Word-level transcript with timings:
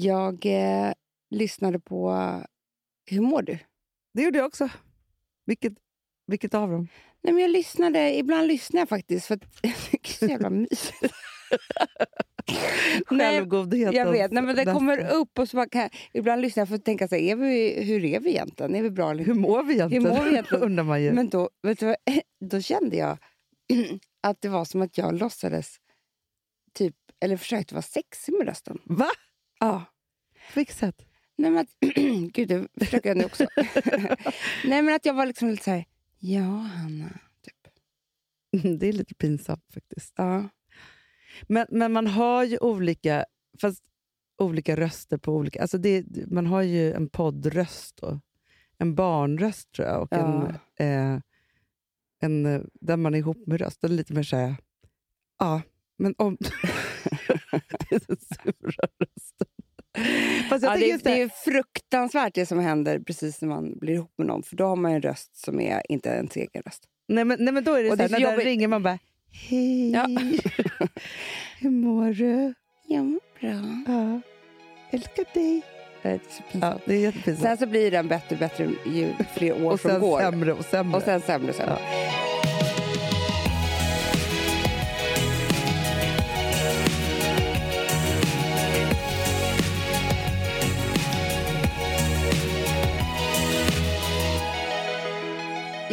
Jag 0.00 0.46
eh, 0.46 0.92
lyssnade 1.30 1.80
på 1.80 2.12
Hur 3.10 3.20
mår 3.20 3.42
du? 3.42 3.58
Det 4.14 4.22
gjorde 4.22 4.38
jag 4.38 4.46
också. 4.46 4.68
Vilket, 5.46 5.72
vilket 6.26 6.54
av 6.54 6.70
dem? 6.70 6.88
Nej, 7.22 7.32
men 7.32 7.42
jag 7.42 7.50
lyssnade, 7.50 8.16
ibland 8.18 8.48
lyssnar 8.48 8.80
jag 8.80 8.88
faktiskt 8.88 9.26
för 9.26 9.34
att 9.34 9.42
jag 9.62 9.74
tycker 9.90 10.10
det 10.10 10.24
är 10.24 10.26
så 10.28 10.32
jävla 10.32 10.50
mysigt. 10.50 11.14
Nej, 13.10 13.38
Självgodhet. 13.38 13.94
jag 13.94 14.12
vet, 14.12 14.32
nej, 14.32 14.42
men 14.42 14.56
det 14.56 14.64
kommer 14.64 15.12
upp 15.12 15.38
och 15.38 15.48
så 15.48 15.56
bara 15.56 15.68
kan, 15.68 15.88
ibland 16.12 16.42
lyssnar 16.42 16.60
jag 16.60 16.68
för 16.68 16.74
att 16.74 16.84
tänka 16.84 17.08
så 17.08 17.14
här, 17.14 17.22
är 17.22 17.36
vi, 17.36 17.84
hur 17.84 18.04
är 18.04 18.20
vi 18.20 18.30
egentligen? 18.30 18.74
Är 18.74 18.82
vi 18.82 18.90
bra 18.90 19.10
eller 19.10 19.24
Hur 19.24 19.34
mår 19.34 19.62
vi 19.62 19.74
egentligen? 19.74 20.06
Hur 20.06 20.12
mår 20.12 20.24
vi 20.24 20.30
egentligen? 20.30 20.64
undrar 20.64 20.84
man 20.84 21.02
ju. 21.02 21.12
Men 21.12 21.28
då, 21.28 21.50
vet 21.62 21.78
du, 21.78 21.86
vad, 21.86 21.96
då 22.50 22.60
kände 22.60 22.96
jag 22.96 23.18
att 24.22 24.40
det 24.40 24.48
var 24.48 24.64
som 24.64 24.82
att 24.82 24.98
jag 24.98 25.14
låtsades 25.14 25.76
typ, 26.74 26.96
eller 27.20 27.36
försökte 27.36 27.74
vara 27.74 27.82
sexig 27.82 28.32
med 28.32 28.46
rösten. 28.46 28.78
Va? 28.84 29.10
Ja. 29.60 29.84
På 30.54 30.60
vilket 30.60 30.76
sätt? 30.76 31.06
Nej, 31.36 31.50
men 31.50 31.60
att, 31.60 31.76
gud, 32.32 32.48
det 32.48 32.68
försöker 32.84 33.10
jag 33.10 33.16
nu 33.18 33.24
också. 33.24 33.46
Nej, 34.64 34.82
men 34.82 34.94
att 34.94 35.04
jag 35.06 35.14
var 35.14 35.26
liksom 35.26 35.48
lite 35.48 35.64
så 35.64 35.70
här, 35.70 35.84
ja, 36.18 36.40
Hanna. 36.50 37.18
Typ. 37.42 37.72
Det 38.80 38.86
är 38.88 38.92
lite 38.92 39.14
pinsamt 39.14 39.64
faktiskt. 39.74 40.14
Ja. 40.16 40.48
Men, 41.48 41.66
men 41.70 41.92
man 41.92 42.06
har 42.06 42.44
ju 42.44 42.58
olika, 42.58 43.24
fast 43.60 43.84
olika 44.38 44.76
röster 44.76 45.18
på 45.18 45.32
olika... 45.32 45.62
Alltså 45.62 45.78
det, 45.78 46.04
man 46.30 46.46
har 46.46 46.62
ju 46.62 46.92
en 46.92 47.08
poddröst 47.08 48.00
och 48.00 48.18
en 48.78 48.94
barnröst 48.94 49.72
tror 49.72 49.88
jag. 49.88 50.02
Och 50.02 50.08
Ja. 50.10 50.18
en, 50.76 51.14
eh, 51.14 51.20
en 52.20 52.46
eh, 52.46 52.60
där 52.80 52.96
man 52.96 53.14
är 53.14 53.18
ihop 53.18 53.46
med 53.46 53.60
röst. 53.60 53.84
Och 53.84 53.90
lite 53.90 54.12
mer 54.12 54.22
såhär... 54.22 54.56
Ja, 55.38 55.62
men 55.96 56.14
om... 56.18 56.36
det 57.50 57.92
är 57.94 58.00
den 58.06 58.16
sura 58.16 58.88
rösten. 58.98 59.46
Fast 60.48 60.64
jag 60.64 60.76
Ja, 60.76 60.80
det, 60.80 61.04
det 61.04 61.22
är 61.22 61.28
fruktansvärt 61.44 62.34
det 62.34 62.46
som 62.46 62.58
händer 62.58 62.98
precis 62.98 63.40
när 63.40 63.48
man 63.48 63.78
blir 63.78 63.94
ihop 63.94 64.12
med 64.18 64.26
någon. 64.26 64.42
För 64.42 64.56
då 64.56 64.64
har 64.64 64.76
man 64.76 64.92
en 64.92 65.02
röst 65.02 65.36
som 65.36 65.60
är 65.60 65.82
inte 65.88 66.08
ens 66.08 66.36
egen 66.36 66.62
röst. 66.66 66.84
nej, 67.08 67.24
men, 67.24 67.36
nej, 67.40 67.54
men 67.54 67.64
då 67.64 67.74
är 67.74 67.82
det 67.82 67.90
Och 67.90 67.92
så 67.92 67.96
det 67.96 68.02
här, 68.02 68.08
är 68.08 68.20
när 68.20 68.30
så 68.30 68.36
den 68.36 68.44
ringer 68.44 68.68
man 68.68 68.82
bara... 68.82 68.98
Hej! 69.32 69.90
Ja. 69.90 70.06
Hur 71.60 71.70
mår 71.70 72.12
du? 72.12 72.54
Jag 72.88 73.04
mår 73.04 73.20
bra. 73.40 73.84
Ja. 73.94 74.20
Älskar 74.90 75.24
dig. 75.34 75.62
Det 76.02 76.08
är 76.08 76.20
så. 76.30 76.42
Ja, 76.60 76.78
det 76.86 76.94
är 76.94 76.98
jättepinsamt. 76.98 77.42
Sen 77.42 77.56
så 77.56 77.66
blir 77.66 77.90
den 77.90 78.08
bättre 78.08 78.34
och 78.34 78.40
bättre 78.40 78.70
ju 78.86 79.12
fler 79.34 79.64
år 79.64 79.72
och 79.72 79.80
som 79.80 80.00
går. 80.00 80.20
sämre 80.20 80.52
och 80.52 80.64
sämre. 80.64 80.96
Och 80.96 81.02
sen 81.02 81.20
sämre 81.20 81.48
och 81.48 81.54
sämre. 81.54 81.78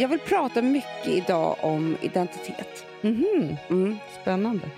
Jag 0.00 0.08
vill 0.08 0.18
prata 0.18 0.62
mycket 0.62 1.06
idag 1.06 1.56
om 1.60 1.96
identitet. 2.02 2.84
Mhm. 3.02 3.56
Mm. 3.70 3.96
Spännande. 4.22 4.70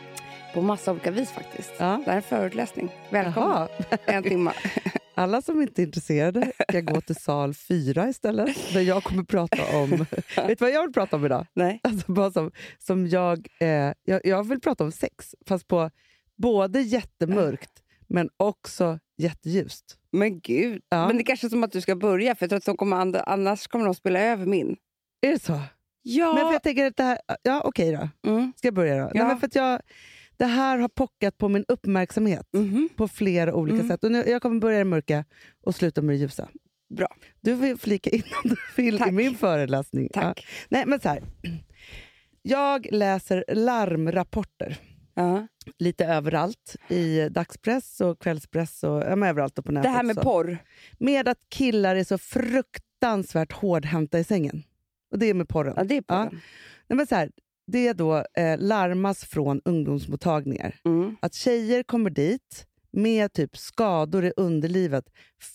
På 0.54 0.62
massa 0.62 0.92
olika 0.92 1.10
vis 1.10 1.30
faktiskt. 1.30 1.72
Ja. 1.78 2.02
Det 2.04 2.10
här 2.10 2.12
är 2.12 2.16
en 2.16 2.22
föreläsning. 2.22 2.90
Välkommen. 3.10 3.68
En 4.06 4.22
timme. 4.22 4.52
Alla 5.14 5.42
som 5.42 5.62
inte 5.62 5.82
är 5.82 5.86
intresserade 5.86 6.52
kan 6.68 6.84
gå 6.84 7.00
till 7.00 7.16
sal 7.16 7.54
4 7.54 8.08
istället, 8.08 8.56
där 8.72 8.80
jag 8.80 9.04
kommer 9.04 9.22
prata 9.22 9.76
om... 9.76 9.90
vet 10.36 10.58
du 10.58 10.64
vad 10.64 10.70
jag 10.70 10.82
vill 10.82 10.92
prata 10.92 11.16
om 11.16 11.24
idag? 11.26 11.46
Nej. 11.54 11.80
Alltså 11.82 12.12
bara 12.12 12.30
som, 12.30 12.50
som 12.78 13.06
jag, 13.06 13.48
eh, 13.60 13.92
jag... 14.04 14.20
Jag 14.24 14.48
vill 14.48 14.60
prata 14.60 14.84
om 14.84 14.92
sex, 14.92 15.34
fast 15.48 15.68
på 15.68 15.90
både 16.36 16.80
jättemörkt 16.80 17.82
men 18.08 18.28
också 18.36 18.98
jätteljust. 19.18 19.96
Men 20.12 20.40
gud. 20.40 20.82
Ja. 20.88 21.06
Men 21.06 21.16
det 21.16 21.22
är 21.22 21.24
kanske 21.24 21.46
är 21.46 21.48
som 21.48 21.64
att 21.64 21.72
du 21.72 21.80
ska 21.80 21.96
börja, 21.96 22.34
för 22.34 22.44
jag 22.44 22.50
tror 22.50 22.58
att 22.58 22.64
de 22.64 22.76
kommer, 22.76 23.28
annars 23.28 23.66
kommer 23.66 23.84
de 23.84 23.94
spela 23.94 24.20
över 24.20 24.46
min. 24.46 24.76
Är 25.20 25.30
det 25.32 25.38
så? 25.42 25.60
Ja. 26.02 26.34
Men 26.34 26.44
för 26.46 26.52
jag 26.52 26.62
tänker 26.62 26.86
att 26.86 26.96
det 26.96 27.02
här... 27.02 27.18
Ja, 27.42 27.62
okej 27.64 27.92
då. 27.92 28.30
Mm. 28.30 28.52
Ska 28.56 28.66
jag 28.66 28.74
börja 28.74 28.94
då? 28.96 29.02
Nej, 29.04 29.12
Ja. 29.14 29.26
men 29.26 29.40
för 29.40 29.50
jag, 29.52 29.80
det 30.36 30.44
här 30.44 30.78
har 30.78 30.88
pockat 30.88 31.38
på 31.38 31.48
min 31.48 31.64
uppmärksamhet 31.68 32.46
Mhm. 32.52 32.88
på 32.96 33.08
flera 33.08 33.54
olika 33.54 33.74
Mm. 33.74 33.88
sätt. 33.88 34.04
Och 34.04 34.12
nu, 34.12 34.24
jag 34.26 34.42
kommer 34.42 34.60
börja 34.60 34.76
i 34.76 34.78
det 34.78 34.84
mörka 34.84 35.24
och 35.62 35.74
sluta 35.74 36.02
med 36.02 36.14
det 36.14 36.18
ljusa. 36.18 36.48
Bra. 36.96 37.08
Du 37.40 37.54
vill 37.54 37.76
flika 37.76 38.10
in 38.10 38.22
om 38.44 38.50
du 38.50 38.56
vill 38.82 38.94
i 38.94 38.98
Tack. 38.98 39.12
min 39.12 39.34
föreläsning. 39.34 40.08
Tack. 40.12 40.46
Ja. 40.48 40.66
Nej, 40.68 40.84
men 40.86 41.00
så 41.00 41.08
här. 41.08 41.22
Jag 42.42 42.86
läser 42.92 43.44
larmrapporter 43.48 44.78
Ja. 45.14 45.46
lite 45.78 46.04
överallt. 46.06 46.76
I 46.88 47.28
dagspress 47.28 48.00
och 48.00 48.18
kvällspress 48.20 48.84
och 48.84 48.90
ja, 49.02 49.26
överallt 49.26 49.58
och 49.58 49.64
på 49.64 49.72
Det 49.72 49.78
nätet. 49.78 49.92
här 49.92 50.02
med 50.02 50.14
så. 50.16 50.22
porr. 50.22 50.58
Med 50.98 51.28
att 51.28 51.38
killar 51.48 51.96
är 51.96 52.04
så 52.04 52.18
fruktansvärt 52.18 53.52
hårdhänta 53.52 54.18
i 54.18 54.24
sängen. 54.24 54.62
Och 55.10 55.18
det 55.18 55.26
är 55.26 55.34
med 55.34 55.48
porren. 55.48 55.74
Ja, 55.76 55.84
det 55.84 55.94
är 55.96 56.04
Ja. 56.08 56.14
porren. 56.14 56.40
Nej, 56.88 56.96
men 56.96 57.06
så 57.06 57.14
här, 57.14 57.30
det 57.66 57.92
då 57.92 58.24
eh, 58.34 58.58
larmas 58.58 59.24
från 59.24 59.60
ungdomsmottagningar. 59.64 60.76
Mm. 60.84 61.16
Att 61.22 61.34
tjejer 61.34 61.82
kommer 61.82 62.10
dit 62.10 62.66
med 62.92 63.32
typ 63.32 63.56
skador 63.56 64.24
i 64.24 64.32
underlivet 64.36 65.04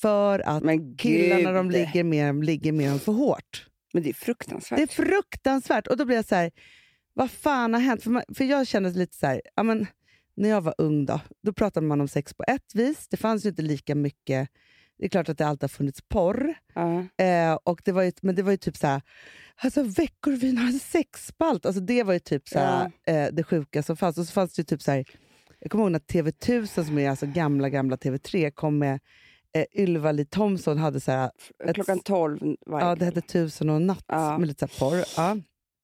för 0.01 0.39
att 0.39 0.63
killarna 0.97 1.51
de 1.51 1.71
ligger 1.71 2.03
med 2.03 2.29
dem 2.29 2.43
ligger 2.43 2.71
med 2.71 2.89
dem 2.89 2.99
för 2.99 3.11
hårt. 3.11 3.67
Men 3.93 4.03
det 4.03 4.09
är 4.09 4.13
fruktansvärt. 4.13 4.77
Det 4.77 4.83
är 4.83 4.87
fruktansvärt. 5.05 5.87
Och 5.87 5.97
då 5.97 6.05
blir 6.05 6.15
jag 6.15 6.25
så 6.25 6.35
här, 6.35 6.51
vad 7.13 7.31
fan 7.31 7.73
har 7.73 7.81
hänt? 7.81 8.03
För, 8.03 8.09
man, 8.09 8.23
för 8.35 8.43
jag 8.43 8.67
känner 8.67 8.91
lite 8.91 9.17
så 9.17 9.27
här, 9.27 9.41
ja, 9.55 9.63
men, 9.63 9.87
när 10.35 10.49
jag 10.49 10.61
var 10.61 10.75
ung 10.77 11.05
då, 11.05 11.21
då 11.43 11.53
pratade 11.53 11.87
man 11.87 12.01
om 12.01 12.07
sex 12.07 12.33
på 12.33 12.43
ett 12.47 12.75
vis. 12.75 13.07
Det 13.07 13.17
fanns 13.17 13.45
ju 13.45 13.49
inte 13.49 13.61
lika 13.61 13.95
mycket, 13.95 14.49
det 14.97 15.05
är 15.05 15.09
klart 15.09 15.29
att 15.29 15.37
det 15.37 15.47
alltid 15.47 15.63
har 15.63 15.67
funnits 15.67 16.01
porr. 16.07 16.53
Ja. 16.73 17.23
Eh, 17.25 17.53
och 17.63 17.81
det 17.85 17.91
var 17.91 18.03
ju, 18.03 18.11
men 18.21 18.35
det 18.35 18.43
var 18.43 18.51
ju 18.51 18.57
typ 18.57 18.77
så 18.77 18.87
här, 18.87 19.01
alltså 19.55 19.83
Veckorevyn 19.83 20.57
har 20.57 20.67
en 20.67 20.79
sexspalt. 20.79 21.65
Alltså 21.65 21.81
det 21.81 22.03
var 22.03 22.13
ju 22.13 22.19
typ 22.19 22.47
så 22.49 22.59
här, 22.59 22.91
eh, 23.07 23.27
det 23.31 23.43
sjuka 23.43 23.83
som 23.83 23.97
fanns. 23.97 24.17
Och 24.17 24.25
så 24.25 24.31
fanns 24.31 24.53
det 24.53 24.59
ju 24.59 24.63
typ 24.63 24.81
så 24.81 24.91
här, 24.91 25.05
jag 25.59 25.71
kommer 25.71 25.83
ihåg 25.83 25.91
när 25.91 25.99
TV1000, 25.99 26.83
som 26.85 26.97
är 26.97 27.09
alltså 27.09 27.25
gamla 27.25 27.69
gamla 27.69 27.95
TV3, 27.95 28.51
kom 28.51 28.77
med 28.77 28.99
eh, 29.55 29.65
Ylva-Li 29.81 30.25
Thomsson 30.25 30.77
hade 30.77 30.99
så 30.99 31.11
här, 31.11 31.31
ett- 31.65 31.75
Klockan 31.75 31.99
12 31.99 32.39
varje 32.65 32.85
ja, 32.87 32.95
det 32.95 33.05
hette 33.05 33.21
Tusen 33.21 33.69
och 33.69 33.81
natt 33.81 34.05
Ja. 34.07 34.37
med 34.37 34.47
lite 34.47 34.67
så 34.67 34.85
här 34.85 34.89
porr. 34.89 35.05
Ja. 35.17 35.37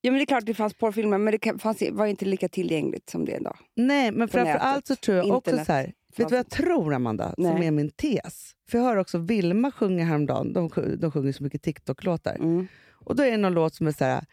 Ja, 0.03 0.11
men 0.11 0.17
det 0.17 0.23
är 0.23 0.25
klart 0.25 0.45
det 0.45 0.53
fanns 0.53 0.73
porrfilmer, 0.73 1.17
men 1.17 1.37
det 1.41 1.61
fanns, 1.61 1.83
var 1.91 2.05
inte 2.05 2.25
lika 2.25 2.49
tillgängligt 2.49 3.09
som 3.09 3.25
det 3.25 3.31
är 3.35 3.39
idag. 3.39 3.57
Nej, 3.75 4.11
men 4.11 4.27
framför 4.27 4.53
allt 4.55 4.87
så 4.87 4.95
tror 4.95 5.17
jag 5.17 5.25
också 5.25 5.35
Internet 5.49 5.65
så 5.67 5.73
här, 5.73 5.93
vet 6.19 6.29
du 6.29 6.35
vad 6.35 6.39
jag 6.39 6.49
tror 6.49 6.93
Amanda, 6.93 7.33
som 7.35 7.43
Nej. 7.43 7.67
är 7.67 7.71
min 7.71 7.89
tes? 7.91 8.51
För 8.69 8.77
jag 8.77 8.85
hör 8.85 8.97
också 8.97 9.17
Vilma 9.17 9.71
sjunga 9.71 10.05
häromdagen, 10.05 10.53
de, 10.53 10.69
de 10.97 11.11
sjunger 11.11 11.31
så 11.31 11.43
mycket 11.43 11.61
TikTok-låtar. 11.61 12.35
Mm. 12.35 12.67
Och 13.05 13.15
då 13.15 13.23
är 13.23 13.31
det 13.31 13.37
någon 13.37 13.53
låt 13.53 13.75
som 13.75 13.87
är 13.87 13.91
så 13.91 14.05
här, 14.05 14.23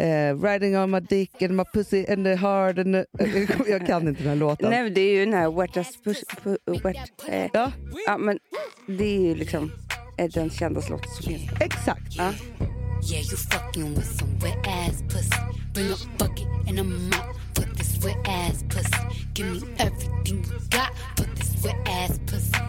eh, 0.00 0.42
riding 0.42 0.78
on 0.78 0.90
my 0.90 1.00
dick 1.00 1.42
and 1.42 1.56
my 1.56 1.64
pussy 1.74 2.06
and 2.06 2.24
the 2.24 2.34
hard 2.34 2.78
and 2.78 2.94
the... 2.94 3.04
jag 3.70 3.86
kan 3.86 4.08
inte 4.08 4.22
den 4.22 4.28
här 4.28 4.36
låten. 4.36 4.70
Nej, 4.70 4.82
men 4.82 4.94
det 4.94 5.00
är 5.00 5.12
ju 5.18 5.24
den 5.24 5.34
här 5.34 5.50
wet 5.50 5.76
as 5.76 6.02
push, 6.04 6.22
pu- 6.42 6.82
wet, 6.82 6.96
eh, 7.28 7.50
Ja, 7.52 7.72
ja, 8.06 8.18
men 8.18 8.38
det 8.86 9.04
är 9.16 9.20
ju 9.20 9.34
liksom 9.34 9.72
eh, 10.18 10.28
den 10.30 10.50
kändaste 10.50 10.90
låten 10.92 11.10
som 11.10 11.24
finns. 11.32 11.50
exakt. 11.60 12.16
Ja. 12.16 12.32
Yeah, 13.12 13.22
you 13.26 13.36
fucking 13.36 13.94
with 13.94 14.18
some 14.18 14.32
wet 14.42 14.66
ass 14.66 15.02
pussy. 15.02 15.40
Bring 15.74 15.86
a 15.92 15.96
bucket 16.18 16.46
and 16.68 16.78
a 16.80 16.84
mop 16.84 17.36
for 17.54 17.74
this 17.76 18.04
wet 18.04 18.16
ass 18.28 18.62
pussy. 18.62 19.02
Give 19.34 19.50
me 19.52 19.60
everything 19.78 20.36
you 20.36 20.58
got 20.58 20.90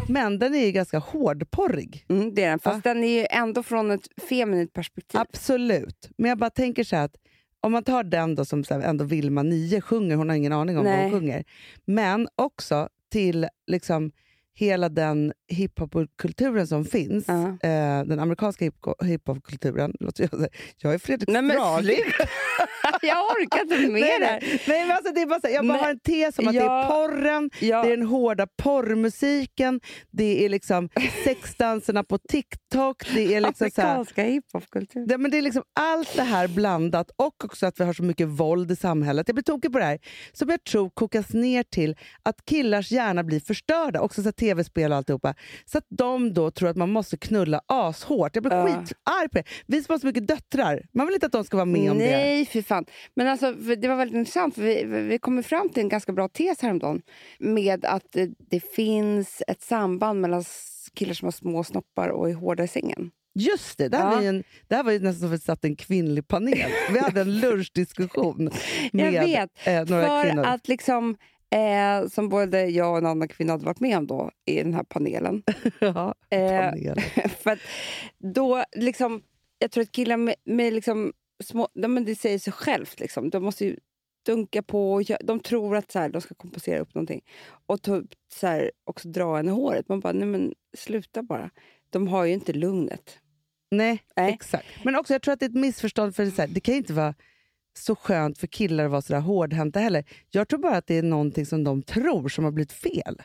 Men 0.08 0.40
den 0.40 0.56
är 0.56 0.66
ju 0.66 0.72
ganska 0.72 1.00
hårdporrig. 1.00 2.06
Mm, 2.10 2.36
det 2.36 2.44
är 2.44 2.50
den, 2.50 2.60
fast 2.60 2.84
den 2.84 3.04
är 3.04 3.20
ju 3.20 3.28
ändå 3.30 3.64
från 3.64 3.92
ett 3.92 4.08
feminint 4.30 4.74
perspektiv. 4.74 5.20
Absolut. 5.20 6.10
Men 6.18 6.30
jag 6.30 6.38
bara 6.38 6.50
tänker 6.50 6.84
så 6.84 6.96
här 6.96 7.06
att 7.06 7.16
om 7.62 7.72
man 7.72 7.84
tar 7.84 8.04
den 8.04 8.36
då 8.36 8.46
som 8.46 8.64
här, 8.70 8.80
ändå 8.80 9.06
Vilma 9.06 9.44
9 9.44 9.82
sjunger, 9.82 10.16
hon 10.16 10.30
har 10.30 10.36
ingen 10.36 10.54
aning 10.54 10.78
om 10.78 10.86
vad 10.86 10.94
Nej. 10.94 11.04
hon 11.04 11.20
sjunger. 11.20 11.44
Men 11.86 12.28
också 12.36 12.90
till 13.12 13.48
liksom 13.68 14.12
hela 14.60 14.90
den 14.90 15.34
hiphop-kulturen 15.52 16.68
som 16.68 16.86
finns, 16.86 17.26
Ja. 17.28 17.48
eh, 17.48 18.04
den 18.06 18.20
amerikanska 18.20 18.66
hip- 18.66 19.04
hiphop-kulturen. 19.06 19.94
Jag, 20.78 20.94
är 20.94 20.98
Fredrik 20.98 21.30
Nej, 21.30 21.42
men 21.42 21.56
jag 23.02 23.18
orkar 23.26 23.62
inte 23.62 23.78
med 23.78 23.92
Nej, 23.92 24.02
det 24.02 24.20
nej. 24.20 24.28
här. 24.30 24.62
nej, 24.68 24.88
men 24.88 24.98
alltså, 24.98 25.14
det 25.14 25.22
är 25.22 25.26
bara 25.26 25.40
så, 25.42 25.48
jag 25.50 25.68
bara 25.68 25.74
Nej. 25.74 25.82
har 25.82 25.90
en 25.90 26.00
tes 26.00 26.40
om 26.40 26.48
att 26.48 26.54
det 26.54 26.60
är 26.60 26.64
Ja. 26.66 26.88
porren, 26.90 27.50
Ja. 27.60 27.84
det 27.84 27.88
är 27.94 27.98
den 27.98 28.06
hårda 28.08 28.48
porrmusiken, 28.64 29.80
det 30.12 30.46
är 30.46 30.50
liksom 30.50 30.90
sexdanserna 31.24 32.04
på 32.04 32.18
TikTok, 32.18 33.14
det 33.14 33.36
är 33.36 33.42
liksom 33.42 33.70
så 33.72 33.82
här, 33.82 33.88
Afrikanska 34.02 34.24
hiphopkultur. 34.24 35.08
det, 35.08 35.18
men 35.18 35.32
det 35.32 35.38
är 35.38 35.42
liksom 35.42 35.64
allt 35.80 36.16
det 36.16 36.24
här 36.24 36.48
blandat 36.48 37.12
och 37.16 37.46
också 37.46 37.66
att 37.66 37.80
vi 37.80 37.84
har 37.84 37.94
så 37.94 38.04
mycket 38.04 38.28
våld 38.28 38.72
i 38.72 38.76
samhället. 38.76 39.28
Jag 39.28 39.36
blir 39.36 39.44
tokig 39.44 39.72
på 39.74 39.80
det 39.80 39.86
här. 39.86 40.00
Som 40.34 40.50
jag 40.50 40.64
tror 40.64 40.90
kokas 40.90 41.30
ner 41.34 41.64
till 41.64 41.96
att 42.24 42.46
killars 42.46 42.92
hjärna 42.92 43.24
blir 43.24 43.40
förstörda. 43.40 44.02
Också 44.02 44.24
så 44.24 44.32
tv-spel 44.50 44.92
och 44.92 44.98
alltihopa. 44.98 45.34
Så 45.66 45.78
att 45.78 45.86
de 45.90 46.34
då 46.34 46.52
tror 46.52 46.70
att 46.70 46.78
man 46.78 46.90
måste 46.92 47.18
knulla 47.18 47.62
ashårt. 47.66 48.36
Jag 48.36 48.44
blir 48.44 48.54
Ja. 48.56 48.66
skitarg 48.66 49.30
på 49.30 49.38
det. 49.38 49.44
Vi 49.68 49.84
som 49.84 49.94
har 49.94 50.00
så 50.00 50.08
mycket 50.08 50.28
döttrar, 50.28 50.82
man 50.94 51.06
vill 51.08 51.14
inte 51.14 51.26
att 51.26 51.32
de 51.32 51.44
ska 51.44 51.58
vara 51.58 51.66
med 51.66 51.92
om 51.92 51.98
det. 51.98 52.12
Nej, 52.18 52.46
för 52.46 52.62
fan. 52.62 52.86
Men 53.16 53.28
alltså, 53.28 53.52
det 53.54 53.88
var 53.88 53.96
väldigt 53.96 54.18
intressant. 54.18 54.56
För 54.56 54.62
vi, 54.62 54.84
vi 54.84 55.20
kom 55.20 55.44
fram 55.44 55.70
till 55.70 55.84
en 55.84 55.90
ganska 55.90 56.12
bra 56.14 56.28
tes 56.30 56.62
häromdagen. 56.62 57.02
Med 57.40 57.86
att 57.86 58.16
eh, 58.16 58.28
det 58.50 58.60
finns 58.60 59.42
ett 59.48 59.62
samband 59.62 60.22
mellan 60.22 60.44
killar 60.94 61.14
som 61.14 61.26
har 61.26 61.32
små 61.32 61.64
snoppar 61.64 62.08
och 62.10 62.30
är 62.30 62.34
hårda 62.34 62.64
i 62.64 62.68
sängen. 62.68 63.12
Just 63.40 63.78
det, 63.78 63.88
det 63.88 63.98
här, 63.98 64.10
Ja. 64.10 64.16
var 64.16 64.22
ju 64.22 64.28
en, 64.28 64.44
det 64.68 64.76
här 64.76 64.84
var 64.84 64.92
nästan 64.92 65.14
som 65.14 65.28
att 65.28 65.34
vi 65.34 65.38
satt 65.40 65.66
en 65.66 65.76
kvinnlig 65.76 66.28
panel. 66.28 66.60
Vi 66.94 67.00
hade 67.00 67.22
en 67.22 67.40
lunchdiskussion 67.40 68.52
med 68.92 69.14
Jag 69.14 69.22
vet. 69.26 69.50
eh, 69.68 69.74
några 69.86 70.08
för 70.08 70.24
kvinnor. 70.24 70.44
att 70.46 70.68
liksom, 70.68 71.18
eh, 71.56 72.08
som 72.08 72.30
både 72.30 72.66
jag 72.66 72.92
och 72.92 72.98
en 72.98 73.06
annan 73.06 73.28
kvinna 73.28 73.54
hade 73.54 73.66
varit 73.66 73.80
med 73.80 73.98
om 73.98 74.08
då 74.08 74.32
i 74.46 74.64
den 74.64 74.74
här 74.74 74.84
panelen. 74.84 75.44
ja, 75.80 76.16
Eh, 76.30 76.50
panel. 76.50 77.00
för 77.40 77.52
att 77.52 77.60
då 78.18 78.64
liksom, 78.72 79.22
jag 79.60 79.72
tror 79.72 79.82
att 79.82 79.92
killar 79.92 80.18
med, 80.18 80.36
med 80.46 80.74
liksom 80.74 81.14
små, 81.44 81.68
men 81.74 82.06
det 82.06 82.16
säger 82.16 82.40
sig 82.40 82.54
självt. 82.54 83.00
Liksom. 83.00 83.30
De 83.30 83.44
måste 83.44 83.66
ju 83.66 83.78
dunka 84.26 84.64
på. 84.64 84.94
Och 84.94 85.02
gö- 85.02 85.24
de 85.24 85.40
tror 85.40 85.78
att 85.78 85.92
så 85.92 86.00
här, 86.00 86.10
de 86.10 86.22
ska 86.22 86.36
kompensera 86.36 86.80
upp 86.80 86.96
någonting. 86.96 87.22
Och 87.66 87.88
upp, 87.88 88.06
så 88.34 88.48
här, 88.48 88.72
också 88.84 89.08
dra 89.08 89.40
en 89.40 89.48
i 89.48 89.52
håret. 89.52 89.90
Man 89.90 90.00
bara, 90.00 90.14
nej 90.14 90.28
men 90.28 90.54
sluta 90.78 91.24
bara. 91.24 91.50
De 91.90 92.08
har 92.08 92.26
ju 92.26 92.34
inte 92.34 92.54
lugnet. 92.54 93.20
Nej, 93.72 94.04
Nej. 94.16 94.34
exakt. 94.34 94.66
Men 94.84 94.96
också 94.96 95.14
jag 95.14 95.22
tror 95.22 95.34
att 95.34 95.40
det 95.40 95.46
är 95.46 95.50
ett 95.50 95.56
missförstånd. 95.56 96.16
för 96.16 96.26
Det, 96.26 96.32
så 96.32 96.42
här, 96.42 96.50
det 96.50 96.60
kan 96.60 96.76
inte 96.76 96.94
vara 96.94 97.16
så 97.80 97.96
skönt 97.96 98.38
för 98.38 98.48
killar 98.48 98.86
att 98.86 98.92
vara 98.92 99.02
så 99.02 99.14
där 99.14 99.20
hårdhänta 99.20 99.80
heller. 99.80 100.04
Jag 100.30 100.48
tror 100.48 100.60
bara 100.60 100.78
att 100.78 100.88
det 100.88 100.98
är 100.98 101.04
någonting 101.04 101.46
som 101.46 101.64
de 101.64 101.82
tror 101.82 102.30
som 102.30 102.44
har 102.44 102.52
blivit 102.52 102.72
fel. 102.72 103.22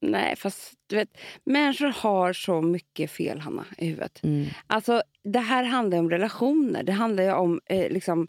Nej, 0.00 0.36
fast 0.36 0.72
du 0.86 0.96
vet, 0.96 1.18
människor 1.44 1.86
har 1.86 2.32
så 2.32 2.62
mycket 2.62 3.10
fel, 3.10 3.40
Hanna, 3.40 3.64
i 3.78 3.86
huvudet. 3.86 4.20
Alltså, 4.66 5.02
det 5.24 5.38
här 5.38 5.64
handlar 5.64 5.98
om 5.98 6.10
relationer. 6.10 6.82
Det 6.82 6.92
handlar 6.92 7.24
ju 7.24 7.32
om 7.32 7.60
eh, 7.66 7.90
liksom, 7.90 8.28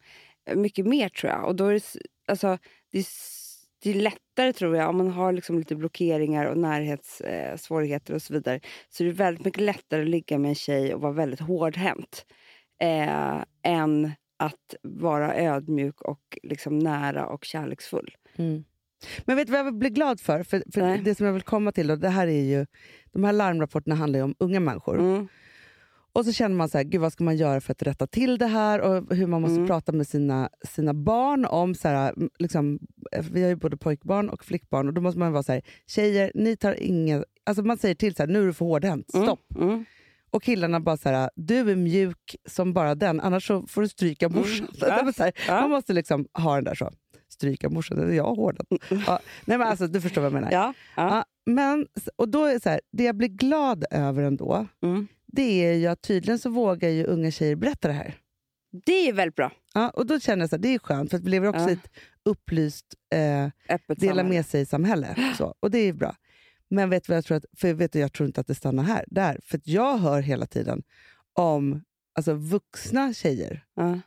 mycket 0.55 0.85
mer, 0.85 1.09
tror 1.09 1.31
jag. 1.31 1.45
Och 1.45 1.55
då 1.55 1.65
är 1.65 1.73
det, 1.73 1.99
alltså, 2.27 2.57
det, 2.91 2.99
är, 2.99 3.05
det 3.83 3.89
är 3.89 3.93
lättare, 3.93 4.53
tror 4.53 4.75
jag, 4.75 4.89
om 4.89 4.97
man 4.97 5.11
har 5.11 5.31
liksom 5.31 5.57
lite 5.59 5.75
blockeringar 5.75 6.45
och 6.45 6.57
närhetssvårigheter 6.57 8.13
eh, 8.13 8.15
och 8.15 8.21
så 8.21 8.33
vidare. 8.33 8.59
Så 8.89 9.03
det 9.03 9.09
är 9.09 9.13
väldigt 9.13 9.45
mycket 9.45 9.63
lättare 9.63 10.01
att 10.01 10.09
ligga 10.09 10.37
med 10.37 10.49
en 10.49 10.55
tjej 10.55 10.93
och 10.93 11.01
vara 11.01 11.13
väldigt 11.13 11.39
hårdhänt 11.39 12.25
eh, 12.81 13.43
än 13.63 14.11
att 14.39 14.75
vara 14.83 15.35
ödmjuk 15.35 16.01
och 16.01 16.37
liksom 16.43 16.79
nära 16.79 17.25
och 17.27 17.45
kärleksfull. 17.45 18.15
Men 19.25 19.35
vet 19.37 19.47
du 19.47 19.51
vad 19.53 19.65
jag 19.65 19.77
blir 19.77 19.89
glad 19.89 20.19
för? 20.19 20.43
För, 20.43 20.63
för. 20.73 20.97
Det 20.97 21.15
som 21.15 21.25
jag 21.25 21.33
vill 21.33 21.41
komma 21.41 21.71
till, 21.71 21.91
och 21.91 21.99
det 21.99 22.09
här 22.09 22.27
är 22.27 22.43
ju, 22.43 22.65
de 23.11 23.23
här 23.23 23.33
larmrapporterna 23.33 23.95
handlar 23.95 24.19
ju 24.19 24.23
om 24.23 24.35
unga 24.39 24.59
människor. 24.59 24.99
Mm. 24.99 25.27
Och 26.13 26.25
så 26.25 26.31
känner 26.33 26.55
man 26.55 26.69
så 26.69 26.77
här, 26.77 26.85
gud 26.85 27.01
vad 27.01 27.13
ska 27.13 27.23
man 27.23 27.37
göra 27.37 27.61
för 27.61 27.71
att 27.71 27.83
rätta 27.83 28.07
till 28.07 28.37
det 28.37 28.45
här? 28.47 28.81
Och 28.81 29.15
hur 29.15 29.27
man 29.27 29.41
måste 29.41 29.55
Mm. 29.55 29.67
prata 29.67 29.91
med 29.91 30.07
sina, 30.07 30.49
sina 30.67 30.93
barn 30.93 31.45
om, 31.45 31.75
så 31.75 31.87
här, 31.87 32.13
liksom, 32.39 32.79
eh, 33.11 33.25
vi 33.31 33.41
har 33.41 33.49
ju 33.49 33.55
både 33.55 33.77
pojkbarn 33.77 34.29
och 34.29 34.45
flickbarn, 34.45 34.87
och 34.87 34.93
då 34.93 35.01
måste 35.01 35.19
man 35.19 35.31
vara 35.31 35.43
så 35.43 35.51
här, 35.51 35.61
tjejer, 35.87 36.31
ni 36.35 36.55
tar 36.57 36.73
inget, 36.73 37.23
alltså 37.43 37.63
man 37.63 37.77
säger 37.77 37.95
till 37.95 38.15
så 38.15 38.23
här, 38.23 38.27
nu 38.27 38.41
är 38.41 38.47
du 38.47 38.53
för 38.53 38.65
hårdhänt, 38.65 39.13
Mm. 39.13 39.25
stopp. 39.25 39.55
Mm. 39.55 39.85
Och 40.31 40.43
killarna 40.43 40.79
bara 40.79 40.97
så 40.97 41.09
här, 41.09 41.29
du 41.35 41.71
är 41.71 41.75
mjuk 41.75 42.35
som 42.45 42.73
bara 42.73 42.95
den, 42.95 43.19
annars 43.19 43.47
så 43.47 43.67
får 43.67 43.81
du 43.81 43.87
stryka 43.87 44.29
morsan. 44.29 44.67
Mm. 44.81 45.13
Ja. 45.17 45.31
Ja. 45.47 45.61
Man 45.61 45.69
måste 45.69 45.93
liksom 45.93 46.27
ha 46.33 46.55
den 46.55 46.63
där 46.63 46.75
så, 46.75 46.91
stryka 47.29 47.69
morsan, 47.69 47.97
det 47.97 48.03
är 48.03 48.17
jag 48.17 48.35
hårdhänt. 48.35 48.69
Ja, 49.07 49.19
nej 49.45 49.57
men 49.57 49.67
alltså, 49.67 49.87
du 49.87 50.01
förstår 50.01 50.21
vad 50.21 50.25
jag 50.25 50.33
menar. 50.33 50.51
Ja. 50.51 50.73
Ja. 50.95 51.25
Men, 51.45 51.87
och 52.15 52.29
då 52.29 52.45
är 52.45 52.53
det 52.53 52.59
så 52.63 52.69
här, 52.69 52.81
det 52.91 53.03
jag 53.03 53.15
blir 53.15 53.27
glad 53.29 53.85
över 53.91 54.23
ändå, 54.23 54.67
Mm. 54.83 55.07
det 55.27 55.65
är 55.65 55.73
ju 55.73 55.87
att 55.87 56.01
tydligen 56.01 56.39
så 56.39 56.49
vågar 56.49 56.89
ju 56.89 57.03
unga 57.05 57.31
tjejer 57.31 57.55
berätta 57.55 57.87
det 57.87 57.93
här. 57.93 58.15
Det 58.85 59.09
är 59.09 59.13
väldigt 59.13 59.35
bra. 59.35 59.51
Ja, 59.73 59.89
och 59.89 60.05
då 60.05 60.19
känner 60.19 60.43
jag 60.43 60.55
att 60.55 60.61
det 60.61 60.73
är 60.75 60.79
skönt, 60.79 61.11
för 61.11 61.17
vi 61.17 61.29
lever 61.29 61.47
också 61.47 61.69
i 61.69 61.73
ett 61.73 61.89
upplyst 62.25 62.85
eh, 63.15 63.77
dela 63.97 64.23
med 64.23 64.45
sig-samhälle. 64.45 65.33
Och 65.59 65.71
det 65.71 65.79
är 65.79 65.93
bra. 65.93 66.15
Men 66.69 66.89
vet 66.89 67.03
du 67.03 67.11
vad 67.11 67.17
jag 67.17 67.25
tror? 67.25 67.37
Att, 67.37 67.45
för 67.57 67.73
vet 67.73 67.93
du, 67.93 67.99
jag 67.99 68.13
tror 68.13 68.27
inte 68.27 68.41
att 68.41 68.47
det 68.47 68.55
stannar 68.55 68.83
här. 68.83 69.05
Där. 69.07 69.39
För 69.43 69.59
jag 69.63 69.97
hör 69.97 70.21
hela 70.21 70.45
tiden 70.45 70.83
om 71.33 71.81
alltså, 72.15 72.33
vuxna 72.33 73.13
tjejer, 73.13 73.63
Ja. 73.75 73.99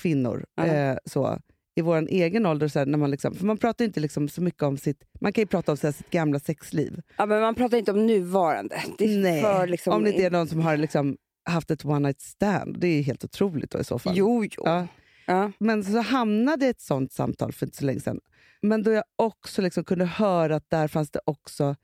kvinnor, 0.00 0.46
Ja. 0.54 0.66
eh, 0.66 0.98
så, 1.04 1.38
i 1.76 1.80
vår 1.80 2.06
egen 2.08 2.46
ålder. 2.46 2.68
Så 2.68 2.78
här, 2.78 2.86
när 2.86 2.98
man 2.98 3.10
liksom, 3.10 3.34
för 3.34 3.46
man 3.46 3.58
pratar 3.58 3.84
inte 3.84 4.00
liksom 4.00 4.28
så 4.28 4.42
mycket 4.42 4.62
om 4.62 4.76
sitt... 4.78 5.04
Man 5.20 5.32
kan 5.32 5.42
ju 5.42 5.46
prata 5.46 5.72
om 5.72 5.76
så 5.76 5.86
här, 5.86 5.92
sitt 5.92 6.10
gamla 6.10 6.38
sexliv. 6.40 7.00
Ja, 7.16 7.26
men 7.26 7.40
man 7.40 7.54
pratar 7.54 7.78
inte 7.78 7.92
om 7.92 8.06
nuvarande. 8.06 8.82
Nej, 8.98 9.42
för 9.42 9.66
liksom, 9.66 9.92
om 9.92 10.04
det 10.04 10.10
inte 10.10 10.24
är 10.24 10.30
någon 10.30 10.48
som 10.48 10.60
har 10.60 10.76
liksom 10.76 11.16
haft 11.44 11.70
ett 11.70 11.84
one 11.84 11.98
night 11.98 12.20
stand. 12.20 12.80
Det 12.80 12.86
är 12.88 12.96
ju 12.96 13.02
helt 13.02 13.24
otroligt 13.24 13.70
då 13.70 13.78
i 13.80 13.84
så 13.84 13.98
fall. 13.98 14.12
Jo, 14.16 14.44
jo. 14.44 14.62
Ja. 14.64 14.86
Ja. 15.26 15.52
Men 15.58 15.84
så 15.84 15.98
hamnade 16.00 16.66
ett 16.66 16.80
sånt 16.80 17.12
samtal 17.12 17.52
för 17.52 17.66
inte 17.66 17.76
så 17.78 17.84
länge 17.84 18.00
sedan. 18.00 18.20
Men 18.62 18.82
då 18.82 18.90
jag 18.92 19.04
också 19.16 19.62
liksom 19.62 19.84
kunde 19.84 20.04
höra 20.04 20.56
att 20.56 20.70
där 20.70 20.88
fanns 20.88 21.10
det 21.10 21.20
också 21.24 21.76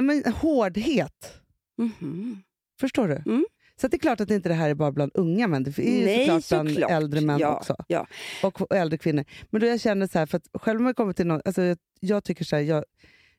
men, 0.00 0.24
hårdhet. 0.32 1.40
Mhm. 1.78 2.42
Förstår 2.80 3.08
du? 3.08 3.14
Mm. 3.26 3.46
Så 3.80 3.88
det 3.88 3.96
är 3.96 3.98
klart 3.98 4.20
att 4.20 4.30
inte 4.30 4.48
det 4.48 4.54
här 4.54 4.70
är 4.70 4.74
bara 4.74 4.92
bland 4.92 5.10
unga 5.14 5.48
män. 5.48 5.62
Det 5.62 5.78
är 5.78 5.98
ju 5.98 6.04
Nej, 6.04 6.26
såklart 6.26 6.48
bland 6.48 6.70
såklart. 6.70 6.90
äldre 6.90 7.20
män 7.20 7.38
Ja, 7.38 7.56
också. 7.56 7.76
ja. 7.88 8.06
Och, 8.42 8.60
och 8.60 8.76
äldre 8.76 8.98
kvinnor. 8.98 9.24
Men 9.50 9.60
då 9.60 9.66
jag 9.66 9.80
känner 9.80 10.06
så 10.06 10.18
här, 10.18 10.26
för 10.26 10.36
att 10.36 10.48
själv 10.62 10.80
har 10.80 10.94
jag 10.98 11.16
till 11.16 11.26
någon, 11.26 11.40
alltså 11.44 11.62
jag, 11.62 11.78
jag 12.00 12.24
tycker 12.24 12.44
så 12.44 12.56
här, 12.56 12.62
jag, 12.62 12.84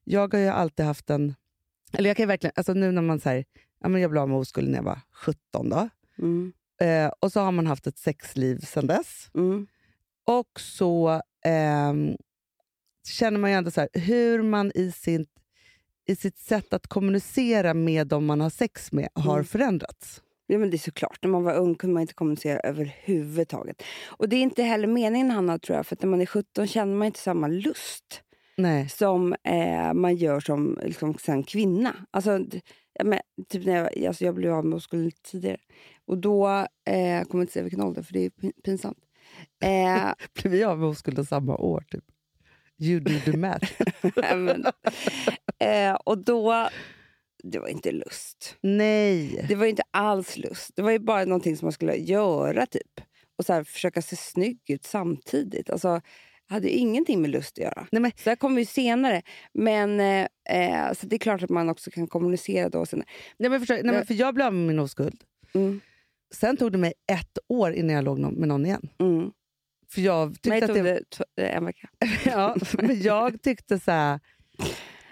jag 0.04 0.34
har 0.34 0.40
ju 0.40 0.48
alltid 0.48 0.86
haft 0.86 1.10
en... 1.10 1.36
Eller 1.94 2.10
jag 2.10 2.18
kan 2.18 2.28
verkligen, 2.28 2.54
alltså 2.56 2.74
nu 2.74 2.92
när 2.92 3.02
man 3.02 3.20
säger, 3.20 3.46
ja, 3.80 3.90
men 3.90 4.02
jag 4.02 4.12
blev 4.12 4.22
av 4.24 4.30
med 4.30 4.38
oskulden 4.38 4.72
när 4.72 4.78
jag 4.80 4.84
var 4.84 5.00
17 5.12 5.70
då. 5.70 5.90
Mm. 6.18 6.54
Eh, 6.82 7.12
och 7.20 7.32
så 7.32 7.40
har 7.40 7.52
man 7.52 7.68
haft 7.68 7.88
ett 7.88 7.98
sexliv 7.98 8.60
sedan 8.60 8.88
dess. 8.88 9.30
Mm. 9.36 9.68
Och 10.26 10.60
så 10.60 11.22
ehm, 11.46 12.16
känner 13.08 13.40
man 13.40 13.50
ju 13.50 13.56
ändå 13.58 13.72
så 13.72 13.82
här, 13.82 13.90
hur 13.94 14.44
man 14.44 14.72
i, 14.76 14.92
sin, 14.92 15.26
i 16.07 16.15
sitt 16.15 16.38
sätt 16.38 16.74
att 16.74 16.88
kommunicera 16.88 17.74
med 17.74 18.07
de 18.07 18.25
man 18.25 18.42
har 18.42 18.50
sex 18.50 18.92
med 18.92 19.09
har 19.13 19.33
Mm. 19.33 19.45
förändrats. 19.45 20.21
Ja, 20.48 20.57
men 20.57 20.69
det 20.69 20.75
är 20.75 20.80
såklart. 20.80 21.19
När 21.21 21.30
man 21.30 21.44
var 21.44 21.53
ung 21.53 21.75
kunde 21.75 21.94
man 21.94 22.01
inte 22.01 22.13
kommunicera 22.13 22.59
överhuvudtaget. 22.59 23.83
Och 24.07 24.30
det 24.30 24.36
är 24.36 24.42
inte 24.42 24.63
heller 24.63 24.88
meningen, 24.88 25.31
Hanna, 25.31 25.59
tror 25.59 25.75
jag. 25.77 25.86
För 25.88 25.95
att 25.95 26.01
när 26.01 26.09
man 26.09 26.21
är 26.21 26.25
17 26.25 26.68
känner 26.68 26.95
man 26.95 27.06
inte 27.06 27.19
samma 27.19 27.48
lust 27.48 28.21
Nej. 28.57 28.89
som 28.89 29.36
eh, 29.44 29.94
man 29.94 30.15
gör 30.15 30.39
som 30.39 30.80
liksom, 30.83 31.13
sen 31.13 31.44
kvinna. 31.44 31.95
Alltså, 32.12 32.39
ja, 32.94 33.04
men, 33.06 33.19
typ 33.50 33.65
när 33.65 33.75
jag, 33.75 34.06
alltså, 34.06 34.25
jag 34.25 34.36
blev 34.36 34.54
av 34.54 34.65
med 34.65 34.77
oskulden 34.77 35.06
lite 35.06 35.21
tidigare. 35.31 35.57
Och 36.06 36.18
då, 36.18 36.47
eh, 36.89 37.00
jag 37.09 37.30
kommer 37.30 37.42
inte 37.42 37.54
säga 37.54 37.63
vilken 37.63 37.81
ålder, 37.83 38.01
för 38.01 38.13
det 38.13 38.25
är 38.25 38.30
pin- 38.30 38.62
pinsamt. 38.63 38.97
Eh, 39.63 40.12
Blev 40.42 40.51
vi 40.51 40.63
av 40.63 40.80
med 40.80 40.89
oskulden 40.89 41.25
samma 41.25 41.56
år? 41.57 41.83
Typ. 41.92 42.04
You 42.81 43.00
do 43.00 43.19
the 43.25 43.38
math. 43.38 43.81
men, 44.16 44.66
eh, 45.60 45.94
och 45.94 46.18
då, 46.18 46.69
det 47.44 47.60
var 47.60 47.68
inte 47.68 47.92
lust. 47.92 48.57
Nej. 48.62 49.45
Det 49.48 49.56
var 49.56 49.66
inte 49.66 49.83
alls 49.92 50.38
lust. 50.38 50.71
Det 50.76 50.81
var 50.81 50.92
ju 50.92 51.00
bara 51.00 51.26
någonting 51.26 51.57
som 51.57 51.66
man 51.66 51.73
skulle 51.73 51.95
göra 51.95 52.66
typ. 52.66 53.02
Och 53.38 53.45
så 53.45 53.54
här, 53.54 53.64
försöka 53.64 54.02
se 54.02 54.16
snygg 54.16 54.59
ut 54.69 54.85
samtidigt. 54.85 55.69
Alltså, 55.69 56.02
jag 56.47 56.54
hade 56.54 56.68
ju 56.68 56.73
ingenting 56.73 57.21
med 57.21 57.30
lust 57.30 57.57
att 57.57 57.64
göra. 57.64 57.88
Nej, 57.92 58.02
men, 58.02 58.11
Så 58.11 58.23
det 58.23 58.30
här 58.30 58.35
kommer 58.35 58.59
ju 58.59 58.66
senare. 58.66 59.21
Men 59.54 60.00
eh, 60.00 60.28
eh, 60.50 60.94
så 60.94 61.07
det 61.07 61.16
är 61.16 61.19
klart 61.19 61.44
att 61.44 61.50
man 61.50 61.69
också 61.69 61.92
kan 61.92 62.07
kommunicera 62.07 62.69
då. 62.69 62.85
Senare. 62.85 63.07
nej, 63.38 63.50
men 63.50 63.59
förstår, 63.59 63.76
nej, 63.76 63.95
men 63.95 64.06
för 64.06 64.14
jag 64.14 64.33
blev 64.35 64.47
av 64.47 64.54
med 64.54 64.68
min 64.68 64.80
oskuld. 64.80 65.23
Mm. 65.54 65.81
Sen 66.33 66.57
tog 66.57 66.71
det 66.71 66.78
mig 66.78 66.94
ett 67.11 67.38
år 67.47 67.73
innan 67.73 67.95
jag 67.95 68.04
låg 68.04 68.19
med 68.19 68.47
någon 68.47 68.66
igen. 68.66 68.90
Mm. 69.00 69.31
För 69.92 70.02
jag 70.02 70.33
tyckte 70.33 70.50
Mig 70.50 70.62
att 70.62 70.68
tog 70.68 70.76
det, 70.78 70.83
det 70.83 71.04
t- 71.18 71.24
eh, 71.38 71.56
en 71.57 71.66
vecka. 71.66 71.90
ja, 72.26 72.56
men 72.74 73.02
jag 73.02 73.42
tyckte 73.42 73.80
så 73.80 73.92
här, 73.92 74.19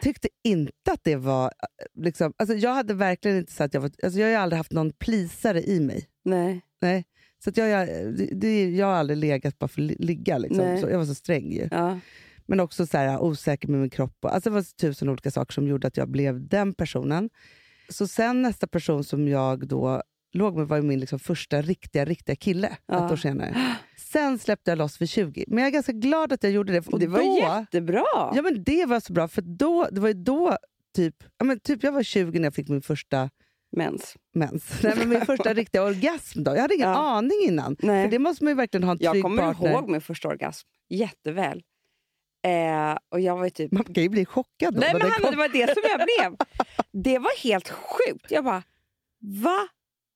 tyckte 0.01 0.27
inte 0.43 0.91
att 0.91 1.03
det 1.03 1.15
var... 1.15 1.51
Liksom, 1.95 2.33
alltså 2.37 2.55
jag 2.55 2.73
hade 2.73 2.93
verkligen 2.93 3.37
inte 3.37 3.51
så 3.51 3.63
att 3.63 3.73
jag 3.73 3.81
var, 3.81 3.91
alltså 4.03 4.19
jag 4.19 4.27
har 4.37 4.43
aldrig 4.43 4.57
haft 4.57 4.71
någon 4.71 4.91
plisare 4.91 5.61
i 5.63 5.79
mig. 5.79 6.07
Nej. 6.23 6.61
Nej. 6.81 7.05
Så 7.43 7.49
att 7.49 7.57
jag, 7.57 7.69
jag, 7.69 7.87
det, 7.87 8.29
det, 8.33 8.69
jag 8.69 8.85
har 8.85 8.93
aldrig 8.93 9.17
legat 9.17 9.59
bara 9.59 9.67
för 9.67 9.81
att 9.81 9.87
li- 9.87 9.95
ligga. 9.99 10.37
Liksom. 10.37 10.77
Så 10.81 10.89
jag 10.89 10.97
var 10.97 11.05
så 11.05 11.15
sträng 11.15 11.51
ju. 11.51 11.67
Ja. 11.71 11.99
Men 12.45 12.59
också 12.59 12.87
så 12.87 12.97
här, 12.97 13.19
osäker 13.21 13.67
med 13.67 13.79
min 13.79 13.89
kropp. 13.89 14.17
Och, 14.21 14.33
alltså 14.33 14.49
det 14.49 14.53
var 14.53 14.61
så 14.61 14.75
tusen 14.75 15.09
olika 15.09 15.31
saker 15.31 15.53
som 15.53 15.67
gjorde 15.67 15.87
att 15.87 15.97
jag 15.97 16.09
blev 16.09 16.47
den 16.47 16.73
personen. 16.73 17.29
Så 17.89 18.07
sen 18.07 18.41
nästa 18.41 18.67
person 18.67 19.03
som 19.03 19.27
jag 19.27 19.67
då 19.67 20.03
låg 20.33 20.57
med 20.57 20.67
var 20.67 20.81
min 20.81 20.99
liksom 20.99 21.19
första 21.19 21.61
riktiga, 21.61 22.05
riktiga 22.05 22.35
kille. 22.35 22.77
Ja. 22.85 23.05
Ett 23.05 23.11
år 23.11 23.15
senare. 23.15 23.75
Sen 23.97 24.39
släppte 24.39 24.71
jag 24.71 24.77
loss 24.77 25.01
vid 25.01 25.09
20. 25.09 25.45
Men 25.47 25.57
jag 25.57 25.67
är 25.67 25.71
ganska 25.71 25.91
glad 25.91 26.33
att 26.33 26.43
jag 26.43 26.51
gjorde 26.51 26.73
det. 26.73 26.87
Och 26.87 26.99
det 26.99 27.07
var 27.07 27.19
då, 27.19 27.37
jättebra. 27.59 28.03
Ja 28.35 28.41
men 28.41 28.63
det 28.63 28.85
var 28.85 28.99
så 28.99 29.13
bra, 29.13 29.27
för 29.27 29.41
då, 29.41 29.87
det 29.91 30.01
var 30.01 30.07
ju 30.07 30.13
då 30.13 30.57
typ, 30.95 31.15
ja, 31.37 31.45
men 31.45 31.59
typ 31.59 31.83
jag 31.83 31.91
var 31.91 32.03
20 32.03 32.39
när 32.39 32.45
jag 32.45 32.53
fick 32.55 32.67
min 32.69 32.81
första 32.81 33.29
Mens. 33.71 34.15
mens. 34.35 34.79
Nej, 34.83 34.93
men 34.97 35.09
min 35.09 35.21
första 35.25 35.53
riktiga 35.53 35.83
orgasm. 35.83 36.43
Då. 36.43 36.51
Jag 36.55 36.61
hade 36.61 36.75
ingen 36.75 36.89
Ja. 36.89 36.95
aning 36.95 37.37
innan. 37.47 37.75
Nej. 37.79 38.03
För 38.05 38.11
det 38.11 38.19
måste 38.19 38.43
man 38.43 38.51
ju 38.51 38.55
verkligen 38.55 38.83
ha 38.83 38.91
en 38.91 38.97
Jag 39.01 39.11
trygg 39.13 39.23
kommer 39.23 39.43
partner. 39.43 39.71
ihåg 39.71 39.89
min 39.89 40.01
första 40.01 40.27
orgasm 40.27 40.67
jätteväl. 40.89 41.63
Eh, 42.45 42.97
och 43.09 43.19
jag 43.19 43.37
var 43.37 43.49
typ... 43.49 43.71
Man 43.71 43.83
kan 43.83 44.03
ju 44.03 44.09
bli 44.09 44.25
chockad 44.25 44.73
då. 44.73 44.79
Nej, 44.79 44.93
men 44.93 45.01
det 45.01 45.11
kom. 45.21 45.31
det 45.31 45.37
var 45.37 45.47
det 45.49 45.73
som 45.73 45.83
jag 45.83 45.99
blev. 46.29 46.37
Det 47.03 47.19
var 47.19 47.43
helt 47.43 47.69
sjukt. 47.69 48.31
Jag 48.31 48.43
bara, 48.43 48.63
vad 49.19 49.67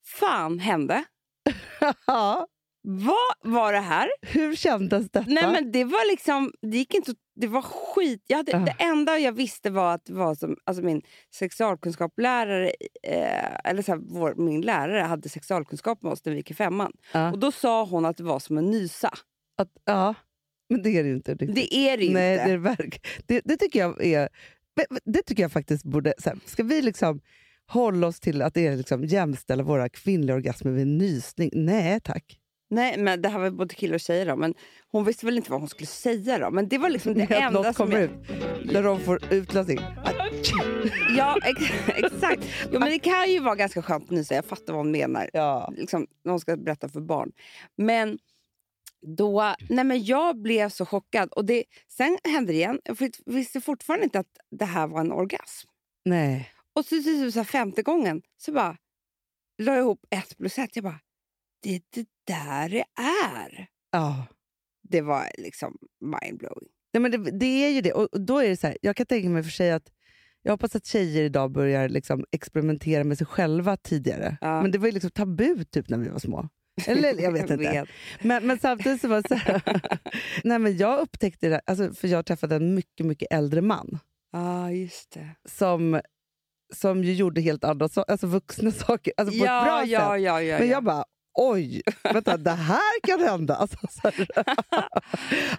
fan 0.05 0.59
hände? 0.59 1.03
Ja. 2.07 2.47
Vad 2.85 3.53
var 3.53 3.73
det 3.73 3.79
här? 3.79 4.09
Hur 4.21 4.55
kändes 4.55 5.09
detta? 5.09 5.25
Nej 5.27 5.51
men 5.51 5.71
det 5.71 5.83
var 5.83 6.11
liksom, 6.11 6.51
det 6.61 6.77
gick 6.77 6.93
inte 6.93 7.13
det 7.35 7.47
var 7.47 7.61
skit. 7.61 8.23
Jag 8.27 8.37
hade, 8.37 8.51
Ja. 8.51 8.59
Det 8.59 8.75
enda 8.83 9.19
jag 9.19 9.31
visste 9.31 9.69
var 9.69 9.93
att 9.93 10.05
det 10.05 10.13
var 10.13 10.35
som, 10.35 10.57
alltså 10.63 10.83
min 10.83 11.01
sexualkunskaplärare, 11.33 12.71
eh, 13.03 13.55
eller 13.63 13.81
så 13.81 13.91
här, 13.91 13.99
vår, 14.03 14.35
min 14.35 14.61
lärare 14.61 15.01
hade 15.01 15.29
sexualkunskap 15.29 16.01
med 16.03 16.11
oss 16.11 16.25
när 16.25 16.31
vi 16.31 16.37
gick 16.37 16.51
i 16.51 16.53
femman. 16.53 16.91
Ja. 17.11 17.31
Och 17.31 17.39
då 17.39 17.51
sa 17.51 17.85
hon 17.85 18.05
att 18.05 18.17
det 18.17 18.23
var 18.23 18.39
som 18.39 18.57
en 18.57 18.71
nysa. 18.71 19.13
Att, 19.57 19.69
ja, 19.85 20.15
men 20.69 20.81
det 20.81 20.89
är 20.89 21.03
det 21.03 21.09
ju 21.09 21.15
inte. 21.15 21.31
riktigt. 21.31 21.55
Det 21.55 21.75
är 21.75 21.97
det 21.97 22.05
ju 22.05 22.13
Nej, 22.13 22.33
inte. 22.33 22.45
det, 22.45 22.51
är 22.51 22.57
verk... 22.57 23.07
det, 23.25 23.41
det 23.45 23.57
tycker 23.57 23.79
jag 23.79 24.05
är... 24.05 24.29
Det 25.05 25.21
tycker 25.21 25.43
jag 25.43 25.51
faktiskt 25.51 25.83
borde... 25.83 26.13
Så 26.17 26.29
här, 26.29 26.39
ska 26.45 26.63
vi 26.63 26.81
liksom 26.81 27.21
hålla 27.67 28.07
oss 28.07 28.19
till 28.19 28.41
att 28.41 28.53
det 28.53 28.67
är 28.67 28.77
liksom 28.77 29.05
jämställa 29.05 29.63
våra 29.63 29.89
kvinnliga 29.89 30.35
orgasmer 30.35 30.71
vid 30.71 30.87
nysning? 30.87 31.49
Nej 31.53 31.99
tack. 31.99 32.39
Nej, 32.69 32.97
men 32.97 33.21
det 33.21 33.29
här 33.29 33.39
var 33.39 33.49
både 33.49 33.75
killar 33.75 33.93
och 33.95 33.99
tjejer 33.99 34.25
då, 34.25 34.35
men 34.35 34.53
hon 34.91 35.03
visste 35.03 35.25
väl 35.25 35.37
inte 35.37 35.51
vad 35.51 35.59
hon 35.59 35.69
skulle 35.69 35.87
säga 35.87 36.37
då. 36.37 36.51
Men 36.51 36.67
det 36.67 36.77
var 36.77 36.89
liksom 36.89 37.13
det 37.13 37.21
enda 37.35 37.49
något 37.49 37.75
som 37.75 37.87
kommer 37.87 37.99
jag... 37.99 38.03
ut 38.03 38.73
när 38.73 38.83
de 38.83 38.99
får 38.99 39.33
utlösning. 39.33 39.79
Ja, 41.17 41.37
ex 41.43 41.61
exakt. 41.87 42.47
Jo, 42.71 42.79
men 42.79 42.89
det 42.89 42.99
kan 42.99 43.31
ju 43.31 43.39
vara 43.39 43.55
ganska 43.55 43.81
skönt 43.81 44.03
att 44.03 44.11
nysa. 44.11 44.35
Jag 44.35 44.45
fattar 44.45 44.73
vad 44.73 44.79
hon 44.79 44.91
menar. 44.91 45.29
Ja. 45.33 45.73
Liksom, 45.77 46.07
när 46.23 46.31
hon 46.31 46.39
ska 46.39 46.57
berätta 46.57 46.89
för 46.89 47.01
barn. 47.01 47.31
Men 47.77 48.17
då, 49.17 49.55
nej 49.69 49.85
men 49.85 50.03
jag 50.05 50.41
blev 50.41 50.69
så 50.69 50.85
chockad. 50.85 51.29
Och 51.31 51.45
det, 51.45 51.63
sen 51.97 52.17
hände 52.23 52.51
det 52.51 52.57
igen. 52.57 52.79
Jag 52.83 52.97
visste 53.25 53.61
fortfarande 53.61 54.03
inte 54.03 54.19
att 54.19 54.37
det 54.51 54.65
här 54.65 54.87
var 54.87 54.99
en 54.99 55.11
orgasm. 55.11 55.69
Nej. 56.05 56.52
Och 56.75 56.85
så 56.85 57.01
så 57.31 57.39
här 57.39 57.43
femte 57.43 57.81
gången 57.81 58.21
så 58.37 58.51
bara 58.51 58.77
la 59.57 59.73
jag 59.73 59.81
ihop 59.81 60.05
ett 60.09 60.37
plus 60.37 60.57
ett. 60.57 60.75
Jag 60.75 60.83
bara, 60.83 60.99
det 61.63 61.75
är 61.75 61.81
det 61.89 62.07
där 62.27 62.69
det 62.69 62.83
är. 63.01 63.67
Ja. 63.91 64.25
Det 64.89 65.01
var 65.01 65.27
liksom 65.37 65.77
mindblowing. 65.99 66.69
Nej, 66.93 67.01
men 67.01 67.11
det, 67.11 67.31
det 67.31 67.45
är 67.65 67.69
ju 67.69 67.81
det. 67.81 67.93
Och 67.93 68.21
då 68.21 68.39
är 68.39 68.49
det 68.49 68.57
så 68.57 68.67
här, 68.67 68.77
jag 68.81 68.95
kan 68.95 69.05
tänka 69.05 69.29
mig 69.29 69.43
för 69.43 69.51
sig 69.51 69.71
att 69.71 69.91
jag 70.41 70.53
hoppas 70.53 70.75
att 70.75 70.85
tjejer 70.85 71.23
idag 71.23 71.51
börjar 71.51 71.89
liksom 71.89 72.25
experimentera 72.31 73.03
med 73.03 73.17
sig 73.17 73.27
själva 73.27 73.77
tidigare. 73.77 74.37
Ja. 74.41 74.61
Men 74.61 74.71
det 74.71 74.77
var 74.77 74.85
ju 74.85 74.91
liksom 74.91 75.11
tabu 75.11 75.63
typ 75.63 75.89
när 75.89 75.97
vi 75.97 76.09
var 76.09 76.19
små. 76.19 76.49
Eller 76.87 77.21
jag 77.21 77.31
vet 77.31 77.41
inte. 77.41 77.55
vet. 77.55 77.89
Men, 78.21 78.47
men 78.47 78.59
samtidigt 78.59 79.01
så 79.01 79.07
var 79.07 79.21
det 79.21 79.27
så 79.27 79.35
här, 79.35 79.61
nej, 80.43 80.59
men 80.59 80.77
jag 80.77 80.99
upptäckte 80.99 81.49
det, 81.49 81.61
alltså, 81.65 81.93
för 81.93 82.07
jag 82.07 82.25
träffade 82.25 82.55
en 82.55 82.75
mycket, 82.75 83.05
mycket 83.05 83.27
äldre 83.31 83.61
man 83.61 83.99
Ja, 84.31 84.71
just 84.71 85.11
det. 85.11 85.35
som, 85.49 86.01
som 86.73 87.03
ju 87.03 87.13
gjorde 87.13 87.41
helt 87.41 87.63
andra 87.63 87.87
so- 87.87 88.03
alltså 88.07 88.27
vuxna 88.27 88.71
saker 88.87 89.13
alltså 89.17 89.31
på 89.39 89.43
ett 89.43 89.49
Ja, 89.51 89.63
bra 89.63 89.85
ja, 89.85 89.99
sätt. 89.99 90.21
ja, 90.21 90.39
ja, 90.41 90.57
Men 90.59 90.67
ja. 90.67 90.73
jag 90.73 90.83
bara, 90.83 91.03
oj, 91.39 91.81
vänta, 92.13 92.37
det 92.37 92.51
här 92.51 92.99
kan 93.07 93.19
hända. 93.19 93.55
Alltså, 93.55 93.77
så 93.89 94.11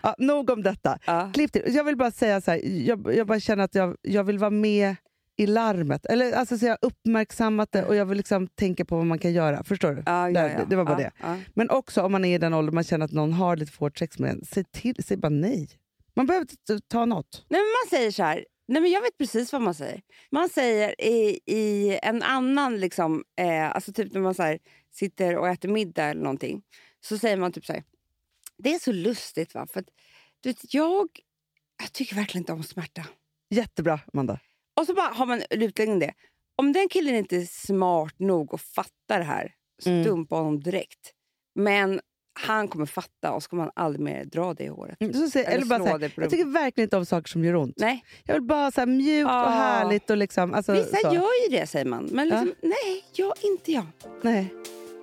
ja, 0.03 0.15
nog 0.19 0.51
om 0.51 0.63
detta. 0.63 0.99
Ja. 1.07 1.31
Klipp 1.35 1.53
till. 1.53 1.63
Jag 1.67 1.85
vill 1.85 1.97
bara 1.97 2.11
säga 2.11 2.41
så 2.41 2.51
här, 2.51 2.61
jag, 2.89 3.15
jag 3.17 3.27
bara 3.27 3.41
känner 3.41 3.65
att 3.65 3.75
jag, 3.75 3.97
jag 4.03 4.25
vill 4.25 4.39
vara 4.39 4.51
med 4.51 4.97
i 5.37 5.47
larmet. 5.47 6.07
Eller, 6.07 6.33
alltså, 6.33 6.59
så 6.59 6.65
jag 6.67 6.71
har 6.71 6.79
uppmärksammat 6.83 7.73
det 7.73 7.85
och 7.85 7.95
jag 7.97 8.07
vill 8.07 8.17
liksom 8.19 8.47
tänka 8.47 8.85
på 8.85 8.97
vad 8.97 9.07
man 9.07 9.19
kan 9.19 9.33
göra. 9.33 9.65
Förstår 9.65 9.93
du? 9.93 10.03
Ja, 10.07 10.31
ja, 10.31 10.41
ja. 10.49 10.59
det- 10.59 10.67
det 10.71 10.77
var 10.77 10.85
bara 10.85 11.01
ja, 11.03 11.09
det. 11.21 11.27
Ja. 11.29 11.37
Men 11.55 11.71
också 11.71 12.03
om 12.03 12.13
man 12.13 12.25
är 12.25 12.35
i 12.35 12.39
den 12.39 12.55
åldern 12.55 12.75
man 12.75 12.85
känner 12.85 13.05
att 13.05 13.13
någon 13.13 13.33
har 13.33 13.57
lite 13.57 13.73
för 13.73 13.79
hårt 13.81 13.99
sex 13.99 14.19
med 14.19 14.31
en, 14.31 14.45
säg 14.45 14.65
till, 14.65 15.05
säg 15.05 15.17
bara 15.17 15.29
nej. 15.29 15.69
Man 16.17 16.27
behöver 16.27 16.47
inte 16.51 16.87
ta 16.89 17.05
något. 17.05 17.45
Nej, 17.49 17.61
men 17.61 17.67
man 17.85 17.99
säger 17.99 18.11
så 18.11 18.23
här. 18.23 18.45
Nej, 18.67 18.83
men 18.83 18.91
jag 18.91 19.03
vet 19.03 19.19
precis 19.19 19.53
vad 19.53 19.63
man 19.63 19.75
säger. 19.75 20.03
Man 20.31 20.49
säger 20.49 21.01
i, 21.01 21.41
i 21.47 21.99
en 22.03 22.23
annan... 22.23 22.81
Liksom, 22.81 23.25
eh, 23.37 23.71
alltså 23.71 23.93
typ 23.93 24.13
när 24.13 24.21
man 24.21 24.35
så 24.35 24.59
sitter 24.93 25.37
och 25.37 25.49
äter 25.49 25.69
middag 25.69 26.05
eller 26.05 26.23
någonting. 26.23 26.63
Så 27.01 27.19
säger 27.19 27.37
man 27.37 27.53
typ 27.53 27.67
så 27.67 27.73
här. 27.73 27.85
Det 28.59 28.75
är 28.75 28.79
så 28.79 28.93
lustigt 28.93 29.55
va. 29.55 29.67
För 29.67 29.81
att, 29.81 29.87
du 30.41 30.49
vet, 30.49 30.75
jag, 30.75 31.09
jag 31.81 31.93
tycker 31.93 32.17
verkligen 32.17 32.43
inte 32.43 32.53
om 32.53 32.63
smärta. 32.63 33.07
Jättebra, 33.51 34.01
Amanda. 34.13 34.41
Och 34.77 34.87
så 34.87 34.95
bara 34.95 35.09
har 35.09 35.27
man 35.27 35.43
utläggning 35.51 35.99
det. 35.99 36.15
Om 36.57 36.73
den 36.73 36.89
killen 36.89 37.15
inte 37.15 37.37
är 37.37 37.45
smart 37.45 38.19
nog 38.19 38.55
att 38.55 38.61
fatta 38.63 39.19
det 39.19 39.25
här, 39.25 39.55
Mm. 39.87 40.05
stumpa 40.05 40.37
honom 40.37 40.61
direkt. 40.61 41.13
Men 41.55 42.01
han 42.35 42.69
kommer 42.69 42.87
fatta 42.87 43.33
och 43.33 43.43
så 43.43 43.49
kommer 43.49 43.63
han 43.63 43.73
aldrig 43.77 44.01
mer 44.05 44.25
dra 44.25 44.55
det 44.55 44.65
i 44.65 44.69
håret. 44.69 44.97
Mm, 45.01 45.13
Så 45.15 45.29
säg, 45.31 45.45
Eller 45.45 45.57
eller 45.57 45.67
bara 45.67 45.77
slå 45.79 45.87
så 45.87 45.93
här, 45.93 45.99
dig 45.99 46.11
på 46.11 46.23
jag 46.23 46.31
tycker 46.31 46.45
verkligen 46.45 46.87
inte 46.87 46.97
om 46.97 47.07
saker 47.07 47.29
som 47.29 47.45
gör 47.45 47.57
ont. 47.57 47.75
Nej, 47.77 48.05
Jag 48.25 48.35
vill 48.35 48.43
bara 48.43 48.71
ha 48.77 48.87
mjukt 48.87 49.31
Ah. 49.31 49.45
och 49.45 49.53
härligt. 49.53 50.11
Och 50.11 50.17
liksom, 50.17 50.55
alltså, 50.55 50.73
vissa 50.73 50.97
så. 50.97 51.15
gör 51.15 51.51
ju 51.51 51.57
det 51.59 51.67
säger 51.67 51.87
man. 51.87 52.09
Men 52.13 52.29
liksom, 52.29 52.53
nej, 52.63 53.05
jag 53.13 53.33
inte 53.43 53.73
jag. 53.73 53.87
Nej. 54.23 54.55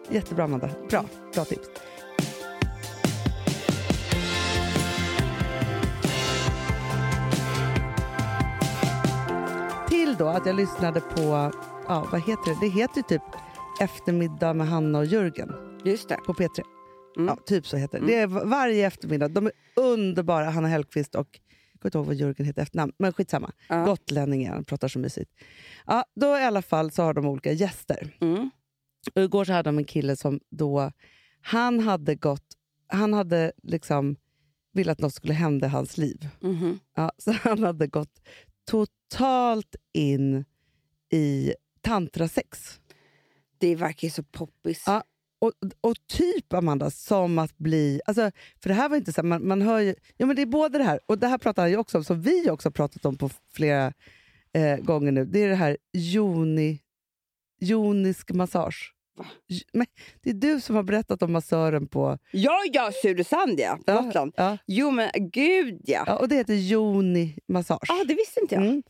Jättebra, 0.09 0.43
Amanda. 0.43 0.69
Bra, 0.89 1.05
bra 1.33 1.45
tips. 1.45 1.67
Till 9.89 10.15
då 10.19 10.27
att 10.27 10.45
jag 10.45 10.55
lyssnade 10.55 10.99
på, 11.01 11.51
ja, 11.87 12.07
vad 12.11 12.21
heter 12.21 12.49
det? 12.51 12.57
Det 12.61 12.67
heter 12.67 12.97
ju 12.97 13.03
typ 13.03 13.21
Eftermiddag 13.79 14.53
med 14.53 14.67
Hanna 14.67 14.99
och 14.99 15.05
Jörgen 15.05 15.53
Just 15.83 16.09
det. 16.09 16.15
på 16.25 16.33
P3. 16.33 16.61
Mm. 17.17 17.27
Ja, 17.27 17.43
typ 17.45 17.67
så 17.67 17.77
heter 17.77 17.91
det. 17.99 18.03
Mm. 18.03 18.07
Det 18.07 18.15
är 18.21 18.27
va- 18.27 18.45
varje 18.45 18.87
eftermiddag. 18.87 19.27
De 19.27 19.45
är 19.45 19.51
underbara, 19.75 20.49
Hanna 20.49 20.67
Hellquist 20.67 21.15
och 21.15 21.39
jag 21.71 21.81
kommer 21.81 21.89
inte 21.89 21.97
ihåg 21.97 22.05
vad 22.05 22.15
Jörgen 22.15 22.45
heter 22.45 22.61
efternamn, 22.61 22.93
men 22.99 23.13
skitsamma. 23.13 23.51
Ja. 23.67 23.85
Gotlänning 23.85 24.43
är 24.43 24.49
han, 24.51 24.63
pratar 24.63 24.87
så 24.87 24.99
mysigt. 24.99 25.31
Ja, 25.85 26.05
då 26.15 26.25
i 26.37 26.43
alla 26.43 26.61
fall 26.61 26.91
så 26.91 27.03
har 27.03 27.13
de 27.13 27.25
olika 27.25 27.51
gäster. 27.51 28.17
Mm. 28.21 28.49
Och 29.15 29.21
igår 29.21 29.45
så 29.45 29.51
hade 29.53 29.69
de 29.69 29.77
en 29.77 29.83
kille 29.85 30.15
som 30.15 30.39
då, 30.49 30.91
han 31.41 31.79
hade 31.79 32.15
gått, 32.15 32.45
han 32.87 33.13
hade 33.13 33.51
liksom 33.63 34.15
velat 34.73 34.91
att 34.97 34.99
något 35.01 35.13
skulle 35.13 35.33
hända 35.33 35.67
i 35.67 35.69
hans 35.69 35.97
liv. 35.97 36.27
Mhm. 36.41 36.79
Ja, 36.95 37.11
så 37.17 37.31
han 37.31 37.63
hade 37.63 37.87
gått 37.87 38.21
totalt 38.65 39.75
in 39.93 40.45
i 41.13 41.53
tantrasex. 41.81 42.79
Det 43.57 43.75
verkar 43.75 44.05
ju 44.07 44.11
så 44.11 44.23
poppis. 44.23 44.83
Ja. 44.87 45.03
Och, 45.41 45.51
och 45.81 45.95
typ, 46.07 46.53
Amanda, 46.53 46.91
som 46.91 47.39
att 47.39 47.57
bli... 47.57 48.01
Alltså, 48.05 48.31
för 48.61 48.69
det 48.69 48.73
här 48.75 48.89
var 48.89 48.97
inte 48.97 49.13
så 49.13 49.23
man, 49.23 49.47
man 49.47 49.61
hör 49.61 49.79
ju... 49.79 49.95
Ja, 50.17 50.25
men 50.25 50.35
det 50.35 50.41
är 50.41 50.45
både 50.45 50.77
det 50.77 50.83
här, 50.83 50.99
och 51.05 51.17
det 51.17 51.27
här 51.27 51.37
pratar 51.37 51.61
han 51.61 51.71
ju 51.71 51.77
också 51.77 51.97
om, 51.97 52.03
som 52.03 52.21
vi 52.21 52.49
också 52.49 52.69
har 52.69 52.71
pratat 52.71 53.05
om 53.05 53.17
på 53.17 53.29
flera 53.53 53.93
eh, 54.53 54.77
gånger 54.77 55.11
nu. 55.11 55.25
Det 55.25 55.43
är 55.43 55.49
det 55.49 55.55
här 55.55 55.77
joni, 55.93 56.79
jonisk 57.59 58.31
massage. 58.31 58.93
Men 59.73 59.85
det 60.21 60.29
är 60.29 60.33
du 60.33 60.61
som 60.61 60.75
har 60.75 60.83
berättat 60.83 61.21
om 61.21 61.31
massören 61.31 61.87
på... 61.87 62.17
Ja, 62.31 62.61
ja, 62.73 62.91
Surdesand 63.01 63.59
ja. 63.59 63.79
Ja, 63.85 64.01
Gotland. 64.01 64.33
Ja, 64.37 64.57
Jo, 64.65 64.91
men 64.91 65.09
gud 65.15 65.81
ja. 65.85 66.03
ja, 66.07 66.15
och 66.15 66.27
det 66.27 66.35
heter 66.35 66.53
joni-massage. 66.53 67.89
Ah, 67.89 68.03
det 68.03 68.13
visste 68.13 68.39
inte 68.39 68.55
jag. 68.55 68.63
Mm. 68.63 68.83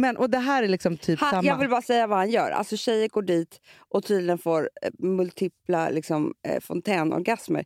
Men, 0.00 0.16
och 0.16 0.30
det 0.30 0.38
här 0.38 0.62
är 0.62 0.68
liksom 0.68 0.96
typ 0.96 1.20
Han, 1.20 1.30
samma... 1.30 1.44
jag 1.44 1.58
vill 1.58 1.68
bara 1.68 1.82
säga 1.82 2.06
vad 2.06 2.18
han 2.18 2.30
gör. 2.30 2.50
Alltså 2.50 2.76
Tjejer 2.76 3.08
går 3.08 3.22
dit 3.22 3.60
och 3.88 4.04
tydligen 4.04 4.38
får 4.38 4.70
eh, 4.82 4.90
multipla 4.98 5.88
liksom, 5.90 6.34
eh, 6.48 6.60
fontänorgasmer 6.60 7.64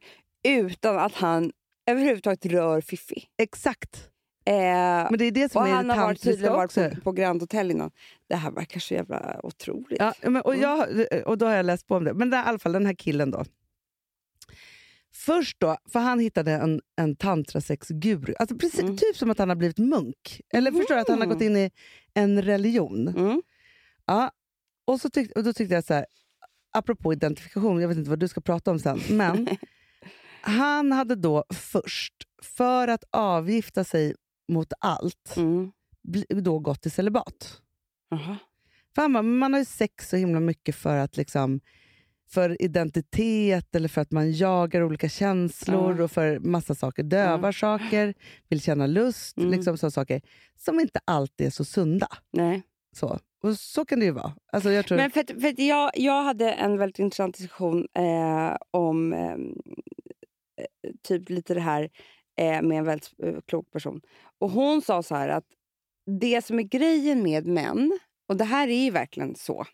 utan 0.48 0.98
att 0.98 1.14
han 1.14 1.52
överhuvudtaget 1.90 2.46
rör 2.46 2.80
Fiffi. 2.80 3.24
Exakt. 3.42 4.08
Eh, 4.46 4.54
Men 4.54 5.18
det 5.18 5.24
är 5.24 5.30
det 5.30 5.52
som 5.52 5.62
och 5.62 5.68
är 5.68 5.72
han 5.72 5.88
det 5.88 5.94
har 5.94 6.14
tydligen 6.14 6.52
tantriska 6.52 6.80
varit 6.82 6.88
också. 6.90 7.00
på, 7.00 7.00
på 7.02 7.12
Grand 7.12 7.40
Hotel 7.42 7.70
innan. 7.70 7.90
Det 8.28 8.36
här 8.36 8.50
verkar 8.50 8.80
så 8.80 8.94
jävla 8.94 9.40
otroligt. 9.42 9.98
Ja, 10.00 10.12
men, 10.22 10.42
och, 10.42 10.54
Mm. 10.54 10.62
jag, 10.62 10.88
och 11.28 11.38
då 11.38 11.46
har 11.46 11.54
jag 11.54 11.66
läst 11.66 11.86
på 11.86 11.96
om 11.96 12.04
det. 12.04 12.14
Men 12.14 12.30
det, 12.30 12.36
i 12.36 12.40
alla 12.40 12.58
fall 12.58 12.72
den 12.72 12.86
här 12.86 12.94
killen 12.94 13.30
då. 13.30 13.44
Först 15.26 15.60
då, 15.60 15.76
för 15.92 16.00
han 16.00 16.18
hittade 16.20 16.52
en, 16.52 16.80
en 16.96 17.16
tantrasexguru. 17.16 18.34
Alltså 18.38 18.56
precis, 18.56 18.80
Mm. 18.80 18.96
Typ 18.96 19.16
som 19.16 19.30
att 19.30 19.38
han 19.38 19.48
har 19.48 19.56
blivit 19.56 19.78
munk. 19.78 20.40
Eller 20.54 20.72
förstår 20.72 20.94
du 20.94 21.00
att 21.00 21.08
han 21.08 21.18
har 21.18 21.24
Mm. 21.26 21.34
gått 21.36 21.42
in 21.42 21.56
i 21.56 21.70
en 22.14 22.42
religion. 22.42 23.08
Mm. 23.08 23.42
Ja. 24.06 24.30
Och, 24.84 25.00
så 25.00 25.10
tyck, 25.10 25.32
och 25.36 25.44
då 25.44 25.52
tyckte 25.52 25.74
jag 25.74 25.84
så 25.84 25.94
här, 25.94 26.06
apropå 26.72 27.12
identifikation, 27.12 27.80
jag 27.80 27.88
vet 27.88 27.96
inte 27.98 28.10
vad 28.10 28.18
du 28.18 28.28
ska 28.28 28.40
prata 28.40 28.70
om 28.70 28.78
sen, 28.78 29.00
men 29.10 29.48
han 30.40 30.92
hade 30.92 31.14
då 31.14 31.44
först, 31.54 32.14
för 32.42 32.88
att 32.88 33.04
avgifta 33.10 33.84
sig 33.84 34.14
mot 34.48 34.72
allt, 34.80 35.34
Mm. 35.36 35.72
då 36.42 36.58
gått 36.58 36.82
till 36.82 36.90
celibat. 36.92 37.60
Aha. 38.10 38.36
För 38.94 39.02
han 39.02 39.12
bara, 39.12 39.22
"Men 39.22 39.38
man 39.38 39.52
har 39.52 39.60
ju 39.60 39.64
sex 39.64 40.08
så 40.08 40.16
himla 40.16 40.40
mycket 40.40 40.76
för 40.76 40.96
att 40.96 41.16
liksom 41.16 41.60
för 42.30 42.62
identitet 42.62 43.74
eller 43.74 43.88
för 43.88 44.00
att 44.00 44.10
man 44.12 44.32
jagar 44.32 44.82
olika 44.82 45.08
känslor 45.08 45.96
Ja. 45.98 46.04
och 46.04 46.10
för 46.10 46.38
massa 46.38 46.74
saker. 46.74 47.02
Dövar 47.02 47.48
Ja. 47.48 47.52
saker, 47.52 48.14
vill 48.48 48.60
känna 48.60 48.86
lust, 48.86 49.36
Mm. 49.38 49.50
liksom 49.50 49.78
så 49.78 49.90
saker 49.90 50.20
som 50.56 50.80
inte 50.80 51.00
alltid 51.04 51.46
är 51.46 51.50
så 51.50 51.64
sunda. 51.64 52.08
Nej. 52.32 52.62
Så. 52.96 53.18
Och 53.42 53.54
så 53.58 53.84
kan 53.84 53.98
det 54.00 54.04
ju 54.04 54.10
vara. 54.12 54.34
Alltså 54.52 54.70
jag 54.70 54.86
tror, 54.86 54.98
Men 54.98 55.10
för, 55.10 55.20
att- 55.20 55.40
för 55.42 55.48
att 55.48 55.58
jag, 55.58 55.90
jag 55.94 56.22
hade 56.22 56.52
en 56.52 56.78
väldigt 56.78 56.98
intressant 56.98 57.36
diskussion 57.38 57.86
eh, 57.98 58.56
om 58.70 59.12
eh, 59.12 59.36
typ 61.02 61.30
lite 61.30 61.54
det 61.54 61.60
här 61.60 61.90
eh, 62.40 62.62
med 62.62 62.78
en 62.78 62.84
väldigt 62.84 63.10
eh, 63.22 63.34
klok 63.46 63.70
person. 63.70 64.00
Och 64.38 64.50
hon 64.50 64.82
sa 64.82 65.02
så 65.02 65.14
här 65.14 65.28
att 65.28 65.44
det 66.20 66.44
som 66.44 66.58
är 66.58 66.62
grejen 66.62 67.22
med 67.22 67.46
män, 67.46 67.98
och 68.28 68.36
det 68.36 68.44
här 68.44 68.68
är 68.68 68.84
ju 68.84 68.90
verkligen 68.90 69.34
så, 69.34 69.64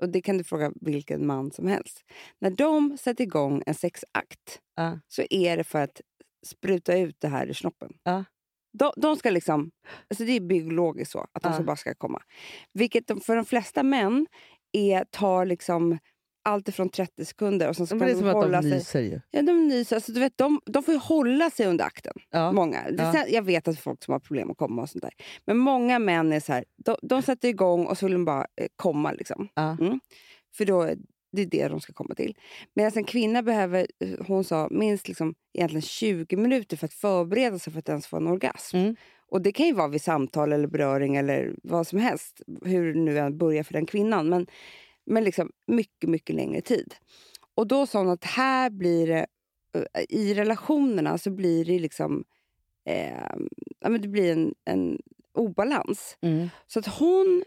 och 0.00 0.08
det 0.08 0.20
kan 0.20 0.38
du 0.38 0.44
fråga 0.44 0.72
vilken 0.80 1.26
man 1.26 1.50
som 1.52 1.66
helst. 1.66 2.04
När 2.40 2.50
de 2.50 2.98
sätter 2.98 3.24
igång 3.24 3.62
en 3.66 3.74
sexakt 3.74 4.60
Ja. 4.76 5.00
så 5.08 5.22
är 5.30 5.56
det 5.56 5.64
för 5.64 5.80
att 5.82 6.00
spruta 6.46 6.98
ut 6.98 7.16
det 7.18 7.28
här 7.28 7.46
i 7.46 7.54
snoppen. 7.54 7.92
Ja. 8.02 8.24
De, 8.78 8.92
de 8.96 9.16
ska 9.16 9.30
liksom, 9.30 9.70
alltså 10.10 10.24
det 10.24 10.32
är 10.32 10.40
biologiskt 10.40 11.12
så, 11.12 11.26
att 11.32 11.42
de 11.42 11.52
ska 11.52 11.62
bara 11.62 11.76
ska 11.76 11.94
komma. 11.94 12.22
Vilket 12.72 13.06
de, 13.06 13.20
för 13.20 13.36
de 13.36 13.44
flesta 13.44 13.82
män 13.82 14.26
är, 14.72 15.04
tar 15.04 15.46
liksom 15.46 15.98
allt 16.46 16.68
ifrån 16.68 16.88
30 16.88 17.24
sekunder 17.24 17.68
och 17.68 17.76
sen 17.76 17.86
ska 17.86 17.96
det 17.96 18.04
är 18.04 18.08
de 18.08 18.14
som 18.18 18.28
att 18.28 18.34
hålla 18.34 18.60
de 18.62 18.62
sig... 18.62 18.78
nyser 18.78 19.00
ju. 19.00 19.20
Ja, 19.30 19.42
de 19.42 19.68
nyser. 19.68 19.96
Alltså, 19.96 20.12
du 20.12 20.20
vet, 20.20 20.38
de, 20.38 20.60
de 20.66 20.82
får 20.82 20.94
ju 20.94 21.00
hålla 21.00 21.50
sig 21.50 21.66
under 21.66 21.84
akten. 21.84 22.12
Ja. 22.30 22.52
Många. 22.52 22.82
Det- 22.90 23.02
Ja. 23.02 23.12
sen- 23.12 23.26
Jag 23.32 23.42
vet 23.42 23.68
att 23.68 23.78
folk 23.78 24.04
som 24.04 24.12
har 24.12 24.18
problem 24.20 24.50
att 24.50 24.56
komma 24.56 24.82
och 24.82 24.90
sånt 24.90 25.02
där. 25.02 25.12
Men 25.46 25.56
många 25.56 25.98
män 25.98 26.32
är 26.32 26.40
så 26.40 26.52
här, 26.52 26.64
de, 26.84 26.96
de 27.02 27.22
sätter 27.22 27.48
igång 27.48 27.86
och 27.86 27.98
så 27.98 28.06
vill 28.06 28.12
de 28.12 28.24
bara 28.24 28.46
eh, 28.60 28.66
komma. 28.76 29.12
Liksom. 29.12 29.48
Ja. 29.54 29.76
Mm. 29.80 30.00
För 30.56 30.64
då, 30.64 30.82
är- 30.82 30.96
det 31.32 31.42
är 31.42 31.46
det 31.46 31.68
de 31.68 31.80
ska 31.80 31.92
komma 31.92 32.14
till. 32.14 32.34
Medan 32.74 32.92
en 32.96 33.04
kvinna 33.04 33.42
behöver, 33.42 33.86
eh, 34.04 34.26
hon 34.26 34.44
sa, 34.44 34.68
minst 34.70 35.08
liksom, 35.08 35.34
egentligen 35.58 35.82
20 35.82 36.36
minuter 36.36 36.76
för 36.76 36.84
att 36.86 36.92
förbereda 36.92 37.58
sig 37.58 37.72
för 37.72 37.78
att 37.80 37.88
ens 37.88 38.06
få 38.06 38.16
en 38.16 38.26
orgasm. 38.26 38.76
Mm. 38.76 38.96
Och 39.28 39.42
Det 39.42 39.52
kan 39.52 39.66
ju 39.66 39.72
vara 39.72 39.88
vid 39.88 40.02
samtal 40.02 40.52
eller 40.52 40.68
beröring 40.68 41.16
eller 41.16 41.54
vad 41.62 41.86
som 41.86 41.98
helst. 41.98 42.40
Hur 42.64 42.94
nu 42.94 43.18
än 43.18 43.38
börjar 43.38 43.62
för 43.62 43.72
den 43.72 43.86
kvinnan. 43.86 44.28
Men, 44.28 44.46
men 45.06 45.24
liksom 45.24 45.50
mycket, 45.66 46.10
mycket 46.10 46.36
längre 46.36 46.60
tid. 46.60 46.94
Och 47.54 47.66
då 47.66 47.86
sa 47.86 47.98
hon 47.98 48.08
att 48.08 48.24
här 48.24 48.70
blir 48.70 49.06
det, 49.06 49.26
eh, 49.74 50.04
i 50.08 50.34
relationerna 50.34 51.18
så 51.18 51.30
blir 51.30 51.64
det 51.64 51.78
liksom, 51.78 52.24
eh, 52.84 53.34
ja, 53.80 53.88
men 53.88 54.00
det 54.00 54.08
blir 54.08 54.32
en, 54.32 54.54
en 54.64 54.98
obalans. 55.34 56.18
Mm. 56.20 56.48
Så 56.66 56.78
att 56.78 56.86
hon, 56.86 57.44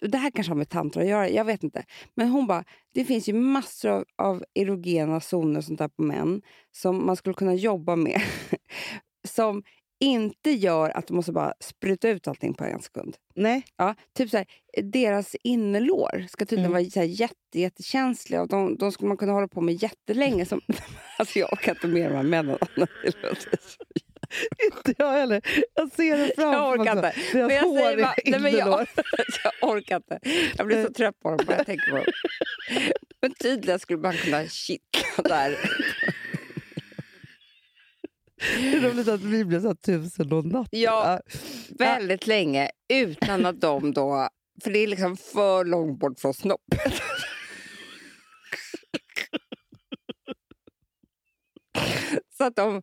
det 0.00 0.18
här 0.18 0.30
kanske 0.30 0.50
har 0.50 0.56
med 0.56 0.68
tantra 0.68 1.02
att 1.02 1.08
göra, 1.08 1.28
jag 1.28 1.44
vet 1.44 1.62
inte. 1.62 1.84
Men 2.14 2.28
hon 2.28 2.46
bara, 2.46 2.64
det 2.94 3.04
finns 3.04 3.28
ju 3.28 3.32
massor 3.32 3.90
av, 3.90 4.04
av 4.16 4.44
erogena 4.54 5.20
zoner 5.20 5.58
och 5.58 5.64
sånt 5.64 5.78
där 5.78 5.88
på 5.88 6.02
män 6.02 6.42
som 6.70 7.06
man 7.06 7.16
skulle 7.16 7.34
kunna 7.34 7.54
jobba 7.54 7.96
med. 7.96 8.22
som 9.28 9.62
inte 10.00 10.50
gör 10.50 10.90
att 10.90 11.06
de 11.06 11.14
måste 11.16 11.32
bara 11.32 11.54
spruta 11.60 12.08
ut 12.08 12.28
allting 12.28 12.54
på 12.54 12.64
en 12.64 12.82
sekund. 12.82 13.16
Nej. 13.34 13.62
Ja, 13.76 13.94
typ 14.16 14.30
så 14.30 14.36
här, 14.36 14.46
deras 14.82 15.36
innerlår 15.42 16.26
ska 16.28 16.44
tydligen 16.46 16.70
Mm. 16.70 16.82
vara 16.82 16.90
så 16.90 16.98
här 17.00 17.06
jätte, 17.06 17.34
jättekänsliga 17.60 18.42
och 18.42 18.48
de, 18.48 18.76
de 18.76 18.92
skulle 18.92 19.08
man 19.08 19.16
kunna 19.16 19.32
hålla 19.32 19.48
på 19.48 19.60
med 19.60 19.82
jättelänge. 19.82 20.46
Som, 20.46 20.60
alltså 21.18 21.38
jag 21.38 21.52
orkar 21.52 21.72
inte 21.74 21.86
med 21.86 22.10
de 22.10 22.16
här 22.16 22.22
männen. 22.22 22.58
Inte 24.64 24.94
jag 24.98 25.12
heller. 25.12 25.42
Jag 25.74 25.92
ser 25.92 26.18
det 26.18 26.32
framför 26.36 26.52
Jag 26.52 26.80
orkar 26.80 26.94
mig. 26.94 27.12
inte. 27.16 27.38
Deras 27.38 27.48
Men 27.48 27.56
jag 27.56 27.62
hår 27.62 28.02
bara, 28.02 28.14
nej, 28.24 28.40
men 28.40 28.52
jag, 28.52 28.86
jag 29.60 29.70
orkar 29.70 29.96
inte. 29.96 30.18
Jag 30.58 30.66
blir 30.66 30.84
så 30.86 30.92
trött 30.92 31.20
på 31.20 31.28
dem 31.30 31.38
bara 31.46 31.56
jag 31.56 31.66
tänker 31.66 31.90
på 31.90 31.96
dem. 31.96 32.06
Men 33.22 33.34
tydligen 33.34 33.78
skulle 33.78 33.98
man 33.98 34.12
kunna 34.14 34.46
kittla 34.46 35.22
där. 35.24 35.56
Det 38.40 38.76
är 38.76 38.80
roligt 38.80 39.08
att 39.08 39.20
vi 39.20 39.44
blev 39.44 39.62
så 39.62 39.74
tusen 39.74 40.32
och 40.32 40.44
natt. 40.44 40.68
Ja, 40.70 41.20
väldigt 41.78 42.26
länge 42.26 42.70
utan 42.92 43.46
att 43.46 43.60
de 43.60 43.92
då... 43.92 44.28
För 44.62 44.70
det 44.70 44.78
är 44.78 44.86
liksom 44.86 45.16
för 45.16 45.64
långt 45.64 45.98
bort 45.98 46.20
från 46.20 46.34
snoppen. 46.34 46.78
Så 52.38 52.44
att 52.44 52.56
de 52.56 52.82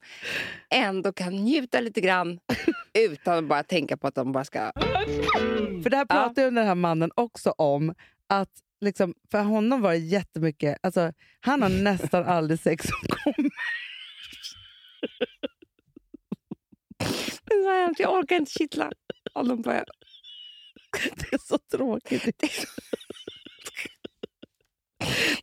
ändå 0.69 1.13
kan 1.13 1.35
njuta 1.35 1.79
lite 1.79 2.01
grann 2.01 2.39
utan 2.93 3.37
att 3.37 3.45
bara 3.49 3.63
tänka 3.63 3.97
på 3.97 4.07
att 4.07 4.15
de 4.15 4.31
bara 4.31 4.45
ska... 4.45 4.71
För 5.83 5.89
det 5.89 5.97
här 5.97 6.05
pratar 6.05 6.41
ju 6.43 6.51
den 6.51 6.67
här 6.67 6.75
mannen 6.75 7.11
också 7.15 7.51
om. 7.51 7.95
Att 8.27 8.49
liksom, 8.81 9.13
för 9.31 9.41
honom 9.41 9.81
var 9.81 9.91
det 9.91 9.97
jättemycket... 9.97 10.77
Alltså, 10.83 11.13
han 11.39 11.61
har 11.61 11.69
nästan 11.69 12.23
aldrig 12.23 12.59
sex 12.59 12.85
som 12.85 12.97
kommer. 13.07 13.51
Det 17.45 17.53
är 17.53 17.63
så 17.63 17.69
hemskt, 17.71 17.99
Jag 17.99 18.13
orkar 18.13 18.35
inte 18.35 18.51
kittla 18.51 18.91
honom. 19.33 19.61
Bara. 19.61 19.83
Det 21.15 21.33
är 21.33 21.37
så 21.47 21.57
tråkigt. 21.57 22.25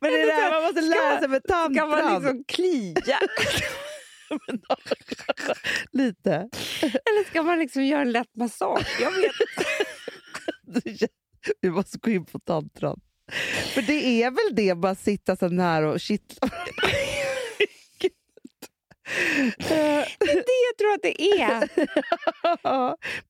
Men 0.01 0.11
det 0.11 0.21
är 0.21 0.25
det 0.25 0.33
här, 0.33 0.51
man 0.51 0.63
måste 0.63 0.81
lära 0.81 1.19
sig 1.19 1.27
med 1.27 1.41
Ska 1.43 1.55
man 1.55 1.75
tantran. 1.75 2.23
liksom 2.23 2.43
klia? 2.47 3.19
Lite. 5.91 6.31
Eller 6.81 7.29
ska 7.29 7.43
man 7.43 7.59
liksom 7.59 7.85
göra 7.85 8.01
en 8.01 8.11
lätt 8.11 8.35
massage? 8.35 8.97
Jag 9.01 9.11
vet 9.11 9.23
inte. 9.25 11.07
Vi 11.61 11.69
måste 11.69 11.97
gå 11.97 12.11
in 12.11 12.25
på 12.25 12.39
tantran. 12.39 13.01
För 13.73 13.81
det 13.81 14.23
är 14.23 14.31
väl 14.31 14.55
det, 14.55 14.75
bara 14.75 14.95
sitta 14.95 15.35
så 15.35 15.47
nära 15.47 15.91
och 15.91 15.99
kittla. 15.99 16.49
Det 19.57 19.75
är 20.19 20.35
det 20.35 20.59
jag 20.67 20.77
tror 20.77 20.93
att 20.93 21.01
det 21.01 21.21
är. 21.21 21.69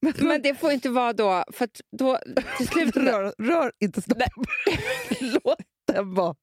men, 0.00 0.14
Men 0.28 0.42
det 0.42 0.54
får 0.54 0.72
inte 0.72 0.88
vara 0.88 1.12
då... 1.12 1.44
För 1.52 1.68
då 1.98 2.18
till 2.56 2.68
slut... 2.68 2.96
rör, 2.96 3.34
rör 3.38 3.72
inte 3.78 4.02
snoppen. 4.02 4.28
Låt 5.20 5.58
den 5.92 6.14
vara. 6.14 6.34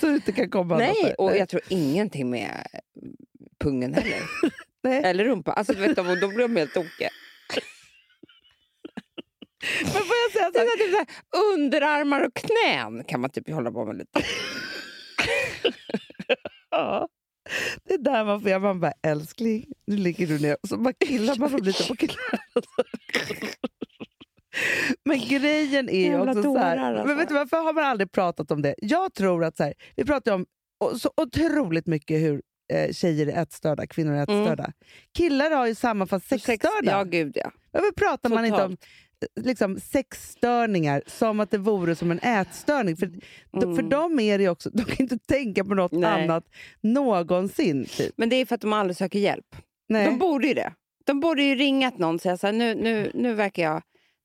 Så 0.00 0.06
du 0.06 0.14
inte 0.14 0.32
kan 0.32 0.50
komma 0.50 0.78
Nej, 0.78 0.94
något. 1.02 1.14
och 1.18 1.36
jag 1.36 1.48
tror 1.48 1.62
ingenting 1.68 2.30
med 2.30 2.66
pungen 3.60 3.94
heller. 3.94 4.20
Nej. 4.82 5.02
Eller 5.04 5.24
rumpa. 5.24 5.52
Alltså, 5.52 5.72
du 5.72 5.80
vet, 5.80 5.96
då, 5.96 6.02
då 6.02 6.28
blir 6.28 6.38
de 6.38 6.56
helt 6.56 6.74
tokiga. 6.74 7.10
Men 9.82 9.92
får 9.92 10.16
jag 10.24 10.32
säga 10.32 10.50
Det 10.50 10.58
så 10.58 10.58
här, 10.58 10.76
typ 10.76 10.90
så 10.90 10.96
här, 10.96 11.06
underarmar 11.54 12.20
och 12.26 12.34
knän 12.34 13.04
kan 13.04 13.20
man 13.20 13.30
typ 13.30 13.50
hålla 13.50 13.72
på 13.72 13.84
med 13.84 13.96
lite. 13.96 14.22
ja. 16.70 17.08
Det 17.84 17.94
är 17.94 17.98
där 17.98 18.24
man 18.24 18.40
får 18.40 18.50
göra. 18.50 18.60
Man 18.60 18.80
bara, 18.80 18.92
älskling, 19.02 19.66
nu 19.86 19.96
ligger 19.96 20.26
du 20.26 20.38
ner. 20.38 20.56
Och 20.62 20.68
så 20.68 20.76
bara 20.76 20.94
killar 21.06 21.36
man 21.38 21.50
får 21.50 21.58
lite 21.58 21.88
på 21.88 21.96
knäna. 21.96 22.42
Men 25.04 25.18
grejen 25.18 25.88
är 25.88 26.10
Jävla 26.10 26.30
också 26.30 26.42
så 26.42 26.58
här, 26.58 26.76
alltså. 26.76 27.06
men 27.06 27.16
vet 27.16 27.28
du 27.28 27.34
varför 27.34 27.56
har 27.56 27.72
man 27.72 27.84
aldrig 27.84 28.12
pratat 28.12 28.50
om 28.50 28.62
det? 28.62 28.74
Jag 28.78 29.14
tror 29.14 29.44
att 29.44 29.56
så 29.56 29.64
här, 29.64 29.74
vi 29.96 30.04
pratar 30.04 30.32
om 30.32 30.46
så 30.98 31.10
otroligt 31.16 31.86
mycket 31.86 32.20
hur 32.20 32.42
eh, 32.72 32.92
tjejer 32.92 33.26
är 33.26 33.42
ätstörda, 33.42 33.86
kvinnor 33.86 34.14
är 34.14 34.22
ätstörda. 34.22 34.72
Killar 35.16 35.50
har 35.50 35.66
ju 35.66 35.74
samma 35.74 36.06
fast 36.06 36.28
sexstörda. 36.28 36.78
Mm. 36.78 36.94
Ja, 36.94 37.04
gud 37.04 37.32
ja. 37.36 37.50
Varför 37.70 37.92
pratar 37.92 38.28
man 38.28 38.44
inte 38.44 38.62
om 38.62 38.76
Totalt. 38.76 38.86
Liksom, 39.40 39.80
sexstörningar 39.80 41.02
som 41.06 41.40
att 41.40 41.50
det 41.50 41.58
vore 41.58 41.94
som 41.96 42.10
en 42.10 42.18
ätstörning? 42.18 42.96
För, 42.96 43.06
Mm. 43.52 43.76
för 43.76 43.82
dem 43.82 44.20
är 44.20 44.38
det 44.38 44.48
också, 44.48 44.70
de 44.70 44.84
kan 44.84 44.96
inte 45.00 45.18
tänka 45.18 45.64
på 45.64 45.74
något 45.74 45.92
Nej. 45.92 46.22
annat 46.24 46.44
någonsin. 46.80 47.84
Typ. 47.84 48.12
Men 48.16 48.28
det 48.28 48.36
är 48.36 48.46
för 48.46 48.54
att 48.54 48.60
de 48.60 48.72
aldrig 48.72 48.96
söker 48.96 49.18
hjälp. 49.18 49.56
Nej. 49.88 50.06
De 50.06 50.18
borde 50.18 50.46
ju 50.48 50.54
det. 50.54 50.72
De 51.06 51.20
borde 51.20 51.42
ju 51.42 51.54
ringat 51.54 51.98
någon 51.98 52.14
och 52.14 52.20
säga 52.20 52.36
så 52.36 52.46
här, 52.46 52.54
nu, 52.54 52.74
nu, 52.74 53.10
nu 53.14 53.34
verkar 53.34 53.62
jag... 53.62 53.82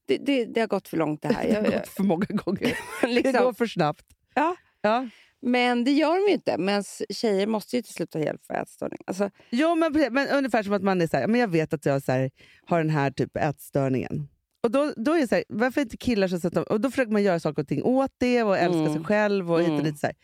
Det, 0.07 0.17
det, 0.17 0.45
det 0.45 0.59
har 0.59 0.67
gått 0.67 0.87
för 0.87 0.97
långt 0.97 1.21
det 1.21 1.33
här. 1.33 1.47
det 1.47 1.55
har 1.55 1.63
gått 1.79 1.87
för 1.87 2.03
många 2.03 2.25
gånger. 2.29 2.61
jag, 2.61 2.75
Det 3.15 3.21
går 3.21 3.31
liksom. 3.31 3.55
för 3.55 3.67
snabbt. 3.67 4.05
ja. 4.35 4.55
Ja. 4.81 5.09
Men 5.41 5.83
det 5.83 5.91
gör 5.91 6.15
de 6.15 6.27
ju 6.29 6.33
inte. 6.33 6.57
Men 6.57 6.83
tjejer 7.09 7.47
måste 7.47 7.75
ju 7.75 7.81
till 7.81 7.93
slut 7.93 8.13
ha 8.13 8.21
hjälp 8.21 8.45
för 8.45 8.53
ätstörning. 8.53 8.99
Alltså, 9.07 9.29
Jo, 9.49 9.75
men, 9.75 10.13
men 10.13 10.27
ungefär 10.27 10.63
som 10.63 10.73
att 10.73 10.83
man 10.83 11.01
är 11.01 11.07
så 11.07 11.17
här, 11.17 11.27
men 11.27 11.39
jag 11.39 11.47
vet 11.47 11.73
att 11.73 11.85
jag 11.85 12.03
så 12.03 12.11
här, 12.11 12.31
har 12.65 12.77
den 12.77 12.89
här 12.89 13.11
typ 13.11 13.37
ätstörningen. 13.37 14.27
Och 14.65 14.71
då, 14.71 14.93
då 14.97 15.11
är 15.13 15.27
så 15.27 15.35
här, 15.35 15.43
varför 15.49 15.81
inte 15.81 15.97
killar 15.97 16.27
så 16.27 16.47
att 16.47 16.53
de, 16.53 16.63
och 16.63 16.81
då 16.81 16.89
försöker 16.91 17.11
man 17.11 17.23
göra 17.23 17.39
saker 17.39 17.61
och 17.61 17.67
ting 17.67 17.83
åt 17.83 18.11
det 18.17 18.43
och 18.43 18.57
älska 18.57 18.79
Mm. 18.79 18.93
sig 18.93 19.03
själv 19.03 19.51
och 19.51 19.59
hit 19.59 19.67
och 19.67 19.73
Mm. 19.73 19.83
dit. 19.83 19.99
Så 19.99 20.07
här. 20.07 20.15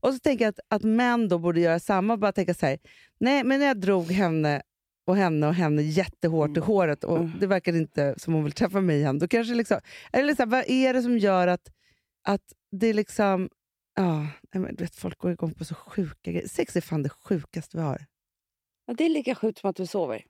Och 0.00 0.12
så 0.14 0.18
tänker 0.18 0.44
jag 0.44 0.50
att, 0.52 0.60
att 0.68 0.82
män 0.82 1.28
då 1.28 1.38
borde 1.38 1.60
göra 1.60 1.80
samma, 1.80 2.16
bara 2.16 2.32
tänka 2.32 2.54
så 2.54 2.66
här, 2.66 2.78
nej 3.20 3.44
men 3.44 3.60
när 3.60 3.66
jag 3.66 3.80
drog 3.80 4.10
henne 4.12 4.62
och 5.06 5.16
henne 5.16 5.46
och 5.46 5.54
henne 5.54 5.82
jättehårt 5.82 6.56
i 6.56 6.60
håret 6.60 7.04
och 7.04 7.16
Mm. 7.18 7.32
det 7.40 7.46
verkar 7.46 7.76
inte 7.76 8.14
som 8.18 8.34
hon 8.34 8.44
vill 8.44 8.52
träffa 8.52 8.80
mig 8.80 8.96
igen. 8.96 9.18
Då 9.18 9.28
kanske 9.28 9.54
liksom, 9.54 9.80
eller 10.12 10.34
så 10.34 10.42
här, 10.42 10.46
vad 10.50 10.64
är 10.68 10.94
det 10.94 11.02
som 11.02 11.18
gör 11.18 11.46
att, 11.46 11.72
att 12.24 12.52
det 12.72 12.86
är 12.86 12.94
liksom, 12.94 13.48
ja, 13.96 14.26
men 14.52 14.74
du 14.74 14.84
vet, 14.84 14.94
folk 14.96 15.18
går 15.18 15.32
igång 15.32 15.54
på 15.54 15.64
så 15.64 15.74
sjuka 15.74 16.30
grejer. 16.32 16.48
Sex 16.48 16.76
är 16.76 16.80
fan 16.80 17.02
det 17.02 17.08
sjukaste 17.08 17.76
vi 17.76 17.82
har. 17.82 18.06
ja, 18.86 18.94
det 18.94 19.04
är 19.04 19.08
lika 19.08 19.34
sjukt 19.34 19.58
som 19.58 19.70
att 19.70 19.80
vi 19.80 19.86
sover. 19.86 20.22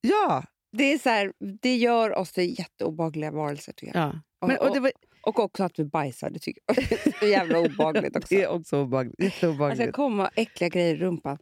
Ja! 0.00 0.44
Det, 0.72 0.92
är 0.92 0.98
så 0.98 1.08
här, 1.08 1.32
det 1.60 1.76
gör 1.76 2.18
oss 2.18 2.32
till 2.32 2.58
jätteobehagliga 2.58 3.30
varelser 3.30 3.72
tycker 3.72 3.98
jag. 3.98 4.20
ja. 4.40 4.46
Men, 4.46 4.58
och 4.58 4.74
det, 4.74 4.80
var, 4.80 4.92
Och 5.20 5.38
också 5.38 5.64
att 5.64 5.78
vi 5.78 5.84
bajsar. 5.84 6.30
Det 6.30 6.38
tycker 6.38 6.62
jag 6.66 6.78
är 6.78 7.18
så 7.20 7.26
jävla 7.26 7.58
obehagligt 7.58 8.16
också. 8.16 8.34
det 8.34 8.42
är 8.42 8.48
också 8.48 8.82
obehagligt. 8.82 9.20
Alltså, 9.20 9.24
jätteobehagligt. 9.24 9.92
komma 9.92 10.30
äckliga 10.34 10.68
grejer 10.68 10.94
i 10.94 10.98
rumpan. 10.98 11.38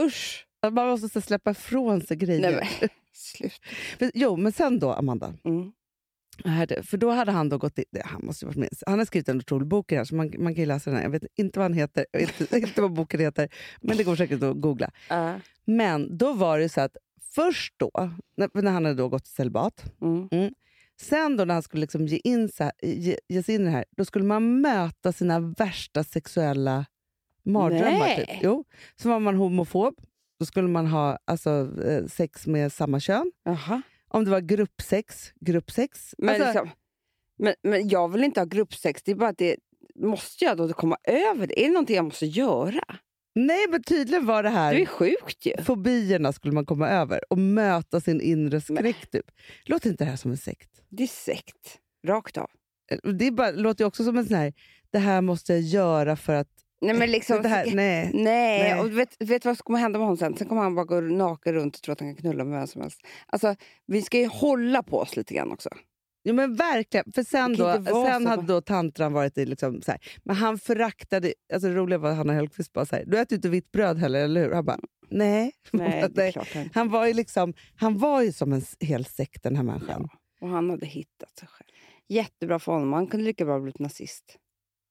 Usch! 0.00 0.46
Man 0.72 0.88
måste 0.88 1.20
släppa 1.22 1.50
ifrån 1.50 2.00
sig 2.00 2.16
grejer. 2.16 2.40
Nej, 2.40 2.68
men, 2.80 2.88
slut. 3.12 3.60
Men, 3.98 4.10
jo, 4.14 4.36
men 4.36 4.52
sen 4.52 4.78
då, 4.78 4.92
Amanda. 4.92 5.34
Mm. 5.44 5.72
För 6.82 6.96
då 6.96 7.10
hade 7.10 7.32
han 7.32 7.48
då 7.48 7.58
gått 7.58 7.78
in, 7.78 7.84
han 8.04 8.26
måste 8.26 8.46
varit 8.46 8.56
med. 8.56 8.68
Han 8.86 8.98
har 8.98 9.06
skrivit 9.06 9.28
en 9.28 9.36
otrolig 9.38 9.68
bok 9.68 9.92
här, 9.92 10.04
så 10.04 10.14
man, 10.14 10.32
man 10.38 10.54
kan 10.54 10.62
ju 10.62 10.66
läsa 10.66 10.90
den 10.90 10.96
här. 10.96 11.04
Jag 11.04 11.10
vet 11.10 11.22
inte 11.36 11.58
vad 11.58 11.64
han 11.64 11.72
heter, 11.72 12.06
inte, 12.18 12.56
inte 12.56 12.82
vad 12.82 12.92
boken 12.92 13.20
heter, 13.20 13.48
men 13.80 13.96
det 13.96 14.04
går 14.04 14.16
säkert 14.16 14.42
att 14.42 14.60
googla. 14.60 14.90
Ja. 15.08 15.40
Men 15.64 16.18
då 16.18 16.32
var 16.32 16.58
det 16.58 16.68
så 16.68 16.80
att 16.80 16.96
först 17.36 17.74
då, 17.76 17.90
när, 18.36 18.62
han 18.70 18.84
hade 18.84 18.94
då 18.94 19.08
gått 19.08 19.26
i 19.26 19.30
celibat, 19.30 19.84
Mm. 20.02 20.54
sen 21.00 21.36
då 21.36 21.44
när 21.44 21.54
han 21.54 21.62
skulle 21.62 21.80
liksom 21.80 22.06
ge, 22.06 22.16
in, 22.24 22.48
så 22.48 22.64
här, 22.64 22.72
ge, 22.82 23.18
ge 23.28 23.42
sig 23.42 23.54
in 23.54 23.60
i 23.62 23.64
det 23.64 23.70
här, 23.70 23.84
då 23.96 24.04
skulle 24.04 24.24
man 24.24 24.60
möta 24.60 25.12
sina 25.12 25.40
värsta 25.40 26.04
sexuella 26.04 26.86
mardrömmar. 27.44 28.16
Typ. 28.16 28.28
Jo. 28.42 28.64
Så 28.96 29.08
var 29.08 29.20
man 29.20 29.36
homofob, 29.36 29.94
då 30.38 30.46
skulle 30.46 30.68
man 30.68 30.86
ha 30.86 31.18
alltså, 31.24 31.82
eh, 31.84 32.06
sex 32.06 32.46
med 32.46 32.72
samma 32.72 33.00
kön. 33.00 33.32
Jaha. 33.44 33.82
Om 34.08 34.24
det 34.24 34.30
var 34.30 34.40
gruppsex, 34.40 35.32
gruppsex. 35.40 36.14
Men, 36.18 36.28
Alltså, 36.28 36.44
liksom, 36.44 36.70
men, 37.38 37.54
men 37.62 37.88
jag 37.88 38.08
vill 38.12 38.24
inte 38.24 38.40
ha 38.40 38.44
gruppsex. 38.44 39.02
Det 39.02 39.10
är 39.10 39.16
bara 39.16 39.30
att 39.30 39.38
det 39.38 39.56
måste 39.94 40.44
jag 40.44 40.56
då 40.56 40.72
komma 40.72 40.96
över 41.04 41.46
det? 41.46 41.60
Är 41.60 41.66
det 41.66 41.72
någonting 41.72 41.96
jag 41.96 42.04
måste 42.04 42.26
göra? 42.26 42.96
Nej, 43.36 43.66
men 43.70 43.82
tydligen 43.82 44.26
var 44.26 44.42
det 44.42 44.48
här... 44.48 44.74
Det 44.74 44.82
är 44.82 44.86
sjukt 44.86 45.46
ju. 45.46 45.62
Fobierna 45.62 46.32
skulle 46.32 46.54
man 46.54 46.66
komma 46.66 46.88
över 46.88 47.20
och 47.32 47.38
möta 47.38 48.00
sin 48.00 48.20
inre 48.20 48.60
skräck. 48.60 49.10
Typ. 49.10 49.26
Låter 49.64 49.90
inte 49.90 50.04
det 50.04 50.10
här 50.10 50.16
som 50.16 50.30
en 50.30 50.36
sekt? 50.36 50.70
Det 50.88 51.02
är 51.02 51.06
sekt. 51.06 51.78
Rakt 52.06 52.38
av. 52.38 52.50
Det 53.18 53.26
är 53.26 53.30
bara, 53.30 53.50
låter 53.50 53.84
ju 53.84 53.88
också 53.88 54.04
som 54.04 54.18
en 54.18 54.26
sån 54.26 54.36
här, 54.36 54.52
det 54.90 54.98
här 54.98 55.20
måste 55.20 55.52
jag 55.52 55.62
göra 55.62 56.16
för 56.16 56.34
att... 56.34 56.48
Nej, 56.80 56.94
men 56.94 57.10
liksom, 57.10 57.42
det 57.42 57.48
här, 57.48 57.64
nej. 57.64 58.10
Nej, 58.14 58.22
Nej. 58.62 58.80
och 58.80 58.98
vet, 58.98 59.16
vet 59.18 59.42
du 59.42 59.48
vad 59.48 59.56
som 59.56 59.64
kommer 59.64 59.78
hända 59.78 59.98
med 59.98 60.06
honom 60.06 60.16
sen? 60.16 60.36
Sen 60.36 60.48
kommer 60.48 60.62
han 60.62 60.74
bara 60.74 60.84
gå 60.84 61.00
naken 61.00 61.54
runt 61.54 61.76
och 61.76 61.82
tro 61.82 61.92
att 61.92 62.00
han 62.00 62.14
kan 62.14 62.22
knulla 62.22 62.44
med 62.44 62.58
vem 62.58 62.66
som 62.66 62.82
helst. 62.82 63.00
Alltså, 63.26 63.54
vi 63.86 64.02
ska 64.02 64.18
ju 64.18 64.26
hålla 64.26 64.82
på 64.82 64.98
oss 64.98 65.16
lite 65.16 65.34
grann 65.34 65.52
också. 65.52 65.68
Jo, 66.28 66.34
men 66.34 66.54
verkligen. 66.54 67.12
För 67.12 67.22
sen, 67.22 67.52
då, 67.52 67.72
sen 67.84 68.22
så. 68.22 68.28
hade 68.28 68.42
då 68.42 68.60
tantran 68.60 69.12
varit 69.12 69.38
i... 69.38 69.46
Liksom, 69.46 69.82
så 69.82 69.90
här. 69.90 70.00
Men 70.24 70.36
han 70.36 70.58
föraktade... 70.58 71.34
Alltså, 71.52 71.68
det 71.68 71.74
roliga 71.74 71.98
var 71.98 72.10
att 72.10 72.16
Hanna 72.16 72.32
Hellquist 72.32 72.72
bara 72.72 72.86
så 72.86 72.96
här, 72.96 73.04
du 73.06 73.18
äter 73.18 73.32
ju 73.32 73.36
inte 73.36 73.48
vitt 73.48 73.72
bröd 73.72 73.98
heller, 73.98 74.24
eller 74.24 74.44
hur? 74.44 74.52
Han 74.52 74.64
bara, 74.64 74.78
nej. 75.08 75.52
Nej, 75.70 76.08
det 76.10 76.26
är 76.26 76.32
klart 76.32 76.48
han 76.74 76.88
var 76.88 77.06
ju 77.06 77.14
liksom, 77.14 77.54
han 77.76 77.98
var 77.98 78.22
ju 78.22 78.32
som 78.32 78.52
en 78.52 78.62
hel 78.80 79.04
sekt, 79.04 79.42
den 79.42 79.56
här 79.56 79.62
människan. 79.62 80.08
Och 80.40 80.48
han 80.48 80.70
hade 80.70 80.86
hittat 80.86 81.38
sig 81.38 81.48
själv. 81.48 81.68
Jättebra 82.08 82.58
för 82.58 82.72
honom. 82.72 82.92
Han 82.92 83.06
kunde 83.06 83.26
lika 83.26 83.44
bra 83.44 83.60
blivit 83.60 83.78
nazist. 83.78 84.38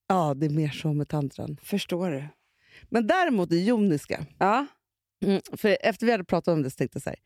Ja, 0.08 0.34
det 0.34 0.45
är 0.45 0.50
mer 0.50 0.69
så 0.69 0.93
med 0.93 1.10
tantran. 1.10 1.58
Förstår 1.63 2.12
du? 2.12 2.24
Men 2.89 3.08
däremot 3.08 3.50
det 3.50 3.60
joniska. 3.60 4.26
Ja. 4.39 4.65
Mm, 5.26 5.41
för 5.54 5.78
efter 5.82 6.06
vi 6.06 6.12
hade 6.12 6.24
pratat 6.24 6.54
om 6.54 6.63
det 6.63 6.71
så 6.71 6.76
tänkte 6.76 6.95
jag 6.95 7.04
så 7.04 7.10
här, 7.10 7.19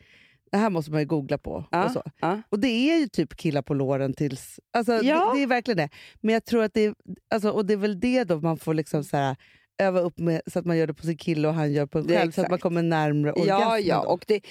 det 0.52 0.58
här 0.58 0.70
måste 0.70 0.92
man 0.92 1.00
ju 1.00 1.06
googla 1.06 1.38
på. 1.38 1.66
Ja, 1.72 1.86
Och, 1.86 1.92
så. 1.92 2.04
ja. 2.20 2.42
och 2.50 2.60
det 2.60 2.68
är 2.68 3.00
ju 3.00 3.08
typ 3.08 3.36
killar 3.36 3.62
på 3.62 3.74
låren 3.74 4.14
tills... 4.14 4.60
Alltså, 4.74 4.94
Ja. 4.94 5.32
det, 5.34 5.38
det 5.40 5.44
är 5.44 5.48
verkligen 5.48 5.78
det. 5.78 5.90
Men 6.22 6.34
jag 6.34 6.46
tror 6.46 6.64
att 6.64 6.74
det 6.74 6.86
är, 6.86 6.94
alltså, 7.34 7.50
och 7.50 7.66
det 7.66 7.74
är 7.74 7.78
väl 7.78 8.00
det 8.00 8.24
då 8.24 8.40
man 8.40 8.58
får 8.58 8.74
liksom 8.74 9.04
så 9.04 9.18
här, 9.18 9.36
öva 9.82 10.00
upp 10.00 10.20
med 10.20 10.42
så 10.48 10.60
att 10.60 10.66
man 10.66 10.78
gör 10.78 10.88
det 10.88 10.94
på 10.94 11.04
sin 11.04 11.18
kille 11.18 11.48
och 11.48 11.54
han 11.54 11.72
gör 11.74 11.86
på 11.86 11.98
en 11.98 12.08
själv 12.08 12.32
så 12.32 12.42
att 12.42 12.50
man 12.50 12.60
kommer 12.60 12.84
närmre 12.84 13.34
Ja, 13.36 13.42
orgasmen. 13.42 13.86
ja. 13.86 14.04
då. 14.04 14.10
Och 14.10 14.26
det, 14.28 14.42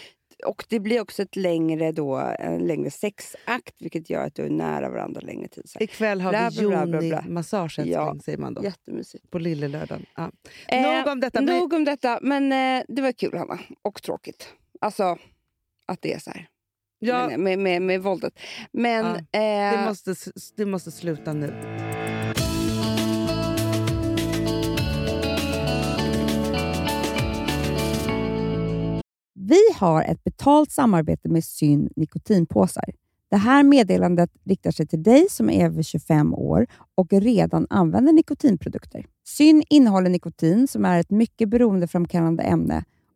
och 0.46 0.64
det 0.68 0.80
blir 0.80 1.00
också 1.00 1.22
ett 1.22 1.37
längre, 1.37 1.92
då, 1.92 2.16
en 2.38 2.66
längre 2.66 2.90
sexakt 2.90 3.74
vilket 3.82 4.11
gör 4.11 4.26
att 4.26 4.34
du 4.34 4.42
är 4.42 4.50
nära 4.50 4.88
varandra 4.90 5.20
längre 5.20 5.48
tid. 5.48 5.68
Så. 5.68 5.78
Ikväll 5.80 6.20
har 6.20 6.30
Bla, 6.30 6.50
vi. 6.50 6.62
Joni-massage 6.62 7.78
älskling, 7.78 7.92
Ja. 7.92 8.16
säger 8.24 8.38
man 8.38 8.54
då. 8.54 8.64
Jättemysigt. 8.64 9.30
På 9.30 9.38
lillelördagen. 9.38 10.06
Ja. 10.16 10.30
Eh, 10.68 10.82
Nog 10.82 11.06
om 11.12 11.20
detta. 11.20 11.40
Men, 11.40 11.58
Nog 11.58 11.72
om 11.72 11.84
detta, 11.84 12.18
men 12.22 12.52
eh, 12.52 12.84
det 12.88 13.02
var 13.02 13.12
kul 13.12 13.38
Hanna. 13.38 13.58
Och 13.82 14.02
tråkigt. 14.02 14.48
Alltså 14.80 15.18
att 15.88 16.03
det 16.03 16.12
är 16.12 16.18
så 16.18 16.31
här. 16.31 16.48
ja, 16.98 17.29
med, 17.29 17.40
med, 17.40 17.59
med, 17.59 17.83
med 17.83 18.03
våldet. 18.03 18.38
Men... 18.72 19.27
det, 19.31 19.74
eh, 19.74 19.88
måste, 19.88 20.14
det 20.57 20.66
måste 20.66 20.90
sluta 20.90 21.33
nu. 21.33 21.55
Vi 29.35 29.61
har 29.77 30.03
ett 30.03 30.24
betalt 30.24 30.72
samarbete 30.72 31.29
med 31.29 31.44
Syn 31.44 31.88
nikotinpåsar. 31.96 32.85
Det 33.31 33.37
här 33.37 33.62
meddelandet 33.62 34.31
riktar 34.44 34.70
sig 34.70 34.87
till 34.87 35.03
dig 35.03 35.27
som 35.31 35.51
är 35.51 35.64
över 35.64 35.83
25 35.83 36.35
år 36.35 36.66
och 36.94 37.12
redan 37.12 37.66
använder 37.70 38.12
nikotinprodukter. 38.12 39.07
Syn 39.29 39.62
innehåller 39.70 40.11
nikotin 40.11 40.68
som 40.68 40.85
är 40.85 41.01
ett 41.01 41.11
mycket 41.11 41.48
beroendeframkallande 41.48 42.42
ämne 42.42 42.85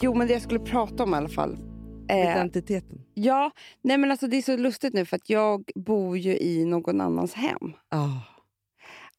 Jo, 0.00 0.14
men 0.14 0.26
det 0.26 0.32
jag 0.32 0.42
skulle 0.42 0.60
prata 0.60 1.02
om 1.02 1.14
i 1.14 1.16
alla 1.16 1.28
fall. 1.28 1.58
Eh, 2.08 2.30
Identiteten. 2.30 3.00
ja, 3.14 3.50
nej 3.82 3.98
men 3.98 4.10
alltså 4.10 4.26
det 4.26 4.36
är 4.36 4.42
så 4.42 4.56
lustigt 4.56 4.94
nu 4.94 5.04
för 5.04 5.16
att 5.16 5.30
jag 5.30 5.70
bor 5.74 6.18
ju 6.18 6.38
i 6.38 6.64
någon 6.64 7.00
annans 7.00 7.34
hem. 7.34 7.72
Ah. 7.88 8.20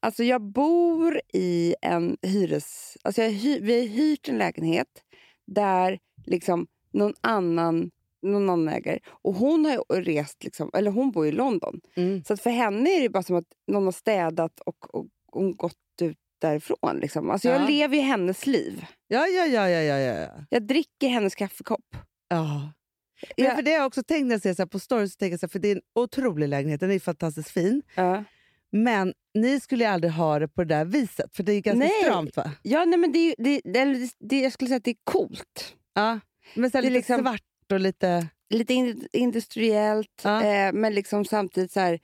Alltså 0.00 0.24
jag 0.24 0.42
bor 0.42 1.20
i 1.32 1.74
en 1.82 2.16
hyres... 2.22 2.96
Alltså 3.02 3.22
hy, 3.22 3.60
vi 3.60 3.80
har 3.80 3.86
hyrt 3.88 4.28
en 4.28 4.38
lägenhet 4.38 4.88
där 5.46 5.98
liksom 6.26 6.66
någon 6.92 7.14
annan, 7.20 7.90
någon 8.22 8.50
annan 8.50 8.68
äger. 8.68 8.98
Och 9.06 9.34
hon 9.34 9.64
har 9.64 10.02
rest, 10.02 10.44
liksom, 10.44 10.70
eller 10.74 10.90
hon 10.90 11.10
bor 11.10 11.26
i 11.26 11.32
London. 11.32 11.80
Mm. 11.96 12.24
Så 12.24 12.32
att 12.32 12.40
för 12.40 12.50
henne 12.50 12.90
är 12.90 13.00
det 13.02 13.08
bara 13.08 13.22
som 13.22 13.36
att 13.36 13.52
någon 13.66 13.84
har 13.84 13.92
städat 13.92 14.60
och, 14.60 14.94
och, 14.94 15.06
och 15.32 15.56
gått 15.56 15.76
därifrån. 16.40 16.98
Liksom. 17.00 17.30
Alltså 17.30 17.48
Ja. 17.48 17.54
jag 17.54 17.70
lever 17.70 17.96
ju 17.96 18.02
hennes 18.02 18.46
liv. 18.46 18.86
Ja, 19.08 19.26
ja, 19.26 19.46
ja, 19.46 19.68
ja, 19.68 19.82
ja, 19.82 19.98
ja. 19.98 20.28
Jag 20.50 20.62
dricker 20.66 21.08
hennes 21.08 21.34
kaffekopp. 21.34 21.96
ja. 22.28 22.72
Men 23.36 23.46
Jag, 23.46 23.54
för 23.54 23.62
det 23.62 23.70
har 23.70 23.78
jag 23.78 23.86
också 23.86 24.02
tänkt 24.02 24.26
när 24.26 24.34
jag 24.34 24.42
ser 24.42 24.54
så 24.54 24.66
på 24.66 24.78
stories, 24.78 25.12
så 25.12 25.16
tänker 25.16 25.32
jag 25.32 25.40
så 25.40 25.46
här, 25.46 25.50
för 25.50 25.58
det 25.58 25.68
är 25.68 25.76
en 25.76 25.82
otrolig 25.94 26.48
lägenhet, 26.48 26.80
den 26.80 26.90
är 26.90 26.98
fantastiskt 26.98 27.50
fin. 27.50 27.82
ja. 27.94 28.24
Men 28.72 29.12
ni 29.34 29.60
skulle 29.60 29.84
ju 29.84 29.90
aldrig 29.90 30.12
ha 30.12 30.38
det 30.38 30.48
på 30.48 30.64
det 30.64 30.74
där 30.74 30.84
viset, 30.84 31.36
för 31.36 31.42
det 31.42 31.52
är 31.52 31.60
ganska 31.60 31.78
Nej. 31.78 32.02
stramt 32.02 32.36
va? 32.36 32.50
Ja, 32.62 32.84
nej, 32.84 32.98
men 32.98 33.12
det, 33.12 33.34
det, 33.38 33.60
det, 33.64 34.10
det, 34.20 34.40
jag 34.40 34.52
skulle 34.52 34.68
säga 34.68 34.76
att 34.76 34.84
det 34.84 34.90
är 34.90 34.96
coolt. 35.04 35.74
Ja. 35.94 36.20
Men 36.54 36.70
så 36.70 36.76
här 36.78 36.82
Det 36.82 36.88
är 36.88 36.90
lite 36.90 37.12
liksom- 37.12 37.20
svart 37.24 37.72
och 37.72 37.80
lite... 37.80 38.26
Lite 38.50 38.74
in, 38.74 39.08
industriellt, 39.12 40.20
Ja. 40.24 40.42
eh, 40.44 40.72
men 40.72 40.94
liksom 40.94 41.24
samtidigt 41.24 41.72
så 41.72 41.80
här, 41.80 42.00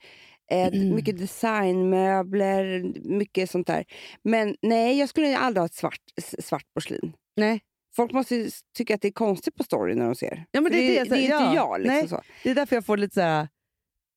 Mm. 0.51 0.95
mycket 0.95 1.17
designmöbler, 1.17 2.93
mycket 3.03 3.49
sånt 3.51 3.67
där. 3.67 3.85
Men 4.23 4.55
nej, 4.61 4.99
jag 4.99 5.09
skulle 5.09 5.37
aldrig 5.37 5.61
ha 5.61 5.65
ett 5.65 5.73
svart, 5.73 6.01
svart 6.39 6.73
porslin. 6.73 7.13
Nej. 7.35 7.61
Folk 7.95 8.11
måste 8.11 8.49
tycka 8.77 8.95
att 8.95 9.01
det 9.01 9.07
är 9.07 9.11
konstigt 9.11 9.55
på 9.55 9.63
story 9.63 9.95
när 9.95 10.05
de 10.05 10.15
ser. 10.15 10.45
Ja, 10.51 10.61
men 10.61 10.71
För 10.71 10.79
det 10.79 10.97
är 10.97 11.05
det, 11.05 11.09
det, 11.09 11.15
är 11.15 11.21
inte 11.21 11.33
ja. 11.33 11.55
jag. 11.55 11.79
Liksom 11.79 11.97
Nej. 11.97 12.07
så. 12.07 12.21
Det 12.43 12.49
är 12.49 12.55
därför 12.55 12.75
jag 12.75 12.85
får 12.85 12.97
lite 12.97 13.13
så 13.13 13.21
här... 13.21 13.47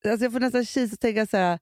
Alltså 0.05 0.25
jag 0.25 0.31
får 0.31 0.39
nästan 0.39 0.65
kis 0.65 0.93
och 0.93 0.99
tänka 0.99 1.25
så 1.25 1.37
här... 1.37 1.59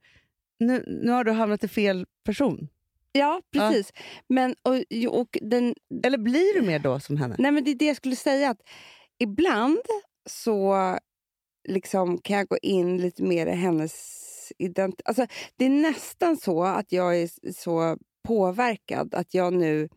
Nu, 0.59 0.83
nu 1.03 1.11
har 1.11 1.23
du 1.23 1.31
hamnat 1.31 1.63
i 1.63 1.67
fel 1.67 2.05
person. 2.25 2.67
Ja, 3.11 3.41
precis. 3.51 3.93
Men, 4.29 4.55
och, 4.61 4.75
och 5.19 5.37
den, 5.41 5.75
Eller 6.03 6.17
blir 6.17 6.61
du 6.61 6.67
mer 6.67 6.79
då 6.79 6.99
som 6.99 7.17
henne? 7.17 7.35
Nej, 7.39 7.51
men 7.51 7.63
det 7.63 7.71
är 7.71 7.75
det 7.75 7.85
jag 7.85 7.97
skulle 7.97 8.15
säga. 8.15 8.49
att 8.49 8.61
Ibland 9.19 9.81
så 10.29 10.75
liksom 11.67 12.17
kan 12.17 12.37
jag 12.37 12.47
gå 12.47 12.57
in 12.57 12.97
lite 12.97 13.23
mer 13.23 13.47
i 13.47 13.55
hennes 13.55 14.26
identitet. 14.57 15.07
Alltså, 15.07 15.25
det 15.57 15.65
är 15.65 15.69
nästan 15.69 16.37
så 16.37 16.63
att 16.63 16.91
jag 16.91 17.17
är 17.21 17.51
så 17.53 17.97
påverkad 18.27 19.13
att 19.15 19.33
jag 19.33 19.53
nu, 19.53 19.89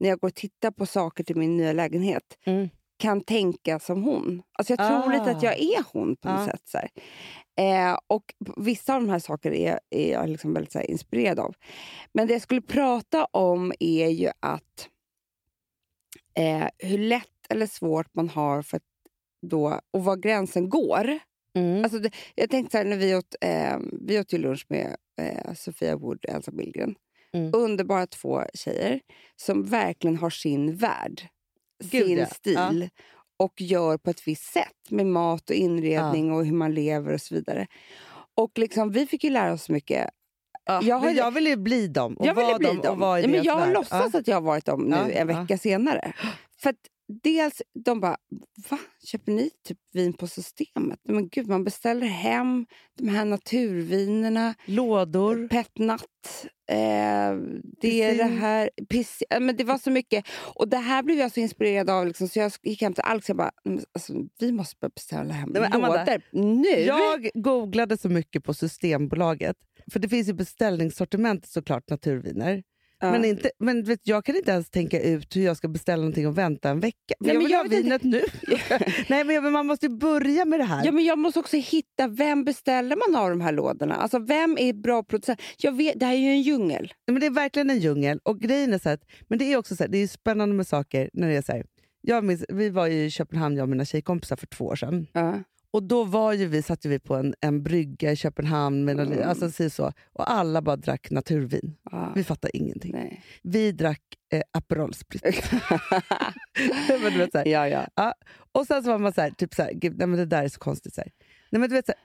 när 0.00 0.08
jag 0.08 0.18
går 0.18 0.28
och 0.28 0.34
tittar 0.34 0.70
på 0.70 0.86
saker 0.86 1.24
till 1.24 1.36
min 1.36 1.56
nya 1.56 1.72
lägenhet, 1.72 2.38
Mm. 2.46 2.68
kan 2.98 3.20
tänka 3.20 3.78
som 3.80 4.02
hon. 4.02 4.42
Alltså 4.58 4.72
jag 4.72 4.78
tror 4.88 5.12
Ah. 5.12 5.18
lite 5.18 5.30
att 5.36 5.42
jag 5.42 5.58
är 5.60 5.84
hon 5.92 6.16
på 6.16 6.28
något 6.28 6.40
Ja. 6.40 6.46
sätt. 6.52 6.62
Så. 6.68 6.78
Eh, 7.62 7.98
och 8.06 8.34
vissa 8.56 8.94
av 8.94 9.00
de 9.00 9.10
här 9.10 9.18
sakerna 9.18 9.56
är, 9.56 9.80
är 9.90 10.12
jag 10.12 10.28
liksom 10.28 10.52
väldigt 10.54 10.74
här, 10.74 10.90
inspirerad 10.90 11.38
av. 11.38 11.54
Men 12.12 12.26
det 12.26 12.32
jag 12.32 12.42
skulle 12.42 12.62
prata 12.62 13.24
om 13.24 13.72
är 13.80 14.08
ju 14.08 14.30
att 14.40 14.88
eh, 16.38 16.68
hur 16.78 16.98
lätt 16.98 17.26
eller 17.48 17.66
svårt 17.66 18.14
man 18.14 18.28
har 18.28 18.62
för 18.62 18.76
att 18.76 18.82
då, 19.46 19.80
och 19.90 20.04
var 20.04 20.16
gränsen 20.16 20.68
går. 20.68 21.18
Mm. 21.54 21.84
Alltså 21.84 21.98
det, 21.98 22.10
jag 22.34 22.50
tänkte 22.50 22.70
så 22.72 22.78
här, 22.78 22.84
när 22.84 22.96
vi 22.96 23.14
åt, 23.14 23.34
eh, 23.40 23.78
vi 24.06 24.20
åt 24.20 24.32
ju 24.32 24.38
lunch 24.38 24.66
med 24.68 24.96
eh, 25.20 25.54
Sofia 25.54 25.96
Wood 25.96 26.24
och 26.24 26.34
Elsa 26.34 26.50
Billgren. 26.52 26.94
Mm. 27.32 27.50
Underbara 27.54 28.06
två 28.06 28.42
tjejer 28.54 29.00
som 29.36 29.64
verkligen 29.64 30.16
har 30.16 30.30
sin 30.30 30.76
värld, 30.76 31.22
Gud, 31.84 32.06
sin 32.06 32.18
ja. 32.18 32.26
stil 32.26 32.88
och 33.38 33.60
gör 33.60 33.96
på 33.98 34.10
ett 34.10 34.26
visst 34.28 34.52
sätt 34.52 34.90
med 34.90 35.06
mat 35.06 35.50
och 35.50 35.56
inredning 35.56 36.32
och 36.32 36.44
hur 36.46 36.52
man 36.52 36.74
lever 36.74 37.12
och 37.12 37.20
så 37.20 37.34
vidare. 37.34 37.66
Och 38.36 38.58
liksom, 38.58 38.92
vi 38.92 39.06
fick 39.06 39.24
ju 39.24 39.30
lära 39.30 39.52
oss 39.52 39.68
mycket. 39.68 40.10
Ja, 40.64 40.80
jag 40.82 40.98
har- 40.98 41.10
jag 41.10 41.30
vill 41.30 41.46
ju 41.46 41.56
bli 41.56 41.86
dem 41.88 42.14
och 42.14 42.26
jag 42.26 42.34
ville 42.34 42.46
vara 42.46 42.58
bli 42.58 42.68
dem. 42.68 42.92
Och 42.92 42.98
vara 42.98 43.20
i 43.20 43.22
ja, 43.22 43.28
men 43.28 43.42
jag 43.42 43.54
har 43.54 43.72
låtsats 43.72 44.14
att 44.14 44.28
jag 44.28 44.36
har 44.36 44.40
varit 44.42 44.64
dem 44.64 44.80
nu 44.82 44.96
Ja, 44.96 45.10
en 45.10 45.28
ja. 45.28 45.40
vecka 45.40 45.58
senare. 45.58 46.12
För 46.58 46.70
att 46.70 46.76
dels, 47.22 47.62
de 47.84 48.00
bara, 48.00 48.16
va? 48.70 48.78
Köper 49.06 49.32
ni 49.32 49.50
typ 49.68 49.78
vin 49.92 50.12
på 50.12 50.26
systemet? 50.26 51.00
Men 51.08 51.28
gud, 51.28 51.48
man 51.48 51.64
beställer 51.64 52.06
hem 52.06 52.66
de 52.98 53.08
här 53.08 53.24
naturvinerna. 53.24 54.54
Lådor. 54.64 55.48
Petnat. 55.48 56.04
Eh, 56.70 57.36
det 57.80 58.02
är 58.02 58.16
det 58.16 58.24
här. 58.24 58.70
Piss, 58.88 59.22
ja, 59.30 59.40
men 59.40 59.56
det 59.56 59.64
var 59.64 59.78
så 59.78 59.90
mycket. 59.90 60.24
Och 60.54 60.68
det 60.68 60.76
här 60.76 61.02
blev 61.02 61.18
jag 61.18 61.32
så 61.32 61.40
inspirerad 61.40 61.90
av. 61.90 62.06
Liksom, 62.06 62.28
så 62.28 62.38
jag 62.38 62.52
gick 62.62 62.82
hem 62.82 62.94
till 62.94 63.04
Alex 63.04 63.30
och 63.30 63.36
bara, 63.36 63.50
"Men 63.64 63.84
alltså, 63.92 64.12
vi 64.38 64.52
måste 64.52 64.76
börja 64.80 64.92
beställa 64.94 65.34
hem 65.34 65.50
Nej, 65.52 65.62
men 65.62 65.72
Amanda, 65.72 66.04
lådor 66.04 66.22
nu. 66.32 66.80
Jag 66.80 67.30
googlade 67.34 67.96
så 67.96 68.08
mycket 68.08 68.44
på 68.44 68.54
Systembolaget. 68.54 69.56
För 69.92 70.00
det 70.00 70.08
finns 70.08 70.28
ju 70.28 70.32
beställningssortiment 70.32 71.46
såklart, 71.46 71.90
naturviner. 71.90 72.62
Ja. 73.00 73.10
Men, 73.12 73.24
inte, 73.24 73.50
men 73.58 73.84
vet, 73.84 74.00
jag 74.02 74.24
kan 74.24 74.36
inte 74.36 74.50
ens 74.50 74.70
tänka 74.70 75.00
ut 75.02 75.36
hur 75.36 75.42
jag 75.42 75.56
ska 75.56 75.68
beställa 75.68 76.00
någonting 76.00 76.26
och 76.26 76.38
vänta 76.38 76.70
en 76.70 76.80
vecka. 76.80 77.14
Nej, 77.20 77.34
jag 77.34 77.34
men 77.34 77.42
vill 77.42 77.50
jag 77.52 77.58
ha 77.58 77.64
vet 77.68 77.72
inte- 77.72 77.98
vinet 77.98 78.02
nu. 78.02 78.22
Nej, 79.08 79.24
men, 79.24 79.34
jag- 79.34 79.52
man 79.52 79.66
måste 79.66 79.86
ju 79.86 79.96
börja 79.96 80.44
med 80.44 80.60
det 80.60 80.64
här. 80.64 80.84
Ja, 80.84 80.92
men 80.92 81.04
jag 81.04 81.18
måste 81.18 81.40
också 81.40 81.56
hitta 81.56 82.08
vem 82.08 82.44
beställer 82.44 82.96
man 83.12 83.22
av 83.22 83.30
de 83.30 83.40
här 83.40 83.52
lådorna. 83.52 83.94
Alltså 83.94 84.18
vem 84.18 84.56
är 84.58 84.72
bra 84.72 85.02
producent? 85.02 85.40
Jag 85.58 85.72
vet, 85.72 86.00
det 86.00 86.06
här 86.06 86.12
är 86.14 86.18
ju 86.18 86.28
en 86.30 86.42
djungel. 86.42 86.82
Nej, 86.82 87.12
Men 87.12 87.20
det 87.20 87.26
är 87.26 87.30
verkligen 87.30 87.70
en 87.70 87.78
djungel. 87.78 88.20
Och 88.22 88.40
grejen 88.40 88.72
är 88.74 88.78
så 88.78 88.88
att- 88.88 89.04
men 89.28 89.38
det 89.38 89.52
är 89.52 89.56
också 89.56 89.76
så 89.76 89.82
här, 89.84 89.88
det 89.88 89.98
är 89.98 90.06
spännande 90.08 90.54
med 90.54 90.66
saker 90.66 91.10
när 91.12 91.28
det 91.28 91.36
är 91.36 91.42
så 91.42 91.52
här. 91.52 91.64
Jag 92.02 92.24
minns, 92.24 92.44
vi 92.48 92.70
var 92.70 92.86
i 92.88 93.10
Köpenhamn, 93.10 93.56
jag 93.56 93.62
och 93.62 93.68
mina 93.68 93.84
tjejkompisar, 93.84 94.36
för 94.36 94.46
två 94.46 94.64
år 94.64 94.76
sedan. 94.76 95.06
Ja. 95.12 95.42
Och 95.72 95.82
då 95.82 96.04
var 96.04 96.32
ju 96.32 96.46
vi, 96.46 96.62
satt 96.62 96.86
ju 96.86 96.88
vi 96.88 96.98
på 96.98 97.16
en, 97.16 97.34
en 97.40 97.62
brygga 97.62 98.12
i 98.12 98.16
Köpenhamn, 98.16 98.84
med 98.84 99.00
Mm. 99.00 99.28
alltså, 99.28 99.70
så, 99.70 99.92
och 100.12 100.30
alla 100.30 100.62
bara 100.62 100.76
drack 100.76 101.10
naturvin. 101.10 101.76
Ja. 101.90 102.12
Vi 102.14 102.24
fattade 102.24 102.56
ingenting. 102.56 102.92
Nej. 102.92 103.24
Vi 103.42 103.72
drack 103.72 104.02
eh, 104.32 104.42
Aperol 104.52 104.94
Spritz. 104.94 105.50
Men 107.02 107.12
du 107.12 107.18
vet, 107.18 107.32
så 107.32 107.38
här. 107.38 107.46
ja, 107.46 107.68
ja. 107.96 108.14
Och 108.52 108.66
sen 108.66 108.82
så 108.82 108.90
var 108.90 108.98
man 108.98 109.12
så 109.12 109.20
här, 109.20 109.30
typ 109.30 109.54
så 109.54 109.62
här, 109.62 109.72
Gud, 109.72 109.98
nej, 109.98 110.06
men 110.06 110.18
det 110.18 110.26
där 110.26 110.42
är 110.44 110.48
så 110.48 110.58
konstigt. 110.58 110.94
Så 110.94 111.00
här. 111.00 111.10
Nej, 111.50 111.60
men 111.60 111.68
du 111.68 111.74
vet, 111.74 111.86
så 111.86 111.92
här, 111.92 112.00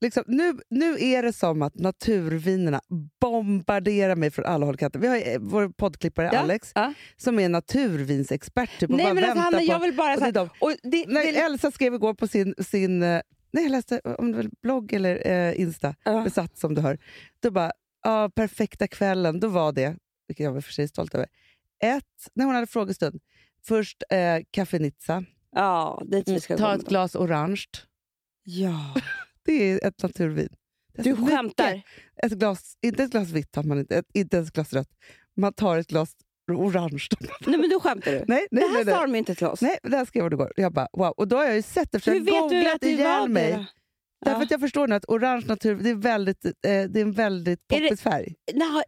liksom, 0.00 0.24
nu, 0.26 0.58
nu 0.70 0.96
är 1.00 1.22
det 1.22 1.32
som 1.32 1.62
att 1.62 1.74
naturvinerna 1.74 2.80
bombarderar 3.20 4.16
mig 4.16 4.30
från 4.30 4.44
alla 4.44 4.66
håll 4.66 4.74
och 4.74 4.78
kanter. 4.80 4.98
Vi 4.98 5.06
har 5.06 5.16
eh, 5.16 5.38
vår 5.40 5.68
poddklippare 5.68 6.30
Ja, 6.32 6.38
Alex 6.38 6.72
ja. 6.74 6.92
som 7.16 7.38
är 7.38 7.48
naturvinsexpert. 7.48 8.80
Typ, 8.80 8.90
Nej 8.90 9.14
men 9.14 9.24
alltså 9.24 9.38
Hanna, 9.38 9.58
på, 9.58 9.64
jag 9.64 9.80
vill 9.80 9.94
bara... 9.94 10.14
och 10.14 10.20
här, 10.20 10.48
och 10.60 10.74
det, 10.82 11.04
Nej, 11.08 11.32
det, 11.32 11.38
Elsa 11.40 11.70
skrev 11.70 11.94
igår 11.94 12.14
på 12.14 12.26
sin, 12.26 12.54
sin 12.58 13.02
eh, 13.02 13.20
nej, 13.52 13.64
jag 13.64 13.70
läste 13.70 14.00
om 14.00 14.32
det 14.32 14.36
var 14.38 14.50
blogg 14.62 14.92
eller 14.92 15.26
eh, 15.30 15.60
Insta, 15.60 15.94
Ja. 16.04 16.22
besatt 16.24 16.58
som 16.58 16.74
du 16.74 16.80
hör. 16.80 16.98
Då 17.42 17.50
bara, 17.50 17.72
ja, 18.04 18.30
perfekta 18.34 18.86
kvällen, 18.88 19.40
då 19.40 19.48
var 19.48 19.72
det, 19.72 19.96
vilket 20.28 20.44
jag 20.44 20.52
var 20.52 20.60
för 20.60 20.72
sig 20.72 20.88
stolt 20.88 21.14
över, 21.14 21.26
ett, 21.84 22.04
när 22.34 22.44
hon 22.44 22.54
hade 22.54 22.66
frågestund, 22.66 23.20
först 23.66 24.02
eh, 24.10 24.38
kaffe 24.50 24.78
Nizza, 24.78 25.24
ja, 25.52 26.02
dit 26.06 26.28
vi 26.28 26.40
ska 26.40 26.56
ta 26.56 26.74
ett 26.74 26.88
glas 26.88 27.14
orange, 27.16 27.64
Ja. 28.42 28.94
det 29.44 29.52
är 29.72 29.86
ett 29.88 30.02
naturvin. 30.02 30.48
Är 30.98 31.02
Du 31.02 31.10
mycket. 31.10 31.28
skämtar? 31.28 31.82
Ett 32.22 32.32
glas, 32.32 32.74
inte 32.82 33.02
ett 33.02 33.10
glas 33.10 33.28
vitt 33.30 33.52
tar 33.52 33.62
man 33.62 33.78
inte, 33.78 33.96
ett, 33.96 34.06
inte 34.14 34.36
ens 34.36 34.48
ett 34.48 34.54
glas 34.54 34.72
rött. 34.72 34.88
Man 35.36 35.52
tar 35.52 35.78
ett 35.78 35.86
glas 35.86 36.12
orange. 36.52 37.06
Nej 37.46 37.58
men 37.58 37.70
då 37.70 37.80
skämtar 37.80 38.12
du. 38.12 38.18
nej, 38.18 38.26
nej, 38.28 38.46
det 38.50 38.60
här 38.60 38.84
nej, 38.84 38.94
sa 38.94 39.00
de 39.02 39.14
inte 39.14 39.34
till 39.34 39.46
oss. 39.46 39.60
nej, 39.60 39.78
det 39.82 39.96
här 39.96 40.04
skrev 40.04 40.22
hon 40.22 40.32
igår. 40.32 40.52
Jag 40.56 40.72
bara, 40.72 40.88
wow. 40.92 41.10
Och 41.16 41.28
då 41.28 41.36
har 41.36 41.44
jag 41.44 41.56
ju 41.56 41.62
sett 41.62 41.92
det, 41.92 42.00
för 42.00 42.10
jag 42.14 42.32
har 42.34 42.48
googlat 42.48 42.84
ihjäl 42.84 43.28
mig. 43.28 43.50
det? 43.52 43.66
Därför 44.24 44.40
Ja. 44.40 44.44
att 44.44 44.50
jag 44.50 44.60
förstår 44.60 44.86
nu 44.88 44.94
att 44.94 45.04
orange 45.08 45.46
natur, 45.46 45.74
det 45.82 45.90
är, 45.90 45.94
väldigt, 45.94 46.44
eh, 46.44 46.50
det 46.62 46.70
är 46.72 46.96
en 47.02 47.12
väldigt 47.12 47.68
poppis 47.68 48.00
färg. 48.02 48.34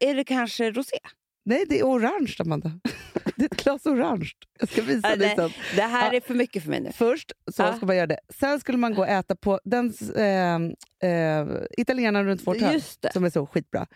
Är 0.00 0.14
det 0.14 0.24
kanske 0.24 0.70
rosé? 0.70 0.96
Nej, 1.44 1.64
det 1.68 1.78
är 1.80 1.84
orange, 1.84 2.34
Amanda. 2.38 2.72
det 3.42 3.54
ett 3.56 3.64
glas 3.64 3.86
orange. 3.86 4.30
Jag 4.60 4.68
ska 4.68 4.82
visa 4.82 5.08
Ja, 5.10 5.16
dig 5.16 5.26
nej. 5.26 5.36
sen. 5.36 5.50
Det 5.76 5.82
här 5.82 6.10
Ja. 6.12 6.16
är 6.16 6.20
för 6.20 6.34
mycket 6.34 6.62
för 6.62 6.70
mig 6.70 6.80
nu. 6.80 6.92
Först 6.92 7.32
så 7.52 7.62
Ja. 7.62 7.76
ska 7.76 7.86
man 7.86 7.96
göra 7.96 8.06
det. 8.06 8.18
Sen 8.40 8.60
skulle 8.60 8.78
man 8.78 8.94
gå 8.94 9.02
och 9.02 9.08
äta 9.08 9.36
på 9.36 9.60
den 9.64 9.92
eh, 10.16 10.54
eh, 11.10 11.46
italienaren 11.78 12.26
runt 12.26 12.46
vårt 12.46 12.60
hörn, 12.60 12.80
som 13.12 13.24
är 13.24 13.30
så 13.30 13.46
skitbra. 13.46 13.86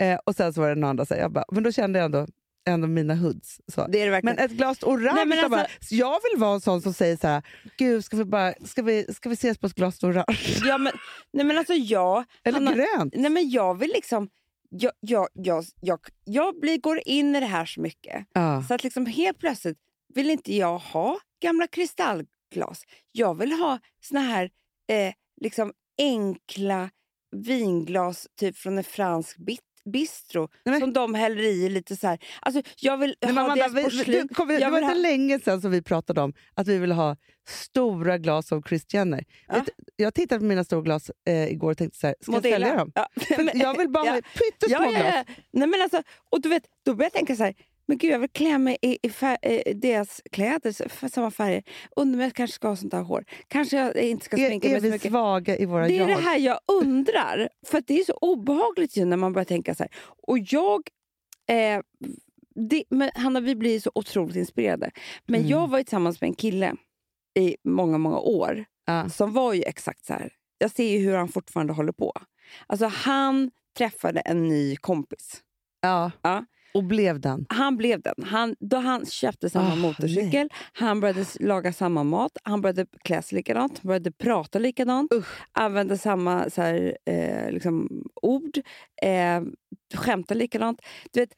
Eh, 0.00 0.18
och 0.26 0.34
sen 0.36 0.52
så 0.52 0.60
var 0.60 0.68
det 0.68 0.74
någon 0.74 0.90
andra, 0.90 1.06
så 1.06 1.14
jag 1.14 1.32
bara, 1.32 1.44
men 1.52 1.62
då 1.62 1.72
kände 1.72 1.98
jag 1.98 2.04
ändå, 2.06 2.26
ändå 2.68 2.86
mina 2.88 3.14
hoods. 3.14 3.60
Så. 3.74 3.86
Det 3.86 4.02
är 4.02 4.10
det. 4.10 4.20
Men 4.22 4.38
ett 4.38 4.50
glas 4.50 4.82
orange, 4.82 5.24
Nej, 5.24 5.38
alltså- 5.38 5.48
bara, 5.48 5.66
jag 5.90 6.20
vill 6.32 6.40
vara 6.40 6.54
en 6.54 6.60
sån 6.60 6.82
som 6.82 6.92
säger 6.94 7.16
så 7.16 7.26
här, 7.28 7.42
gud 7.78 8.04
ska 8.04 8.16
vi, 8.16 8.24
bara, 8.24 8.54
ska 8.64 8.82
vi, 8.82 9.06
ska 9.14 9.28
vi 9.28 9.32
ses 9.34 9.58
på 9.58 9.66
ett 9.66 9.74
glas 9.74 10.02
orange? 10.04 10.38
ja, 10.64 10.78
men, 10.78 10.92
nej 11.32 11.46
men 11.46 11.58
alltså 11.58 11.74
jag... 11.74 12.24
Eller 12.44 12.58
Hanna, 12.60 12.72
grönt? 12.72 13.14
Nej 13.16 13.30
men 13.30 13.50
jag 13.50 13.78
vill 13.78 13.90
liksom... 13.94 14.28
Jag, 14.76 14.92
jag, 15.00 15.28
jag, 15.32 15.64
jag, 15.80 16.00
jag 16.24 16.60
blir, 16.60 16.78
går 16.78 17.00
in 17.06 17.36
i 17.36 17.40
det 17.40 17.46
här 17.46 17.64
så 17.64 17.80
mycket. 17.80 18.26
Ja. 18.32 18.62
Så 18.68 18.74
att 18.74 18.84
liksom 18.84 19.06
helt 19.06 19.38
plötsligt 19.38 19.78
vill 20.14 20.30
inte 20.30 20.56
jag 20.56 20.78
ha 20.78 21.18
gamla 21.42 21.66
kristallglas. 21.66 22.82
Jag 23.12 23.38
vill 23.38 23.52
ha 23.52 23.78
såna 24.00 24.20
här 24.20 24.50
eh, 24.88 25.14
liksom 25.40 25.72
enkla 25.98 26.90
vinglas 27.36 28.28
typ 28.38 28.56
från 28.56 28.78
en 28.78 28.84
fransk 28.84 29.36
bit, 29.36 29.60
bistro 29.92 30.40
Nej, 30.40 30.72
men- 30.72 30.80
som 30.80 30.92
de 30.92 31.14
häller 31.14 31.42
i 31.42 31.68
lite 31.68 31.96
så 31.96 32.06
här. 32.06 32.18
Alltså, 32.40 32.62
jag 32.80 32.96
vill 32.96 33.14
Men 33.20 33.36
ha 33.36 33.44
Amanda, 33.44 33.68
deras 33.68 33.84
porslin. 33.84 34.28
Jag 34.38 34.48
det 34.48 34.54
var 34.64 34.70
vill 34.70 34.82
inte 34.82 34.86
ha- 34.86 34.94
länge 34.94 35.40
sedan 35.40 35.60
som 35.60 35.70
vi 35.70 35.82
pratade 35.82 36.20
om 36.20 36.32
att 36.54 36.68
vi 36.68 36.78
ville 36.78 36.94
ha 36.94 37.16
stora 37.48 38.18
glas 38.18 38.52
av 38.52 38.62
Kris 38.62 38.94
Jenner. 38.94 39.24
Ja. 39.48 39.54
Vet, 39.54 39.68
jag 39.96 40.14
tittade 40.14 40.38
på 40.38 40.44
mina 40.44 40.64
stora 40.64 40.82
glas 40.82 41.10
eh, 41.26 41.44
igår 41.52 41.70
och 41.70 41.78
tänkte 41.78 41.98
så 41.98 42.06
här, 42.06 42.14
ska 42.20 42.32
jag 42.32 42.36
Modella. 42.36 42.66
sälja 42.66 42.76
dem? 42.76 42.92
Ja. 42.94 43.08
För 43.36 43.56
jag 43.58 43.78
vill 43.78 43.88
bara 43.88 44.10
ha 44.10 44.16
Ja. 44.16 44.22
pyttesmå 44.22 44.84
Ja, 44.84 44.90
glas. 44.90 45.26
Nej, 45.52 45.68
men 45.68 45.82
alltså, 45.82 46.02
och 46.30 46.40
du 46.42 46.48
vet, 46.48 46.62
då 46.84 46.94
börjar 46.94 47.06
jag 47.06 47.12
tänka 47.12 47.36
så 47.36 47.44
här, 47.44 47.54
men 47.86 47.98
gud 47.98 48.10
jag 48.10 48.18
vill 48.18 48.28
klä 48.30 48.58
mig 48.58 48.76
i, 48.82 48.98
i 49.02 49.10
fär, 49.10 49.38
eh, 49.42 49.74
deras 49.76 50.22
kläder, 50.32 51.08
samma 51.08 51.30
färger. 51.30 51.62
Undrar 51.96 52.18
om 52.18 52.20
jag 52.22 52.34
kanske 52.34 52.54
ska 52.54 52.68
ha 52.68 52.76
sånt 52.76 52.92
här 52.92 53.02
hår. 53.02 53.24
Kanske 53.48 53.76
jag 53.76 53.96
inte 53.96 54.24
ska 54.24 54.36
Är, 54.36 54.48
sminka 54.48 54.68
är 54.68 54.72
mig 54.72 54.80
så 54.80 54.84
vi 54.86 54.90
mycket. 54.92 55.10
svaga 55.10 55.56
i 55.56 55.64
våra 55.66 55.86
Det 55.88 55.94
är 55.94 55.98
jag? 55.98 56.08
det 56.08 56.14
här 56.22 56.38
jag 56.38 56.58
undrar. 56.82 57.48
För 57.66 57.82
det 57.86 58.00
är 58.00 58.04
så 58.04 58.18
obehagligt 58.20 58.96
ju 58.96 59.04
när 59.04 59.16
man 59.16 59.32
börjar 59.32 59.44
tänka 59.44 59.74
så 59.74 59.82
här. 59.82 59.92
Och 60.26 60.38
jag... 60.38 60.82
Eh, 61.50 61.80
det, 62.70 62.84
men 62.90 63.10
Hanna, 63.14 63.40
vi 63.40 63.54
blir 63.54 63.80
så 63.80 63.90
otroligt 63.94 64.36
inspirerade. 64.36 64.90
Men 65.26 65.40
Mm. 65.40 65.50
jag 65.50 65.68
var 65.70 65.78
ju 65.78 65.84
tillsammans 65.84 66.20
med 66.20 66.28
en 66.28 66.34
kille 66.34 66.74
i 67.38 67.56
många, 67.64 67.98
många 67.98 68.18
år 68.18 68.64
Ja. 68.86 69.08
som 69.08 69.32
var 69.32 69.52
ju 69.52 69.62
exakt 69.62 70.04
så 70.04 70.12
här. 70.12 70.32
Jag 70.58 70.70
ser 70.70 70.88
ju 70.90 70.98
hur 70.98 71.16
han 71.16 71.28
fortfarande 71.28 71.72
håller 71.72 71.92
på. 71.92 72.12
Alltså 72.66 72.86
han 72.86 73.50
träffade 73.78 74.20
en 74.20 74.48
ny 74.48 74.76
kompis. 74.76 75.40
Ja. 75.80 76.10
Ja. 76.22 76.44
Och 76.74 76.84
blev 76.84 77.20
den. 77.20 77.46
Han 77.48 77.76
blev 77.76 78.00
den. 78.00 78.14
Han, 78.24 78.56
då 78.60 78.76
han 78.76 79.06
köpte 79.06 79.50
samma 79.50 79.72
Ah, 79.72 79.76
motorcykel, 79.76 80.48
han 80.72 81.00
började 81.00 81.24
laga 81.40 81.72
samma 81.72 82.04
mat, 82.04 82.38
han 82.42 82.60
började 82.60 82.86
klä 83.04 83.22
sig 83.22 83.36
likadant, 83.36 83.78
han 83.82 83.88
började 83.88 84.12
prata 84.12 84.58
likadant, 84.58 85.12
använde 85.52 85.98
samma 85.98 86.50
så 86.50 86.62
här, 86.62 86.96
eh, 87.06 87.50
liksom, 87.50 88.02
ord, 88.22 88.58
eh, 89.02 89.42
skämta 89.94 90.34
likadant. 90.34 90.80
Du 91.12 91.20
vet, 91.20 91.32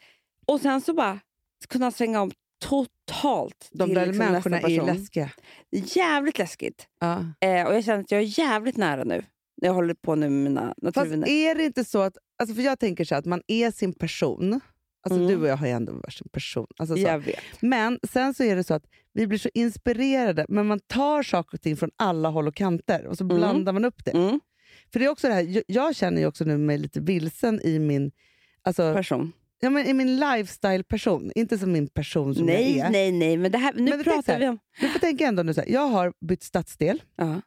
och 0.46 0.60
sen 0.60 0.80
så 0.80 0.94
bara 0.94 1.20
kunde 1.68 1.84
han 1.84 1.92
svänga 1.92 2.20
om 2.20 2.30
totalt 2.64 3.68
De 3.72 3.84
till 3.86 3.94
där 3.94 4.06
liksom, 4.06 4.26
människorna 4.26 4.60
är 4.60 4.86
läskiga. 4.86 5.30
Jävligt 5.70 6.38
läskigt. 6.38 6.88
Ja. 7.00 7.24
Eh, 7.40 7.66
och 7.66 7.74
jag 7.74 7.84
känner 7.84 8.00
att 8.00 8.10
jag 8.10 8.20
är 8.20 8.38
jävligt 8.38 8.76
nära 8.76 9.04
nu. 9.04 9.24
När 9.62 9.68
jag 9.68 9.74
håller 9.74 9.94
på 9.94 10.14
nu 10.14 10.28
med 10.28 10.42
mina 10.50 10.66
Fast 10.66 10.82
naturviner. 10.82 11.28
är 11.28 11.54
det 11.54 11.64
inte 11.64 11.84
så 11.84 12.02
att, 12.02 12.16
alltså 12.38 12.54
för 12.54 12.62
jag 12.62 12.78
tänker 12.78 13.04
så 13.04 13.14
att 13.14 13.24
man 13.24 13.42
är 13.46 13.70
sin 13.70 13.92
person. 13.92 14.60
Alltså 15.06 15.20
Mm. 15.20 15.28
Du 15.28 15.36
och 15.42 15.48
jag 15.48 15.56
har 15.56 15.66
ju 15.66 15.72
ändå 15.72 15.92
varit 15.92 16.12
sin 16.14 16.28
person. 16.32 16.66
Alltså 16.78 16.94
så. 16.96 17.02
Jag 17.02 17.18
vet. 17.18 17.38
Men 17.60 17.98
sen 18.12 18.34
så 18.34 18.42
är 18.44 18.56
det 18.56 18.64
så 18.64 18.74
att 18.74 18.84
vi 19.12 19.26
blir 19.26 19.38
så 19.38 19.48
inspirerade, 19.54 20.46
men 20.48 20.66
man 20.66 20.80
tar 20.80 21.22
saker 21.22 21.56
och 21.56 21.60
ting 21.62 21.76
från 21.76 21.90
alla 21.96 22.28
håll 22.28 22.48
och 22.48 22.54
kanter 22.54 23.06
och 23.06 23.16
så 23.18 23.24
Mm. 23.24 23.36
blandar 23.36 23.72
man 23.72 23.84
upp 23.84 24.04
det. 24.04 24.10
Mm, 24.10 24.40
För 24.92 24.98
det 25.00 25.04
är 25.06 25.08
också 25.10 25.28
det 25.28 25.34
här, 25.34 25.62
jag, 25.66 25.96
känner 25.96 26.20
ju 26.20 26.26
också 26.26 26.44
nu 26.44 26.58
mig 26.58 26.78
lite 26.78 27.00
vilsen 27.00 27.60
i 27.64 27.78
min, 27.78 28.10
alltså, 28.62 28.94
person. 28.94 29.32
ja, 29.60 29.70
men 29.70 29.86
i 29.86 29.92
min 29.94 30.20
lifestyle-person. 30.20 31.32
Inte 31.34 31.58
som 31.58 31.72
min 31.72 31.88
person 31.88 32.34
som 32.34 32.46
Nej, 32.46 32.76
jag 32.78 32.86
är. 32.86 32.90
nej, 32.92 33.12
nej. 33.12 33.36
Men 33.36 33.52
det 33.52 33.58
här, 33.58 33.72
nu 33.76 33.90
Men 33.90 34.04
pratar 34.04 34.38
vi 34.38 34.48
om... 34.48 34.58
Du 34.80 34.88
får 34.88 34.98
tänka 34.98 35.26
ändå 35.26 35.42
nu 35.42 35.54
så 35.54 35.60
här, 35.60 35.68
jag 35.68 35.88
har 35.88 36.12
bytt 36.28 36.42
stadsdel. 36.42 37.02
Ja. 37.16 37.40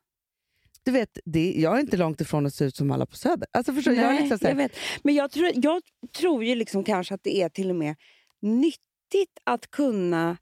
Du 0.84 0.92
vet, 0.92 1.20
det, 1.26 1.54
jag 1.54 1.76
är 1.76 1.80
inte 1.80 1.98
långt 1.98 2.22
ifrån 2.22 2.46
att 2.46 2.54
se 2.54 2.66
ut 2.66 2.76
som 2.76 2.92
alla 2.92 3.06
på 3.06 3.16
Söder. 3.16 3.48
Alltså 3.52 3.74
förstår, 3.74 3.92
du? 3.92 3.98
jag 3.98 4.06
Nej, 4.06 4.22
liksom 4.22 4.38
så 4.38 4.46
här, 4.46 4.52
jag 4.52 4.58
vet. 4.58 4.72
Men 5.04 5.16
jag 5.16 5.32
tror, 5.32 5.52
jag 5.54 5.82
tror 6.18 6.44
ju 6.44 6.56
liksom 6.56 6.84
kanske 6.84 7.14
att 7.14 7.24
det 7.24 7.42
är 7.42 7.50
till 7.50 7.70
och 7.70 7.76
med 7.76 7.96
nyttigt 8.42 9.40
att 9.44 9.72
kunna 9.72 10.38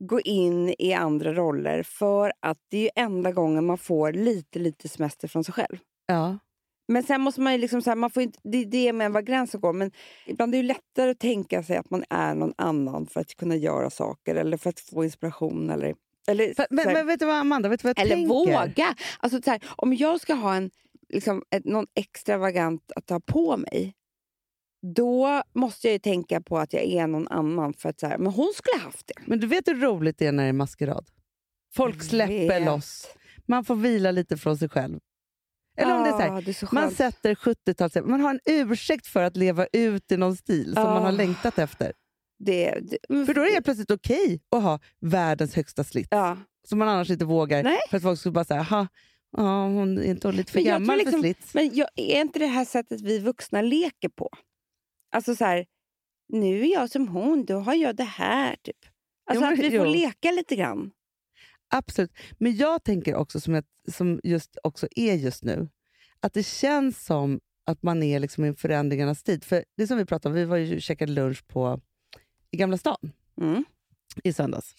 gå 0.00 0.20
in 0.20 0.74
i 0.78 0.92
andra 0.92 1.32
roller 1.34 1.82
för 1.82 2.32
att 2.40 2.58
det 2.70 2.76
är 2.76 2.82
ju 2.82 2.90
enda 2.96 3.32
gången 3.32 3.66
man 3.66 3.78
får 3.78 4.12
lite, 4.12 4.58
lite 4.58 4.88
semester 4.88 5.28
från 5.28 5.44
sig 5.44 5.54
själv. 5.54 5.78
ja. 6.06 6.38
Men 6.88 7.02
sen 7.02 7.20
måste 7.20 7.40
man 7.40 7.52
ju 7.52 7.58
liksom 7.58 7.82
så 7.82 7.90
här, 7.90 7.96
man 7.96 8.10
får 8.10 8.22
inte, 8.22 8.38
det 8.42 8.58
är 8.58 8.66
det 8.66 8.92
med 8.92 9.12
var 9.12 9.22
gränsen 9.22 9.60
går. 9.60 9.72
Men 9.72 9.90
ibland 10.26 10.54
är 10.54 10.58
det 10.58 10.62
ju 10.62 10.68
lättare 10.68 11.10
att 11.10 11.18
tänka 11.18 11.62
sig 11.62 11.76
att 11.76 11.90
man 11.90 12.04
är 12.10 12.34
någon 12.34 12.54
annan 12.58 13.06
för 13.06 13.20
att 13.20 13.36
kunna 13.36 13.56
göra 13.56 13.90
saker 13.90 14.34
eller 14.34 14.56
för 14.56 14.70
att 14.70 14.80
få 14.80 15.04
inspiration. 15.04 15.70
Eller, 15.70 15.94
eller, 16.28 16.54
men, 16.70 16.86
här- 16.86 16.94
men 16.94 17.06
vet 17.06 17.20
du 17.20 17.26
vad 17.26 17.36
Amanda, 17.36 17.68
vet 17.68 17.80
du 17.82 17.88
vad 17.88 17.98
jag 17.98 18.04
eller 18.06 18.14
tänker? 18.16 18.28
våga. 18.28 18.94
Alltså, 19.18 19.42
så 19.42 19.50
här, 19.50 19.60
om 19.76 19.94
jag 19.94 20.20
ska 20.20 20.34
ha 20.34 20.54
en, 20.54 20.70
liksom, 21.08 21.42
ett, 21.50 21.64
någon 21.64 21.86
extravagant 21.94 22.92
att 22.96 23.06
ta 23.06 23.20
på 23.20 23.56
mig 23.56 23.94
då 24.96 25.42
måste 25.54 25.86
jag 25.86 25.92
ju 25.92 25.98
tänka 25.98 26.40
på 26.40 26.58
att 26.58 26.72
jag 26.72 26.82
är 26.84 27.06
någon 27.06 27.28
annan. 27.28 27.74
För 27.74 27.88
att 27.88 28.00
så 28.00 28.06
här, 28.06 28.18
men 28.18 28.32
hon 28.32 28.52
skulle 28.54 28.78
ha 28.82 28.84
haft 28.84 29.06
det. 29.06 29.14
Men 29.26 29.40
du 29.40 29.46
vet 29.46 29.68
hur 29.68 29.74
roligt 29.80 30.18
det 30.18 30.26
är 30.26 30.32
när 30.32 30.42
det 30.42 30.48
är 30.48 30.52
maskerad? 30.52 31.06
Folk 31.74 32.02
släpper 32.02 32.64
loss. 32.64 33.06
Man 33.46 33.64
får 33.64 33.76
vila 33.76 34.10
lite 34.10 34.36
från 34.36 34.58
sig 34.58 34.68
själv. 34.68 34.98
Eller 35.76 35.96
om 35.96 36.02
det 36.02 36.08
är 36.08 36.12
så 36.12 36.18
här, 36.18 36.42
det 36.42 36.50
är 36.50 36.52
så 36.52 36.68
man 36.72 36.90
sätter 36.90 37.34
70-tals... 37.34 37.94
Man 38.04 38.20
har 38.20 38.30
en 38.30 38.40
ursäkt 38.46 39.06
för 39.06 39.22
att 39.22 39.36
leva 39.36 39.66
ut 39.72 40.12
i 40.12 40.16
någon 40.16 40.36
stil 40.36 40.74
som 40.74 40.82
Ja. 40.82 40.94
man 40.94 41.02
har 41.02 41.12
längtat 41.12 41.58
efter. 41.58 41.92
Det, 42.44 42.70
det, 42.80 42.98
men- 43.08 43.26
För 43.26 43.34
då 43.34 43.40
är 43.40 43.44
det 43.46 43.52
helt 43.52 43.64
plötsligt 43.64 43.90
okej 43.90 44.40
att 44.50 44.62
ha 44.62 44.78
världens 45.00 45.54
högsta 45.54 45.84
slitt. 45.84 46.08
ja. 46.10 46.36
Som 46.68 46.78
man 46.78 46.88
annars 46.88 47.10
inte 47.10 47.24
vågar. 47.24 47.62
Nej. 47.62 47.78
För 47.90 47.96
att 47.96 48.02
folk 48.02 48.18
skulle 48.18 48.32
bara 48.32 48.44
säga, 48.44 48.66
"Jaha, 48.70 48.88
ja, 49.36 49.64
hon 49.68 49.98
är 49.98 50.02
inte 50.02 50.32
lite 50.32 50.52
för 50.52 50.58
Men 50.58 50.64
gammal 50.64 50.96
liksom- 50.98 51.12
för 51.12 51.20
slits. 51.20 51.54
Men 51.54 51.70
jag, 51.74 51.88
är 51.96 52.20
inte 52.20 52.38
det 52.38 52.46
här 52.46 52.64
sättet 52.64 53.00
vi 53.00 53.18
vuxna 53.18 53.62
leker 53.62 54.08
på? 54.08 54.30
Alltså 55.14 55.36
så 55.36 55.44
här, 55.44 55.66
nu 56.28 56.60
är 56.60 56.72
jag 56.72 56.90
som 56.90 57.08
hon, 57.08 57.44
då 57.44 57.58
har 57.58 57.74
jag 57.74 57.96
det 57.96 58.04
här. 58.04 58.56
typ. 58.62 58.76
Alltså 59.30 59.44
men- 59.44 59.52
att 59.52 59.58
vi 59.58 59.68
jo. 59.68 59.80
får 59.84 59.86
leka 59.90 60.30
lite 60.30 60.56
grann. 60.56 60.90
Absolut. 61.74 62.12
Men 62.38 62.56
jag 62.56 62.84
tänker 62.84 63.14
också, 63.14 63.40
som, 63.40 63.54
jag, 63.54 63.64
som 63.92 64.20
just 64.24 64.56
också 64.62 64.88
är 64.96 65.14
just 65.14 65.44
nu, 65.44 65.68
att 66.20 66.32
det 66.34 66.42
känns 66.46 67.04
som 67.04 67.40
att 67.66 67.82
man 67.82 68.02
är 68.02 68.20
liksom 68.20 68.44
i 68.44 68.48
en 68.48 68.56
förändringarnas 68.56 69.22
tid. 69.22 69.44
För 69.44 69.64
det 69.76 69.86
som 69.86 69.96
vi 69.98 70.04
pratade 70.04 70.32
om, 70.32 70.36
vi 70.38 70.44
var 70.44 70.56
ju 70.56 70.80
käkade 70.80 71.12
lunch 71.12 71.46
på, 71.46 71.80
i 72.50 72.56
Gamla 72.56 72.76
stan 72.78 73.12
Mm. 73.40 73.64
i 74.24 74.32
söndags. 74.32 74.74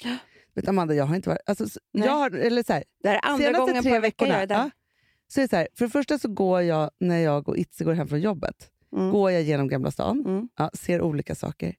Vet 0.55 0.67
Amanda, 0.67 0.93
jag 0.93 1.05
har 1.05 1.15
inte 1.15 1.29
varit... 1.29 1.41
Alltså, 1.45 1.65
Nej. 1.93 2.07
jag 2.07 2.13
har, 2.13 2.31
eller 2.31 2.63
så 2.63 2.73
här, 2.73 2.83
Det 3.03 3.09
här 3.09 3.15
är 3.15 3.25
andra 3.25 3.37
senaste 3.45 3.59
gången 3.59 3.83
på 4.11 4.25
tre 4.25 4.31
är 4.31 4.47
där. 4.47 4.55
ja, 4.55 4.69
så 5.27 5.39
är 5.39 5.41
det 5.43 5.49
så 5.49 5.55
här, 5.55 5.67
för 5.77 5.85
det 5.85 5.91
första 5.91 6.19
så 6.19 6.27
går 6.27 6.61
jag, 6.61 6.91
när 6.99 7.17
jag 7.19 7.49
och 7.49 7.57
Itze 7.57 7.83
går 7.83 7.93
hem 7.93 8.07
från 8.07 8.21
jobbet, 8.21 8.67
Mm. 8.95 9.11
går 9.11 9.31
jag 9.31 9.41
genom 9.43 9.67
Gamla 9.67 9.91
stan, 9.91 10.23
Mm. 10.25 10.49
ja, 10.57 10.69
ser 10.73 11.01
olika 11.01 11.35
saker. 11.35 11.75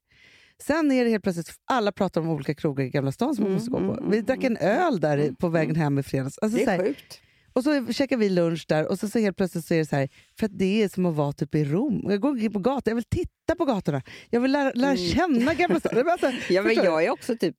Sen 0.61 0.91
är 0.91 1.03
det 1.05 1.09
helt 1.11 1.23
plötsligt, 1.23 1.53
alla 1.65 1.91
pratar 1.91 2.21
om 2.21 2.29
olika 2.29 2.53
krogar 2.55 2.85
i 2.85 2.89
Gamla 2.89 3.11
stan 3.11 3.35
som 3.35 3.43
man 3.43 3.51
Mm, 3.51 3.55
måste 3.55 3.71
gå 3.71 3.77
på. 3.77 3.83
mm, 3.99 4.09
Vi 4.11 4.17
mm, 4.17 4.25
drack 4.25 4.43
en 4.43 4.57
öl 4.57 4.99
där 4.99 5.31
på 5.31 5.49
vägen 5.49 5.75
hem 5.75 5.99
i 5.99 6.03
fredags. 6.03 6.37
Alltså, 6.37 6.57
Det 6.57 6.65
så 6.65 6.71
är 6.71 6.77
här, 6.77 6.85
sjukt. 6.85 7.21
Och 7.53 7.63
så 7.63 7.93
käkar 7.93 8.17
vi 8.17 8.29
lunch 8.29 8.65
där 8.67 8.87
och 8.87 8.99
så, 8.99 9.07
så 9.09 9.19
helt 9.19 9.37
plötsligt 9.37 9.65
så 9.65 9.73
är 9.73 9.77
det 9.77 9.85
så 9.85 9.95
här, 9.95 10.09
för 10.39 10.47
det 10.47 10.83
är 10.83 10.89
som 10.89 11.05
att 11.05 11.15
vara 11.15 11.33
typ 11.33 11.55
i 11.55 11.65
Rom. 11.65 12.01
Jag 12.09 12.19
går 12.21 12.49
på 12.49 12.59
gatan, 12.59 12.81
jag 12.85 12.95
vill 12.95 13.03
titta 13.03 13.55
på 13.57 13.65
gatorna. 13.65 14.01
Jag 14.29 14.41
vill 14.41 14.51
lära, 14.51 14.71
lära 14.75 14.91
Mm. 14.91 15.09
känna 15.09 15.53
Gamla 15.53 15.79
var 15.93 16.11
Alltså, 16.11 16.31
Ja, 16.53 16.61
men 16.61 16.75
jag 16.75 17.03
är 17.03 17.09
också 17.09 17.37
typ 17.37 17.55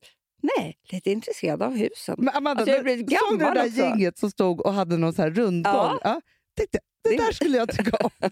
nej, 0.57 0.77
lite 0.93 1.11
intresserad 1.11 1.63
av 1.63 1.77
husen. 1.77 2.15
Men 2.19 2.29
Amanda, 2.35 2.61
Alltså, 2.61 2.71
jag 2.75 2.77
när- 2.79 2.85
blivit 2.85 3.11
såg 3.11 3.19
du 3.31 3.37
det 3.37 3.45
gammal 3.45 3.55
där 3.57 3.67
också. 3.67 3.81
gänget 3.81 4.19
som 4.19 4.31
stod 4.31 4.61
och 4.61 4.73
hade 4.73 4.97
någon 4.97 5.13
så 5.13 5.23
här 5.23 5.31
rundgång? 5.31 5.73
Ja. 5.75 5.99
Ja. 6.05 6.21
tänkte, 6.57 6.79
det 7.11 7.17
där 7.17 7.33
skulle 7.33 7.59
jag 7.59 7.71
tycka 7.77 7.97
om. 7.97 8.11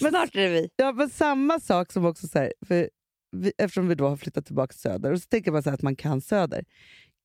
Men 0.00 0.10
snart 0.10 0.34
är 0.36 0.40
det 0.40 0.48
vi. 0.48 0.68
Ja, 0.76 0.92
men 0.92 1.10
samma 1.10 1.60
sak 1.60 1.92
som 1.92 2.04
också 2.04 2.28
så 2.28 2.38
här, 2.38 2.52
för 2.66 2.90
vi, 3.36 3.52
eftersom 3.58 3.88
vi 3.88 3.94
då 3.94 4.08
har 4.08 4.16
flyttat 4.16 4.46
tillbaka 4.46 4.72
söder 4.74 5.12
och 5.12 5.20
så 5.22 5.26
tänker 5.28 5.50
man 5.52 5.62
så 5.62 5.70
att 5.70 5.82
man 5.82 5.96
kan 5.96 6.20
söder. 6.20 6.64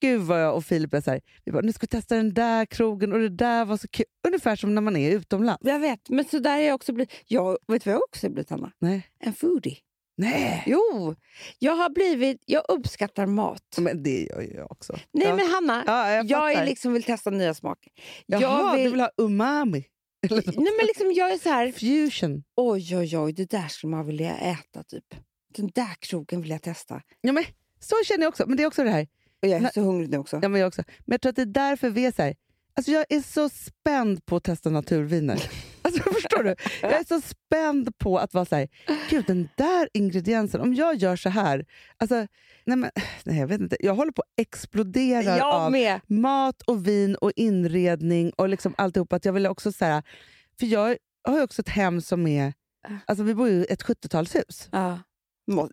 Gud 0.02 0.22
vad 0.22 0.42
jag 0.42 0.56
och 0.56 0.66
Filip 0.66 0.94
är 0.94 1.02
så 1.02 1.12
här, 1.12 1.22
vi 1.46 1.52
bara, 1.52 1.62
nu 1.62 1.74
ska 1.74 1.84
vi 1.84 1.88
testa 1.88 2.16
den 2.16 2.34
där 2.34 2.66
krogen 2.66 3.14
och 3.14 3.20
det 3.20 3.30
där 3.30 3.66
var 3.66 3.78
så 3.78 3.88
kul. 3.88 4.06
Ungefär 4.28 4.56
som 4.56 4.76
när 4.76 4.82
man 4.82 4.96
är 4.96 5.12
utomlands. 5.12 5.62
Jag 5.64 5.80
vet, 5.80 6.10
men 6.10 6.26
så 6.26 6.40
där 6.40 6.58
är 6.58 6.62
jag 6.62 6.76
också 6.76 6.94
blivit. 6.94 7.14
Jag, 7.28 7.58
vet 7.68 7.84
du 7.84 7.90
vad 7.90 7.96
jag 7.96 8.04
också 8.04 8.28
har 8.28 8.32
blivit, 8.32 8.50
Hanna? 8.50 8.72
Nej. 8.80 9.08
En 9.20 9.34
foodie. 9.34 9.78
Nej. 10.18 10.64
Jo, 10.66 11.16
jag 11.60 11.76
har 11.76 11.90
blivit... 11.90 12.44
Jag 12.46 12.66
uppskattar 12.68 13.26
mat. 13.26 13.78
Men 13.78 14.04
det 14.04 14.24
gör 14.24 14.42
ju 14.42 14.54
jag 14.54 14.72
också. 14.72 14.94
Nej, 15.14 15.28
ja. 15.28 15.36
men 15.36 15.46
Hanna, 15.52 15.84
ja, 15.88 16.12
jag, 16.12 16.26
jag 16.26 16.54
är 16.54 16.66
liksom 16.66 16.94
vill 16.94 17.04
testa 17.04 17.30
nya 17.30 17.54
smaker. 17.54 17.92
Jaha, 18.26 18.42
jag 18.42 18.86
du 18.86 18.92
vill 18.92 19.00
ha 19.00 19.12
umami? 19.18 19.86
Nej, 20.30 20.44
men 20.56 20.86
liksom 20.88 21.12
jag 21.12 21.32
är 21.32 21.38
så 21.38 21.50
här... 21.50 21.72
Fusion. 21.72 22.44
Oj, 22.56 22.98
oj, 22.98 23.18
oj, 23.18 23.34
det 23.34 23.50
där 23.50 23.68
skulle 23.68 23.92
man 23.92 24.06
vilja 24.06 24.38
äta. 24.38 24.84
typ. 24.84 25.06
Den 25.56 25.68
där 25.68 25.96
krogen 26.00 26.42
vill 26.42 26.52
jag 26.52 26.62
testa. 26.62 27.02
Ja, 27.22 27.32
men, 27.32 27.44
så 27.80 27.96
känner 28.06 28.24
jag 28.24 28.30
också. 28.30 28.44
Men 28.48 28.58
det 28.58 28.64
är 28.64 28.68
också 28.68 28.84
det 28.84 28.90
här. 28.90 29.08
Och 29.42 29.48
jag 29.48 29.58
är 29.58 29.62
Nej. 29.62 29.72
så 29.74 29.82
hungrig 29.82 30.10
nu 30.10 30.18
också. 30.18 30.40
Ja, 30.42 30.50
men 30.50 30.62
jag 30.62 30.68
också. 30.68 30.84
Men 31.00 31.14
jag 31.14 31.22
tror 31.22 31.30
att 31.30 31.36
det 31.36 31.42
är 31.42 31.46
därför 31.46 31.90
vi 31.90 32.06
är 32.06 32.12
så 32.12 32.22
här. 32.22 32.36
Alltså 32.74 32.92
jag 32.92 33.06
är 33.10 33.22
så 33.22 33.50
spänd 33.50 34.26
på 34.26 34.36
att 34.36 34.44
testa 34.44 34.70
naturviner. 34.70 35.44
Alltså, 35.84 36.04
förstår 36.14 36.44
du? 36.44 36.56
Jag 36.82 36.92
är 36.92 37.04
så 37.04 37.22
spänd 37.22 37.98
på 37.98 38.18
att 38.18 38.34
vara 38.34 38.46
så 38.46 38.56
här, 38.56 38.68
gud 39.10 39.26
den 39.28 39.50
där 39.56 39.90
ingrediensen, 39.94 40.62
om 40.62 40.74
jag 40.74 40.96
gör 40.96 41.16
så 41.16 41.30
här. 41.30 41.66
Alltså, 41.98 42.16
nej, 42.66 42.78
men, 42.78 42.90
nej, 43.24 43.40
jag 43.40 43.48
vet 43.48 43.62
inte. 43.62 43.78
Jag 43.80 43.96
håller 43.96 44.12
på 44.12 44.22
att 44.22 44.42
explodera 44.42 45.46
av 45.46 45.72
med. 45.72 46.00
mat 46.08 46.62
och 46.62 46.88
vin 46.88 47.16
och 47.16 47.32
inredning 47.36 48.32
och 48.32 48.50
liksom 48.50 48.74
alltihop. 48.78 49.14
Att 49.14 49.26
jag 49.26 49.34
vill 49.34 49.48
också 49.48 49.72
så 49.72 49.86
här, 49.86 50.04
för 50.60 50.66
jag 50.66 50.98
har 51.28 51.38
ju 51.38 51.44
också 51.44 51.62
ett 51.62 51.70
hem 51.70 52.02
som 52.02 52.28
är, 52.28 52.54
alltså 53.06 53.24
vi 53.24 53.36
bor 53.36 53.50
ju 53.50 53.56
i 53.56 53.66
ett 53.70 53.84
70-talshus. 53.84 54.70
Ja. 54.72 55.00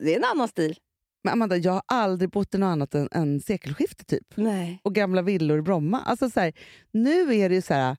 Det 0.00 0.12
är 0.12 0.16
en 0.16 0.24
annan 0.24 0.48
stil. 0.48 0.76
Men 1.24 1.32
Amanda, 1.32 1.56
jag 1.56 1.72
har 1.72 1.82
aldrig 1.86 2.30
bott 2.30 2.54
i 2.54 2.58
något 2.58 2.66
annat 2.66 2.94
än, 2.94 3.08
än 3.12 3.40
sekelskifte 3.40 4.04
typ 4.04 4.26
Nej. 4.34 4.80
och 4.84 4.94
gamla 4.94 5.22
villor 5.22 5.58
i 5.58 5.62
Bromma. 5.62 6.00
Alltså 6.06 6.30
så 6.30 6.40
här, 6.40 6.52
nu 6.92 7.34
är 7.34 7.48
det 7.48 7.54
ju 7.54 7.62
så 7.62 7.74
här, 7.74 7.96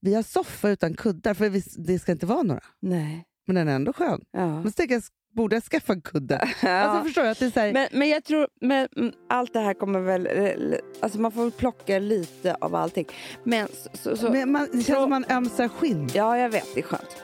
vi 0.00 0.14
har 0.14 0.22
soffa 0.22 0.68
utan 0.70 0.94
kuddar 0.94 1.34
för 1.34 1.48
vi, 1.48 1.62
det 1.76 1.98
ska 1.98 2.12
inte 2.12 2.26
vara 2.26 2.42
några. 2.42 2.60
Nej. 2.80 3.24
Men 3.46 3.56
den 3.56 3.68
är 3.68 3.74
ändå 3.74 3.92
skön. 3.92 4.20
Ja. 4.32 4.62
Men 4.62 4.72
så 4.72 4.82
jag, 4.88 5.02
borde 5.36 5.56
jag 5.56 5.62
skaffa 5.62 5.92
en 5.92 6.00
kudde? 6.02 6.48
Ja. 6.62 6.68
Alltså 6.70 7.04
förstår 7.04 7.24
jag 7.24 7.30
att 7.32 7.38
det 7.38 7.46
är 7.46 7.50
så 7.50 7.60
här, 7.60 7.72
Men, 7.72 7.88
men 7.92 8.08
jag 8.08 8.24
tror, 8.24 8.48
men, 8.60 8.88
mm, 8.96 9.12
allt 9.28 9.52
det 9.52 9.60
här 9.60 9.74
kommer 9.74 10.00
väl, 10.00 10.26
eh, 10.26 10.78
alltså 11.00 11.20
man 11.20 11.32
får 11.32 11.42
väl 11.42 11.52
plocka 11.52 11.98
lite 11.98 12.54
av 12.54 12.74
allting. 12.74 13.06
Men 13.44 13.68
så, 13.92 14.16
så 14.16 14.30
men 14.30 14.52
man, 14.52 14.62
det 14.66 14.72
känns 14.72 14.86
så- 14.86 14.92
som 14.92 15.10
man 15.10 15.24
ömsar 15.30 15.68
skinn. 15.68 16.08
ja 16.14 16.38
jag 16.38 16.50
vet, 16.50 16.74
det 16.74 16.80
är 16.80 16.84
skönt. 16.84 17.16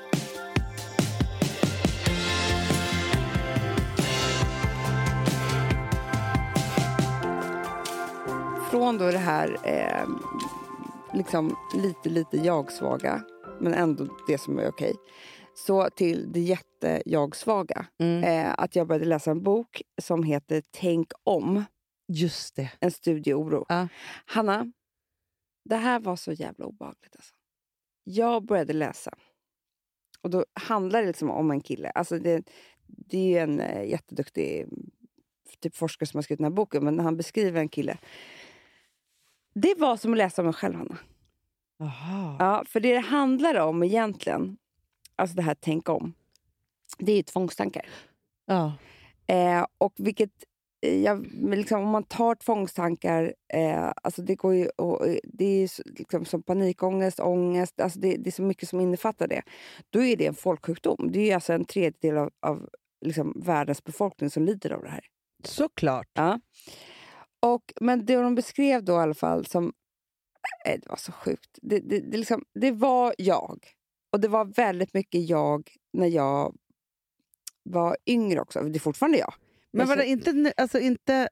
Från 8.70 8.98
då 8.98 9.10
det 9.10 9.18
här 9.18 9.56
eh, 9.64 10.08
liksom 11.14 11.56
lite, 11.74 12.08
lite 12.08 12.36
jag-svaga, 12.36 13.22
men 13.60 13.74
ändå 13.74 14.06
det 14.26 14.38
som 14.38 14.58
är 14.58 14.68
okej, 14.68 14.94
så 15.54 15.90
till 15.90 16.32
det 16.32 16.40
jätte-jag-svaga. 16.40 17.86
Mm. 17.98 18.24
Eh, 18.24 18.54
att 18.58 18.76
jag 18.76 18.86
började 18.86 19.04
läsa 19.04 19.30
en 19.30 19.42
bok 19.42 19.82
som 20.02 20.22
heter 20.22 20.62
Tänk 20.70 21.12
om, 21.24 21.64
Just 22.08 22.56
det. 22.56 22.70
en 22.80 22.90
studieoro. 22.90 23.66
Ja. 23.68 23.88
Hanna, 24.26 24.72
det 25.64 25.76
här 25.76 26.00
var 26.00 26.16
så 26.16 26.32
jävla 26.32 26.64
obehagligt. 26.64 27.16
Alltså. 27.16 27.34
Jag 28.04 28.44
började 28.44 28.72
läsa. 28.72 29.10
Och 30.22 30.30
då 30.30 30.44
handlar 30.54 31.00
det 31.00 31.06
liksom 31.06 31.30
om 31.30 31.50
en 31.50 31.60
kille. 31.60 31.90
Alltså 31.90 32.18
det, 32.18 32.42
det 32.86 33.38
är 33.38 33.42
en 33.42 33.60
eh, 33.60 33.90
jätteduktig 33.90 34.66
typ 35.60 35.76
forskare 35.76 36.06
som 36.06 36.18
har 36.18 36.22
skrivit 36.22 36.38
den 36.38 36.44
här 36.44 36.56
boken, 36.56 36.84
men 36.84 37.00
han 37.00 37.16
beskriver 37.16 37.60
en 37.60 37.68
kille. 37.68 37.98
Det 39.62 39.74
var 39.78 39.96
som 39.96 40.12
att 40.12 40.18
läsa 40.18 40.42
om 40.42 40.46
mig 40.46 40.54
själv, 40.54 40.74
Hanna. 40.74 40.98
Aha. 41.80 42.36
Ja, 42.38 42.64
för 42.66 42.80
det 42.80 42.92
det 42.92 43.00
handlar 43.00 43.54
om 43.54 43.82
egentligen, 43.82 44.56
alltså 45.16 45.36
det 45.36 45.42
här 45.42 45.56
tänk 45.60 45.88
om, 45.88 46.14
det 46.98 47.12
är 47.12 47.16
ju 47.16 47.22
tvångstankar. 47.22 47.86
Ja. 48.46 48.72
Eh, 49.26 49.66
och 49.78 49.94
vilket, 49.96 50.30
eh, 50.86 51.02
jag, 51.02 51.26
liksom, 51.42 51.82
om 51.82 51.88
man 51.88 52.04
tar 52.04 52.34
tvångstankar, 52.34 53.34
eh, 53.54 53.92
alltså 54.02 54.22
det, 54.22 54.34
går 54.34 54.54
ju, 54.54 54.68
och, 54.68 55.06
det 55.22 55.44
är 55.44 55.70
liksom 55.98 56.24
som 56.24 56.42
panikångest, 56.42 57.20
ångest, 57.20 57.80
alltså 57.80 57.98
det, 58.00 58.16
det 58.16 58.30
är 58.30 58.32
så 58.32 58.42
mycket 58.42 58.68
som 58.68 58.80
innefattar 58.80 59.28
det. 59.28 59.42
Då 59.90 60.02
är 60.04 60.16
det 60.16 60.26
en 60.26 60.34
folksjukdom. 60.34 61.08
Det 61.12 61.30
är 61.30 61.34
alltså 61.34 61.52
en 61.52 61.64
tredjedel 61.64 62.16
av, 62.16 62.30
av 62.40 62.68
liksom 63.06 63.42
världens 63.44 63.84
befolkning 63.84 64.30
som 64.30 64.44
lider 64.44 64.70
av 64.70 64.82
det 64.82 64.90
här. 64.90 65.04
Såklart. 65.44 66.08
Ja. 66.12 66.40
Och, 67.40 67.72
men 67.80 68.06
det 68.06 68.16
de 68.16 68.34
beskrev 68.34 68.84
då 68.84 68.92
i 68.92 68.96
alla 68.96 69.14
fall 69.14 69.46
som... 69.46 69.72
eh, 70.66 70.80
Det 70.82 70.88
var 70.88 70.96
så 70.96 71.12
sjukt. 71.12 71.58
Det, 71.62 71.78
det, 71.80 72.00
det, 72.00 72.16
liksom, 72.16 72.44
det 72.54 72.70
var 72.72 73.14
jag. 73.18 73.64
Och 74.12 74.20
det 74.20 74.28
var 74.28 74.44
väldigt 74.44 74.94
mycket 74.94 75.28
jag 75.28 75.70
när 75.92 76.06
jag 76.06 76.56
var 77.62 77.96
yngre 78.06 78.40
också. 78.40 78.60
Det 78.62 78.76
är 78.78 78.80
fortfarande 78.80 79.18
jag. 79.18 79.34
Men 79.72 79.80
Jag 79.80 79.86
var 79.86 79.96
det 79.96 80.06
inte, 80.06 80.52
alltså 80.56 80.78
inte 80.80 81.28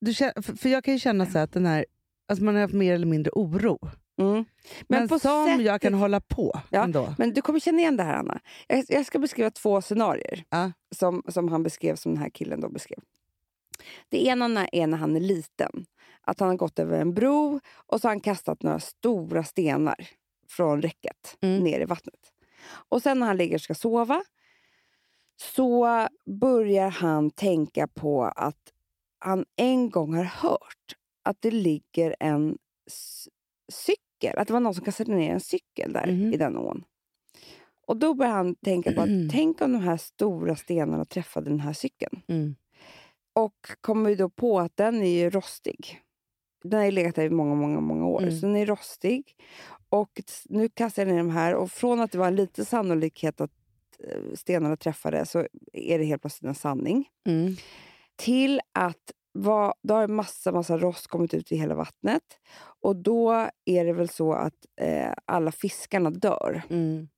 du 0.00 0.14
för, 0.14 0.68
jag 0.68 0.84
kan 0.84 0.94
ju 0.94 1.00
känna 1.00 1.26
så 1.26 1.38
att 1.38 1.52
den 1.52 1.66
här, 1.66 1.86
alltså 2.28 2.44
man 2.44 2.54
har 2.54 2.62
haft 2.62 2.74
mer 2.74 2.94
eller 2.94 3.06
mindre 3.06 3.30
oro. 3.34 3.78
Mm. 4.20 4.44
Men, 4.88 5.08
på 5.08 5.18
som 5.18 5.46
sättet- 5.46 5.66
jag 5.66 5.80
kan 5.80 5.94
hålla 5.94 6.20
på 6.20 6.60
Ja, 6.70 6.84
ändå. 6.84 7.14
Men 7.18 7.32
du 7.34 7.42
kommer 7.42 7.60
känna 7.60 7.78
igen 7.78 7.96
det 7.96 8.02
här, 8.02 8.14
Anna. 8.14 8.40
Jag, 8.68 8.84
jag 8.88 9.06
ska 9.06 9.18
beskriva 9.18 9.50
två 9.50 9.82
scenarier 9.82 10.44
Ja. 10.50 10.72
som, 10.96 11.22
som 11.28 11.48
han 11.48 11.62
beskrev, 11.62 11.96
som 11.96 12.14
den 12.14 12.22
här 12.22 12.30
killen 12.30 12.60
då 12.60 12.68
beskrev. 12.68 12.98
Det 14.08 14.24
ena 14.26 14.66
är 14.68 14.86
när 14.86 14.98
han 14.98 15.16
är 15.16 15.20
liten. 15.20 15.86
Att 16.20 16.40
han 16.40 16.48
har 16.48 16.56
gått 16.56 16.78
över 16.78 17.00
en 17.00 17.14
bro 17.14 17.60
och 17.86 18.00
så 18.00 18.08
har 18.08 18.10
han 18.10 18.20
kastat 18.20 18.62
några 18.62 18.80
stora 18.80 19.44
stenar 19.44 20.08
från 20.48 20.82
räcket 20.82 21.36
Mm. 21.40 21.64
ner 21.64 21.80
i 21.80 21.84
vattnet. 21.84 22.20
Och 22.88 23.02
sen 23.02 23.18
när 23.18 23.26
han 23.26 23.36
ligger 23.36 23.54
och 23.54 23.60
ska 23.60 23.74
sova 23.74 24.22
så 25.54 26.06
börjar 26.40 26.88
han 26.90 27.30
tänka 27.30 27.88
på 27.88 28.24
att 28.24 28.72
han 29.18 29.44
en 29.56 29.90
gång 29.90 30.14
har 30.14 30.24
hört 30.24 30.96
att 31.24 31.36
det 31.40 31.50
ligger 31.50 32.16
en 32.20 32.58
cykel, 33.72 34.38
att 34.38 34.46
det 34.46 34.52
var 34.52 34.60
någon 34.60 34.74
som 34.74 34.84
kastade 34.84 35.12
ner 35.14 35.32
en 35.32 35.40
cykel 35.40 35.92
där 35.92 36.06
Mhm. 36.06 36.32
i 36.32 36.36
den 36.36 36.56
ån. 36.56 36.84
Och 37.86 37.96
då 37.96 38.14
börjar 38.14 38.32
han 38.32 38.54
tänka 38.54 38.92
på 38.92 39.00
att 39.00 39.08
tänk 39.32 39.60
om 39.60 39.72
de 39.72 39.78
här 39.82 39.96
stora 39.96 40.56
stenarna 40.56 41.04
träffade 41.04 41.50
den 41.50 41.60
här 41.60 41.72
cykeln. 41.72 42.22
Mm. 42.28 42.54
Och 43.38 43.70
kommer 43.80 44.10
ju 44.10 44.16
då 44.16 44.28
på 44.28 44.60
att 44.60 44.76
den 44.76 45.02
är 45.02 45.18
ju 45.18 45.30
rostig. 45.30 46.00
Den 46.64 46.78
har 46.78 46.86
ju 46.86 46.90
legat 46.90 47.14
där 47.14 47.24
i 47.24 47.30
många, 47.30 47.54
många, 47.54 47.80
många 47.80 48.06
år. 48.06 48.22
Mm. 48.22 48.40
Så 48.40 48.46
den 48.46 48.56
är 48.56 48.66
rostig. 48.66 49.36
Och 49.88 50.22
nu 50.44 50.68
kastar 50.68 51.02
jag 51.02 51.12
ner 51.12 51.18
de 51.18 51.30
här 51.30 51.54
och 51.54 51.70
från 51.70 52.00
att 52.00 52.12
det 52.12 52.18
var 52.18 52.26
en 52.26 52.36
liten 52.36 52.64
sannolikhet 52.64 53.40
att 53.40 53.50
eh, 54.04 54.34
stenarna 54.34 54.76
träffade 54.76 55.26
så 55.26 55.46
är 55.72 55.98
det 55.98 56.04
helt 56.04 56.22
plötsligt 56.22 56.48
en 56.48 56.54
sanning. 56.54 57.08
Mm. 57.26 57.56
Till 58.16 58.60
att 58.74 59.12
va, 59.34 59.74
då 59.82 59.94
har 59.94 60.02
en 60.02 60.14
massa, 60.14 60.52
massa 60.52 60.78
rost 60.78 61.06
kommit 61.06 61.34
ut 61.34 61.52
i 61.52 61.56
hela 61.56 61.74
vattnet. 61.74 62.22
Och 62.80 62.96
då 62.96 63.48
är 63.64 63.84
det 63.84 63.92
väl 63.92 64.08
så 64.08 64.32
att 64.32 64.66
eh, 64.80 65.12
alla 65.24 65.52
fiskarna 65.52 66.10
dör. 66.10 66.62
Mm. 66.70 67.08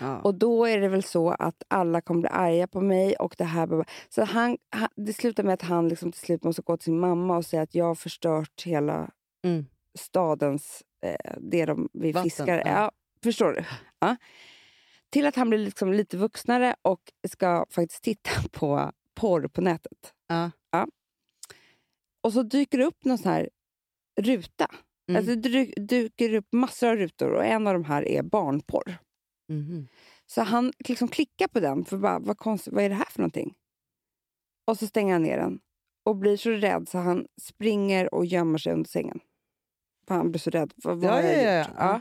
Ja. 0.00 0.20
Och 0.20 0.34
då 0.34 0.64
är 0.64 0.80
det 0.80 0.88
väl 0.88 1.02
så 1.02 1.30
att 1.30 1.62
alla 1.68 2.00
kommer 2.00 2.20
bli 2.20 2.30
arga 2.30 2.66
på 2.66 2.80
mig. 2.80 3.14
och 3.16 3.34
det 3.38 3.44
här 3.44 3.84
Så 4.08 4.24
han, 4.24 4.58
han, 4.70 4.88
det 4.96 5.12
slutar 5.12 5.42
med 5.42 5.54
att 5.54 5.62
han 5.62 5.88
liksom 5.88 6.12
till 6.12 6.20
slut 6.20 6.44
måste 6.44 6.62
gå 6.62 6.76
till 6.76 6.84
sin 6.84 6.98
mamma 7.00 7.36
och 7.36 7.46
säga 7.46 7.62
att 7.62 7.74
jag 7.74 7.84
har 7.84 7.94
förstört 7.94 8.62
hela 8.64 9.10
Mm. 9.44 9.66
stadens... 9.98 10.82
Eh, 11.06 11.34
det 11.38 11.64
de, 11.66 11.88
vi 11.92 12.12
Vatten, 12.12 12.30
fiskar. 12.30 12.56
ja. 12.58 12.62
Ja. 12.66 12.90
förstår 13.22 13.52
du? 13.52 13.64
Ja. 13.98 14.16
Till 15.10 15.26
att 15.26 15.36
han 15.36 15.48
blir 15.50 15.58
liksom 15.58 15.92
lite 15.92 16.16
vuxnare 16.16 16.76
och 16.82 17.00
ska 17.28 17.66
faktiskt 17.70 18.02
titta 18.04 18.30
på 18.52 18.92
porr 19.14 19.48
på 19.48 19.60
nätet. 19.60 20.14
Ja. 20.26 20.50
och 22.22 22.32
så 22.32 22.42
dyker 22.42 22.78
det 22.78 22.84
upp 22.84 23.04
någon 23.04 23.18
sån 23.18 23.32
här 23.32 23.48
ruta. 24.20 24.66
Mm. 25.08 25.18
Alltså, 25.18 25.34
det 25.34 25.48
dy- 25.48 25.74
dyker 25.86 26.34
upp 26.34 26.52
massor 26.52 26.88
av 26.88 26.96
rutor 26.96 27.30
och 27.32 27.44
en 27.44 27.66
av 27.66 27.72
de 27.72 27.84
här 27.84 28.08
är 28.08 28.22
barnporr. 28.22 28.96
Mhm. 29.48 29.88
Så 30.26 30.42
han 30.42 30.72
liksom 30.78 31.08
klickar 31.08 31.48
på 31.48 31.60
den 31.60 31.84
för 31.84 31.96
bara, 31.96 32.18
vad, 32.18 32.38
konstigt, 32.38 32.72
vad 32.72 32.84
är 32.84 32.88
det 32.88 32.94
här 32.94 33.10
för 33.10 33.18
någonting? 33.20 33.54
Och 34.66 34.78
så 34.78 34.86
stänger 34.86 35.12
han 35.12 35.22
ner 35.22 35.36
den 35.38 35.60
och 36.04 36.16
blir 36.16 36.36
så 36.36 36.50
rädd 36.50 36.88
så 36.88 36.98
han 36.98 37.26
springer 37.40 38.14
och 38.14 38.26
gömmer 38.26 38.58
sig 38.58 38.72
under 38.72 38.88
sängen. 38.90 39.20
För 40.08 40.14
han 40.14 40.30
blir 40.30 40.38
så 40.40 40.50
rädd. 40.50 40.72
Vad, 40.76 40.96
vad 41.00 41.10
Ja, 41.10 41.12
har 41.14 41.22
jag 41.22 41.42
ja, 41.54 41.58
gjort? 41.58 41.68
ja. 41.78 42.00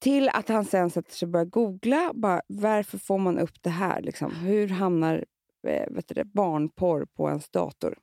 Till 0.00 0.28
att 0.28 0.48
han 0.48 0.64
sen 0.64 0.90
sätter 0.90 1.12
sig 1.12 1.26
och 1.26 1.30
börjar 1.32 1.46
googla. 1.46 2.10
Bara, 2.14 2.42
varför 2.46 2.98
får 2.98 3.18
man 3.18 3.38
upp 3.38 3.62
det 3.62 3.70
här? 3.70 4.02
Liksom? 4.02 4.34
Hur 4.34 4.68
hamnar 4.68 5.24
eh, 5.66 5.90
vet 5.90 6.08
du 6.08 6.24
barnporr 6.24 7.04
på 7.16 7.28
ens 7.28 7.48
dator? 7.50 7.98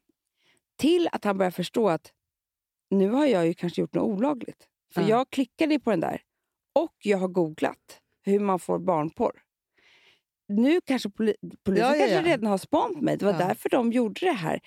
Till 0.78 1.10
att 1.12 1.24
han 1.24 1.38
börjar 1.38 1.52
förstå 1.52 1.90
att 1.90 2.14
nu 2.90 3.10
har 3.10 3.26
jag 3.26 3.48
ju 3.48 3.54
kanske 3.54 3.82
gjort 3.82 3.94
något 3.94 4.18
olagligt. 4.18 4.68
För 4.94 5.02
Ja. 5.02 5.08
jag 5.08 5.30
klickade 5.30 5.80
på 5.80 5.90
den 5.90 6.00
där 6.00 6.22
och 6.74 6.96
jag 7.04 7.18
har 7.18 7.28
googlat 7.28 8.02
hur 8.26 8.40
man 8.40 8.60
får 8.60 8.80
barnporr. 8.80 9.42
Nu 10.48 10.82
kanske 10.82 11.10
poli 11.10 11.36
polisen 11.64 11.88
Ja, 11.88 11.96
ja, 11.96 12.00
kanske 12.00 12.30
ja. 12.30 12.36
redan 12.36 12.46
har 12.46 12.58
span 12.58 12.96
på 12.96 13.02
mig. 13.02 13.18
Det 13.18 13.26
var 13.26 13.34
därför 13.34 13.70
de 13.70 13.92
gjorde 13.92 14.26
det 14.26 14.32
här. 14.32 14.60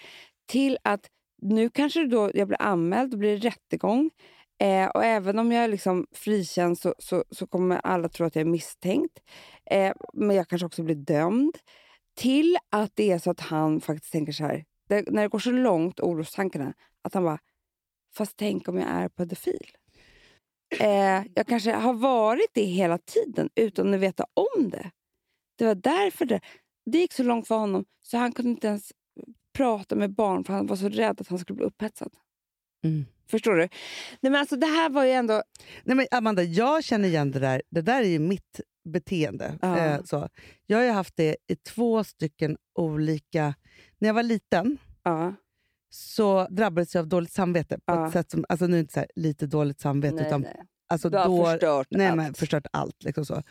Till 0.46 0.78
att 0.82 1.10
nu 1.42 1.70
kanske 1.70 2.06
då 2.06 2.30
jag 2.34 2.48
blir 2.48 2.62
anmäld, 2.62 3.10
då 3.10 3.16
blir 3.16 3.38
det 3.38 3.48
rättegång. 3.48 4.10
Eh, 4.58 4.86
och 4.86 5.04
även 5.04 5.38
om 5.38 5.52
jag 5.52 5.64
är 5.64 5.68
liksom 5.68 6.06
frikänns 6.12 6.80
så, 6.80 6.94
så, 6.98 7.24
så 7.30 7.46
kommer 7.46 7.76
alla 7.76 8.08
tro 8.08 8.26
att 8.26 8.36
jag 8.36 8.40
är 8.40 8.50
misstänkt. 8.50 9.18
Eh, 9.70 9.92
men 10.12 10.36
jag 10.36 10.48
kanske 10.48 10.66
också 10.66 10.82
blir 10.82 10.94
dömd. 10.94 11.58
Till 12.16 12.56
att 12.70 12.90
det 12.94 13.10
är 13.10 13.18
så 13.18 13.30
att 13.30 13.40
han 13.40 13.80
faktiskt 13.80 14.12
tänker 14.12 14.32
så 14.32 14.44
här, 14.44 14.64
det, 14.88 15.10
när 15.10 15.22
det 15.22 15.28
går 15.28 15.38
så 15.38 15.50
långt, 15.50 16.00
orostankarna, 16.00 16.74
att 17.02 17.14
han 17.14 17.24
bara, 17.24 17.38
fast 18.14 18.36
tänk 18.36 18.68
om 18.68 18.78
jag 18.78 18.88
är 18.88 19.08
pedofil? 19.08 19.66
Eh, 20.80 21.24
jag 21.34 21.46
kanske 21.46 21.72
har 21.72 21.94
varit 21.94 22.50
det 22.54 22.64
hela 22.64 22.98
tiden 22.98 23.50
utan 23.54 23.94
att 23.94 24.00
veta 24.00 24.26
om 24.34 24.70
det. 24.70 24.90
Det 25.58 25.64
var 25.64 25.74
därför 25.74 26.24
det, 26.24 26.40
det 26.90 26.98
gick 26.98 27.12
så 27.12 27.22
långt 27.22 27.48
för 27.48 27.54
honom 27.54 27.84
så 28.02 28.18
han 28.18 28.32
kunde 28.32 28.50
inte 28.50 28.66
ens 28.66 28.92
prata 29.52 29.94
med 29.94 30.14
barn 30.14 30.44
för 30.44 30.52
han 30.52 30.66
var 30.66 30.76
så 30.76 30.88
rädd 30.88 31.20
att 31.20 31.28
han 31.28 31.38
skulle 31.38 31.56
bli 31.56 31.66
upphetsad. 31.66 32.12
Mm. 32.84 33.04
Förstår 33.30 33.52
du? 33.52 33.58
Nej, 34.20 34.32
men 34.32 34.34
alltså, 34.34 34.56
det 34.56 34.66
här 34.66 34.90
var 34.90 35.04
ju 35.04 35.10
ändå... 35.10 35.42
Nej, 35.84 35.96
men 35.96 36.06
Amanda, 36.10 36.42
jag 36.42 36.84
känner 36.84 37.08
igen 37.08 37.30
det 37.30 37.38
där. 37.38 37.62
Det 37.70 37.80
där 37.80 38.00
är 38.00 38.08
ju 38.08 38.18
mitt 38.18 38.60
beteende. 38.84 39.58
Ja. 39.62 39.78
Eh, 39.78 40.02
så. 40.04 40.28
Jag 40.66 40.78
har 40.78 40.92
haft 40.92 41.16
det 41.16 41.36
i 41.48 41.56
två 41.56 42.04
stycken 42.04 42.56
olika... 42.74 43.54
När 43.98 44.08
jag 44.08 44.14
var 44.14 44.22
liten 44.22 44.78
Ja, 45.04 45.34
så 45.94 46.46
drabbades 46.50 46.94
jag 46.94 47.02
av 47.02 47.08
dåligt 47.08 47.32
samvete. 47.32 47.76
På 47.76 47.82
Ja. 47.94 48.06
ett 48.06 48.12
sätt 48.12 48.30
som, 48.30 48.44
alltså 48.48 48.66
nu 48.66 48.72
är 48.72 48.76
det 48.76 48.80
inte 48.80 48.92
så 48.92 49.00
här, 49.00 49.08
lite 49.16 49.46
dåligt 49.46 49.80
samvete, 49.80 50.14
nej, 50.14 50.26
utan 50.26 50.40
nej. 50.40 50.56
Alltså 50.88 51.08
Du 51.10 51.18
har 51.18 51.24
då, 51.26 51.44
förstört 51.46 51.86
nej, 51.90 52.06
allt. 52.06 52.16
Men, 52.16 52.34
förstört 52.34 52.66
allt. 52.72 53.04
Liksom 53.04 53.24
så. 53.26 53.42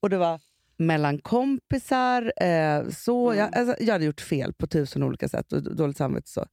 Och 0.00 0.10
det 0.10 0.18
var 0.18 0.40
mellan 0.76 1.18
kompisar. 1.18 2.32
Eh, 2.42 2.88
så, 2.88 3.30
Mm. 3.30 3.38
jag, 3.38 3.56
alltså, 3.56 3.84
jag 3.84 3.92
hade 3.92 4.04
gjort 4.04 4.20
fel 4.20 4.52
på 4.52 4.66
tusen 4.66 5.02
olika 5.02 5.28
sätt 5.28 5.52
och 5.52 5.76
dåligt 5.76 5.96
samvete. 5.96 6.28
Så. 6.30 6.46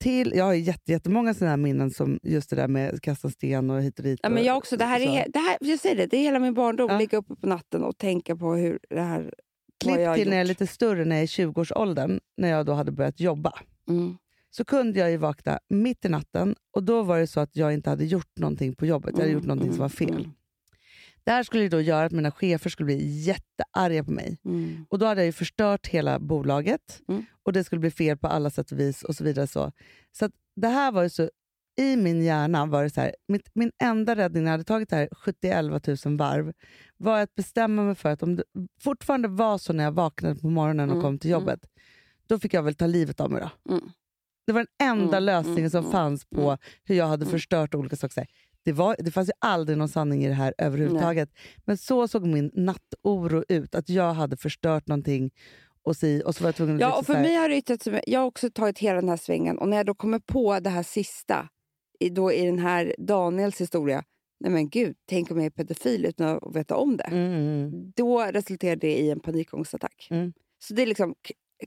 Till, 0.00 0.32
jag 0.36 0.44
har 0.44 0.54
jätte, 0.54 0.92
jättemånga 0.92 1.34
sådana 1.34 1.50
här 1.50 1.56
minnen 1.56 1.90
som 1.90 2.18
just 2.22 2.50
det 2.50 2.56
där 2.56 2.68
med 2.68 3.02
kasta 3.02 3.30
sten 3.30 3.70
och 3.70 3.82
hit 3.82 3.98
och 3.98 4.04
dit. 4.04 4.20
Ja, 4.22 4.28
men 4.28 4.44
jag 4.44 4.56
också. 4.56 4.76
Det 4.76 4.84
här 4.84 5.00
är, 5.00 5.26
det 5.32 5.38
här, 5.38 5.56
jag 5.60 5.78
säger 5.80 5.96
det, 5.96 6.06
det 6.06 6.16
är 6.16 6.20
hela 6.20 6.38
min 6.38 6.54
barndom. 6.54 6.90
Ja. 6.90 6.98
Ligga 6.98 7.18
uppe 7.18 7.34
på 7.36 7.46
natten 7.46 7.82
och 7.84 7.98
tänka 7.98 8.36
på 8.36 8.54
hur 8.54 8.78
det 8.90 9.00
här... 9.00 9.34
Klipp 9.80 9.94
till 9.94 10.04
när 10.04 10.12
jag 10.12 10.18
är 10.18 10.38
gjort. 10.40 10.48
lite 10.48 10.66
större, 10.66 11.04
när 11.04 11.16
jag 11.16 11.20
är 11.22 11.40
i 11.40 11.46
20-årsåldern, 11.46 12.20
när 12.36 12.48
jag 12.48 12.66
då 12.66 12.72
hade 12.72 12.92
börjat 12.92 13.20
jobba. 13.20 13.52
Mm. 13.88 14.16
Så 14.50 14.64
kunde 14.64 14.98
jag 15.00 15.10
ju 15.10 15.16
vakna 15.16 15.58
mitt 15.68 16.04
i 16.04 16.08
natten 16.08 16.54
och 16.70 16.82
då 16.82 17.02
var 17.02 17.18
det 17.18 17.26
så 17.26 17.40
att 17.40 17.56
jag 17.56 17.74
inte 17.74 17.90
hade 17.90 18.04
gjort 18.04 18.38
någonting 18.38 18.74
på 18.74 18.86
jobbet. 18.86 19.10
Jag 19.14 19.20
hade 19.20 19.32
gjort 19.32 19.44
någonting 19.44 19.72
som 19.72 19.80
var 19.80 19.88
fel. 19.88 20.10
Mm. 20.10 20.30
Det 21.24 21.30
här 21.32 21.42
skulle 21.42 21.68
då 21.68 21.80
göra 21.80 22.06
att 22.06 22.12
mina 22.12 22.30
chefer 22.30 22.70
skulle 22.70 22.84
bli 22.84 23.06
jättearga 23.20 24.04
på 24.04 24.10
mig. 24.10 24.38
Mm. 24.44 24.86
Och 24.88 24.98
Då 24.98 25.06
hade 25.06 25.24
jag 25.24 25.34
förstört 25.34 25.86
hela 25.86 26.18
bolaget 26.18 27.02
Mm. 27.08 27.24
och 27.42 27.52
det 27.52 27.64
skulle 27.64 27.80
bli 27.80 27.90
fel 27.90 28.18
på 28.18 28.26
alla 28.26 28.50
sätt 28.50 28.72
och 28.72 28.78
vis. 28.80 29.02
och 29.02 29.16
så 29.16 29.24
vidare. 29.24 29.46
Så, 29.46 29.72
så 30.12 30.30
det 30.56 30.68
här 30.68 30.92
var 30.92 31.02
ju 31.02 31.08
så... 31.10 31.30
I 31.80 31.96
min 31.96 32.22
hjärna 32.24 32.66
var 32.66 32.82
det 32.82 32.90
så 32.90 33.00
här, 33.00 33.14
mitt, 33.28 33.50
min 33.54 33.72
enda 33.82 34.16
räddning 34.16 34.42
när 34.44 34.50
jag 34.50 34.52
hade 34.52 34.64
tagit 34.64 34.88
det 34.90 34.96
här 34.96 35.08
70 35.12 36.08
000 36.08 36.16
varv 36.18 36.52
var 36.96 37.20
att 37.20 37.34
bestämma 37.34 37.82
mig 37.82 37.94
för 37.94 38.08
att 38.08 38.22
om 38.22 38.36
det 38.36 38.44
fortfarande 38.80 39.28
var 39.28 39.58
så 39.58 39.72
när 39.72 39.84
jag 39.84 39.92
vaknade 39.92 40.34
på 40.34 40.50
morgonen 40.50 40.88
och 40.90 40.94
Mm, 40.96 41.02
kom 41.02 41.18
till 41.18 41.30
mm. 41.30 41.40
jobbet, 41.40 41.60
då 42.26 42.38
fick 42.38 42.54
jag 42.54 42.62
väl 42.62 42.74
ta 42.74 42.86
livet 42.86 43.20
av 43.20 43.30
mig. 43.30 43.42
Då. 43.42 43.74
Det 44.48 44.52
var 44.52 44.66
den 44.78 44.88
enda 44.88 45.16
Mm, 45.16 45.24
lösningen 45.24 45.58
mm, 45.58 45.70
som 45.70 45.80
mm, 45.80 45.92
fanns 45.92 46.24
på 46.24 46.58
hur 46.84 46.94
jag 46.94 47.06
hade 47.06 47.26
förstört 47.26 47.74
olika 47.74 47.96
saker. 47.96 48.26
Det, 48.64 48.72
var, 48.72 48.96
det 48.98 49.10
fanns 49.10 49.28
ju 49.28 49.32
aldrig 49.38 49.78
någon 49.78 49.88
sanning 49.88 50.24
i 50.24 50.28
det 50.28 50.34
här 50.34 50.54
överhuvudtaget. 50.58 51.30
Men 51.64 51.78
så 51.78 52.08
såg 52.08 52.26
min 52.26 52.50
nattoro 52.54 53.44
ut, 53.48 53.74
att 53.74 53.88
jag 53.88 54.12
hade 54.12 54.36
förstört 54.36 54.86
någonting 54.86 55.30
och, 55.82 55.96
si, 55.96 56.22
och 56.26 56.34
så 56.34 56.44
var 56.44 56.48
jag 56.48 56.54
tvungen 56.56 56.74
att... 56.74 56.80
Ja, 56.80 56.86
liksom 56.86 57.00
och 57.00 57.06
för 57.06 57.22
mig 57.22 57.34
har 57.34 57.48
det 57.48 57.56
yttrat 57.56 57.82
sig, 57.82 58.02
jag 58.06 58.20
har 58.20 58.26
också 58.26 58.50
tagit 58.50 58.78
hela 58.78 59.00
den 59.00 59.08
här 59.08 59.16
svängen 59.16 59.58
och 59.58 59.68
när 59.68 59.76
jag 59.76 59.86
då 59.86 59.94
kommer 59.94 60.18
på 60.18 60.60
det 60.60 60.70
här 60.70 60.82
sista 60.82 61.48
i, 62.00 62.10
då 62.10 62.32
i 62.32 62.46
den 62.46 62.58
här 62.58 62.94
Daniels 62.98 63.60
historia, 63.60 64.04
nej 64.40 64.52
men 64.52 64.68
gud, 64.68 64.96
tänk 65.06 65.30
om 65.30 65.36
jag 65.36 65.46
är 65.46 65.50
pedofil 65.50 66.06
utan 66.06 66.26
att 66.26 66.56
veta 66.56 66.76
om 66.76 66.96
det. 66.96 67.04
Mm, 67.04 67.92
Då 67.96 68.22
resulterar 68.22 68.76
det 68.76 68.98
i 68.98 69.10
en 69.10 69.20
panikångestattack. 69.20 70.08
Mm. 70.10 70.32
Så 70.58 70.74
det 70.74 70.82
är 70.82 70.86
liksom 70.86 71.14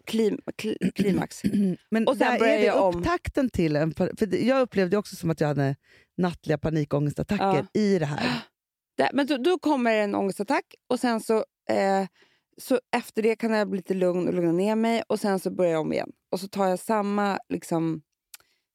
klim, 0.06 0.40
kli- 0.58 0.92
klimax. 0.92 1.42
Men 1.90 2.08
Och 2.08 2.18
sen 2.18 2.40
börjar 2.40 2.58
det 2.58 2.66
jag 2.66 2.84
om. 2.86 2.96
upptakten 3.00 3.50
till 3.50 3.76
en... 3.76 3.94
För 3.94 4.26
det- 4.26 4.42
jag 4.42 4.62
upplevde 4.62 4.98
också 4.98 5.16
som 5.16 5.30
att 5.30 5.42
jag 5.42 5.48
hade 5.48 5.76
nattliga 6.18 6.58
panikångestattacker 6.58 7.68
i 7.74 8.00
det 8.00 8.06
här. 8.06 8.44
Där, 8.98 9.10
men 9.14 9.28
då, 9.28 9.38
då 9.38 9.60
kommer 9.60 9.96
en 9.96 10.16
ångestattack 10.16 10.66
och 10.90 11.00
sen 11.00 11.20
så, 11.22 11.36
eh, 11.70 12.06
så 12.58 12.80
efter 12.96 13.22
det 13.22 13.36
kan 13.36 13.52
jag 13.52 13.70
bli 13.70 13.78
lite 13.78 13.94
lugn 13.94 14.28
och 14.28 14.34
lugna 14.34 14.52
ner 14.52 14.76
mig 14.76 15.04
och 15.08 15.20
sen 15.20 15.40
så 15.40 15.52
börjar 15.52 15.72
jag 15.72 15.82
om 15.82 15.94
igen. 15.94 16.12
Och 16.32 16.40
så 16.40 16.48
tar 16.48 16.68
jag 16.68 16.80
samma, 16.80 17.40
liksom, 17.50 18.02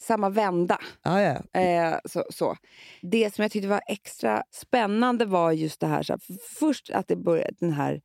samma 0.03 0.29
vända. 0.31 0.79
Ja, 1.03 1.21
ja. 1.23 1.61
Eh, 1.61 1.99
så, 2.05 2.25
så. 2.31 2.57
Det 3.03 3.35
som 3.35 3.43
jag 3.43 3.53
tyckte 3.53 3.69
var 3.69 3.81
extra 3.89 4.43
spännande 4.51 5.25
var 5.25 5.53
just 5.53 5.81
det 5.81 5.87
här, 5.87 6.03
så 6.03 6.13
här 6.13 6.21
först 6.59 6.91
att 6.91 7.09
det 7.09 7.17
började, 7.17 7.55
den 7.61 7.73
här 7.73 8.01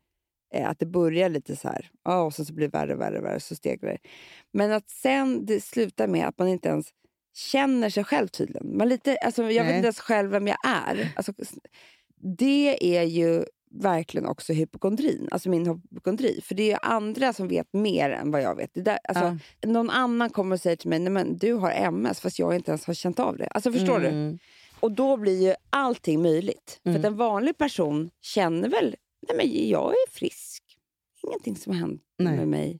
att 0.51 0.79
det 0.79 0.85
börjar 0.85 1.29
lite 1.29 1.55
så 1.55 1.67
här, 1.67 1.89
ja, 2.03 2.21
och 2.21 2.33
sen 2.33 2.45
så 2.45 2.53
blir 2.53 2.67
det 2.67 2.77
värre, 2.77 2.95
värre, 2.95 3.21
värre, 3.21 3.39
så 3.39 3.55
stegrar 3.55 3.91
det. 3.91 4.09
Men 4.53 4.71
att 4.71 4.89
sen 4.89 5.45
det 5.45 5.63
slutar 5.63 6.07
med 6.07 6.27
att 6.27 6.37
man 6.37 6.47
inte 6.47 6.69
ens 6.69 6.87
känner 7.33 7.89
sig 7.89 8.03
själv 8.03 8.27
tydligen. 8.27 8.77
Man 8.77 8.89
lite, 8.89 9.17
alltså, 9.17 9.41
jag 9.41 9.63
vet 9.63 9.65
Nej. 9.65 9.75
inte 9.75 9.85
ens 9.85 9.99
själv 9.99 10.31
vem 10.31 10.47
jag 10.47 10.57
är. 10.63 11.13
Alltså, 11.15 11.33
det 12.37 12.97
är 12.97 13.03
ju 13.03 13.45
verkligen 13.73 14.25
också 14.25 14.53
hypokondrin, 14.53 15.27
alltså 15.31 15.49
min 15.49 15.65
hypokondri. 15.65 16.41
För 16.43 16.55
det 16.55 16.63
är 16.63 16.69
ju 16.69 16.77
andra 16.81 17.33
som 17.33 17.47
vet 17.47 17.73
mer 17.73 18.09
än 18.09 18.31
vad 18.31 18.41
jag 18.41 18.55
vet. 18.55 18.73
Det 18.73 18.81
där, 18.81 18.99
alltså, 19.03 19.37
Någon 19.65 19.89
annan 19.89 20.29
kommer 20.29 20.55
och 20.55 20.61
säger 20.61 20.75
till 20.75 20.89
mig, 20.89 20.99
nej 20.99 21.11
men 21.11 21.37
du 21.37 21.53
har 21.53 21.71
MS 21.71 22.19
fast 22.19 22.39
jag 22.39 22.55
inte 22.55 22.71
ens 22.71 22.85
har 22.85 22.93
känt 22.93 23.19
av 23.19 23.37
det. 23.37 23.47
Alltså 23.47 23.71
förstår 23.71 23.99
du? 23.99 24.07
Mm. 24.07 24.37
Och 24.79 24.91
då 24.91 25.17
blir 25.17 25.47
ju 25.47 25.55
allting 25.69 26.21
möjligt. 26.21 26.81
Mm. 26.83 26.93
För 26.93 26.99
att 26.99 27.05
en 27.11 27.17
vanlig 27.17 27.57
person 27.57 28.09
känner 28.21 28.69
väl, 28.69 28.95
nej 29.27 29.37
men 29.37 29.69
jag 29.69 29.91
är 29.91 30.11
frisk. 30.11 30.63
Ingenting 31.27 31.55
som 31.55 31.73
har 31.73 31.79
hänt 31.79 32.01
Nej. 32.19 32.37
med 32.37 32.47
mig. 32.47 32.79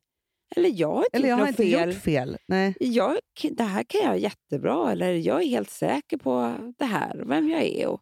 Eller 0.55 0.69
jag 0.69 0.87
har 0.93 1.03
inte 1.03 1.17
Eller 1.17 1.29
jag 1.29 1.35
har 1.35 1.47
inte 1.47 1.63
fel. 1.63 1.89
gjort 1.93 2.03
fel. 2.03 2.37
Nej. 2.47 2.75
Jag, 2.79 3.17
det 3.51 3.63
här 3.63 3.83
kan 3.83 4.01
jag 4.01 4.19
jättebra. 4.19 4.91
Eller 4.91 5.13
jag 5.13 5.41
är 5.43 5.47
helt 5.47 5.69
säker 5.69 6.17
på 6.17 6.55
det 6.77 6.85
här, 6.85 7.23
vem 7.27 7.49
jag 7.49 7.63
är. 7.63 7.87
Och, 7.87 8.01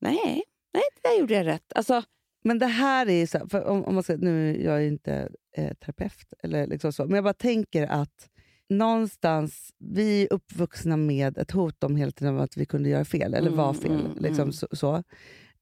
nej, 0.00 0.42
nej, 0.74 0.82
det 1.02 1.08
där 1.08 1.20
gjorde 1.20 1.34
jag 1.34 1.46
rätt. 1.46 1.72
Alltså, 1.74 2.02
Men 2.44 2.58
det 2.58 2.66
här 2.66 3.08
är 3.08 3.26
så 3.26 3.38
här, 3.52 3.64
om, 3.64 3.84
om 3.84 3.94
man 3.94 4.02
ska, 4.02 4.16
nu 4.16 4.62
jag 4.64 4.74
är 4.76 4.80
ju 4.80 4.88
inte 4.88 5.28
eh, 5.56 5.74
terapeut, 5.74 6.32
eller 6.42 6.66
liksom 6.66 6.92
så, 6.92 7.04
men 7.04 7.14
jag 7.14 7.24
bara 7.24 7.34
tänker 7.34 7.86
att 7.86 8.28
någonstans, 8.68 9.70
vi 9.78 10.22
är 10.22 10.32
uppvuxna 10.32 10.96
med 10.96 11.38
ett 11.38 11.50
hot 11.50 11.84
om 11.84 11.96
hela 11.96 12.12
tiden 12.12 12.38
att 12.40 12.56
vi 12.56 12.66
kunde 12.66 12.88
göra 12.88 13.04
fel, 13.04 13.34
eller 13.34 13.46
Mm, 13.50 13.56
var 13.58 13.74
fel. 13.74 13.90
mm, 13.92 14.12
liksom 14.18 14.42
mm. 14.42 14.52
så, 14.52 14.66
så. 14.72 15.02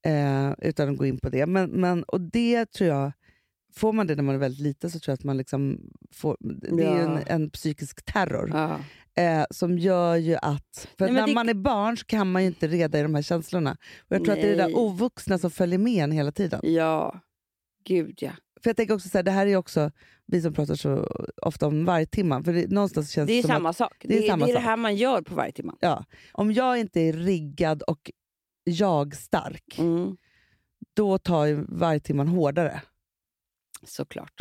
Eh, 0.07 0.52
utan 0.59 0.88
att 0.88 0.96
gå 0.96 1.07
in 1.07 1.18
på 1.18 1.28
det. 1.28 1.46
Men, 1.46 1.70
men, 1.70 2.02
och 2.02 2.20
det 2.20 2.66
tror 2.66 2.90
jag, 2.90 3.12
får 3.74 3.92
man 3.92 4.07
det 4.07 4.14
när 4.14 4.22
man 4.22 4.34
är 4.34 4.38
väldigt 4.38 4.61
liten 4.61 4.90
så 4.90 4.98
tror 5.00 5.12
jag 5.12 5.14
att 5.14 5.24
man 5.24 5.36
liksom 5.36 5.80
får, 6.12 6.36
det 6.40 6.84
är 6.84 6.94
ju 6.96 7.00
en, 7.02 7.12
Ja. 7.12 7.20
en 7.26 7.50
psykisk 7.50 8.04
terror. 8.04 8.50
ja. 8.54 8.78
Eh, 9.22 9.44
som 9.50 9.78
gör 9.78 10.16
ju 10.16 10.36
att... 10.42 10.88
För 10.98 11.04
Nej, 11.04 11.14
när 11.14 11.26
det- 11.26 11.34
man 11.34 11.48
är 11.48 11.54
barn 11.54 11.96
så 11.96 12.04
kan 12.04 12.32
man 12.32 12.42
ju 12.42 12.48
inte 12.48 12.68
reda 12.68 12.98
i 12.98 13.02
de 13.02 13.14
här 13.14 13.22
känslorna. 13.22 13.76
Och 13.98 14.16
Jag 14.16 14.24
tror 14.24 14.34
att 14.34 14.40
det 14.40 14.46
är 14.52 14.57
det 14.57 14.62
Nej. 14.64 14.72
där 14.72 14.78
ovuxna 14.78 15.38
som 15.38 15.50
följer 15.50 15.78
med 15.78 16.04
en 16.04 16.12
hela 16.12 16.32
tiden. 16.32 16.61
ja, 16.62 17.20
gud 17.84 18.18
ja. 18.20 18.30
För 18.62 18.70
jag 18.70 18.76
tänker 18.76 18.94
också 18.94 19.09
så 19.09 19.18
här, 19.18 19.22
det 19.22 19.30
här 19.30 19.46
är 19.46 19.57
också, 19.57 19.90
vi 20.26 20.42
som 20.42 20.52
pratar 20.52 20.74
så 20.74 21.07
ofta 21.42 21.66
om 21.66 21.84
vargtimman, 21.84 22.44
för 22.44 22.52
det, 22.52 22.70
någonstans 22.70 23.11
känns 23.11 23.26
Det 23.28 23.32
är 23.32 23.42
som 23.42 23.48
samma 23.48 23.68
att, 23.68 23.76
sak. 23.76 23.96
det 24.00 24.14
är 24.16 24.20
Det 24.20 24.26
är, 24.26 24.30
samma 24.30 24.46
det, 24.46 24.52
är 24.52 24.54
det 24.54 24.61
här 24.61 24.76
man 24.76 24.96
gör 24.96 25.22
på 25.22 25.34
varje 25.34 25.52
timme. 25.52 25.72
ja, 25.80 26.04
om 26.32 26.52
jag 26.52 26.78
inte 26.78 27.00
är 27.00 27.12
riggad 27.12 27.82
och 27.82 28.11
jag-stark, 28.71 29.79
Mm. 29.79 30.17
då 30.95 31.19
tar 31.19 31.45
ju 31.47 31.64
vargtimman 31.69 32.29
hårdare. 32.29 32.83
Såklart. 33.85 34.33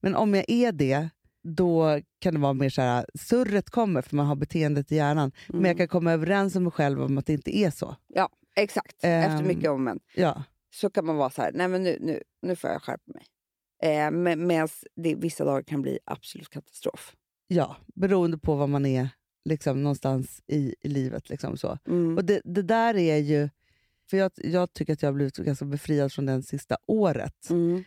Men 0.00 0.14
om 0.14 0.34
jag 0.34 0.44
är 0.50 0.72
det, 0.72 1.08
då 1.42 2.00
kan 2.18 2.34
det 2.34 2.40
vara 2.40 2.52
mer 2.52 2.70
så 2.70 2.82
här, 2.82 3.06
surret 3.14 3.70
kommer 3.70 4.02
för 4.02 4.16
man 4.16 4.26
har 4.26 4.36
beteendet 4.36 4.92
i 4.92 4.96
hjärnan. 4.96 5.32
Men 5.48 5.64
jag 5.64 5.76
kan 5.76 5.88
komma 5.88 6.12
överens 6.12 6.54
med 6.54 6.62
mig 6.62 6.72
själv 6.72 7.02
om 7.02 7.18
att 7.18 7.26
det 7.26 7.32
inte 7.32 7.56
är 7.58 7.70
så. 7.70 7.96
Ja, 8.06 8.28
exakt. 8.56 8.94
Efter 9.04 9.38
Ehm. 9.38 9.46
mycket 9.46 9.70
om 9.70 9.84
men. 9.84 10.00
Ja, 10.14 10.42
Så 10.74 10.90
kan 10.90 11.06
man 11.06 11.16
vara 11.16 11.30
så 11.30 11.42
här, 11.42 11.52
nej 11.54 11.68
men 11.68 11.82
nu, 11.82 11.98
nu, 12.00 12.22
nu 12.42 12.56
får 12.56 12.70
jag 12.70 12.82
skärpa 12.82 13.12
mig. 13.14 13.24
Eh, 13.82 14.10
Medan 14.36 14.68
det 14.96 15.14
vissa 15.14 15.44
dagar 15.44 15.62
kan 15.62 15.82
bli 15.82 15.98
absolut 16.04 16.48
katastrof. 16.48 17.16
ja, 17.48 17.76
beroende 17.94 18.38
på 18.38 18.54
vad 18.56 18.68
man 18.68 18.86
är 18.86 19.08
liksom, 19.44 19.82
någonstans 19.82 20.42
i, 20.46 20.74
i 20.80 20.88
livet. 20.88 21.30
Liksom, 21.30 21.56
så. 21.56 21.78
Mm. 21.88 22.16
Och 22.16 22.24
det, 22.24 22.40
det 22.44 22.62
där 22.62 22.96
är 22.96 23.16
ju... 23.16 23.48
För 24.10 24.16
jag, 24.16 24.30
jag 24.36 24.72
tycker 24.72 24.92
att 24.92 25.02
jag 25.02 25.08
har 25.08 25.14
blivit 25.14 25.36
ganska 25.36 25.64
befriad 25.64 26.12
från 26.12 26.26
det 26.26 26.42
sista 26.42 26.76
året. 26.86 27.50
Mm. 27.50 27.84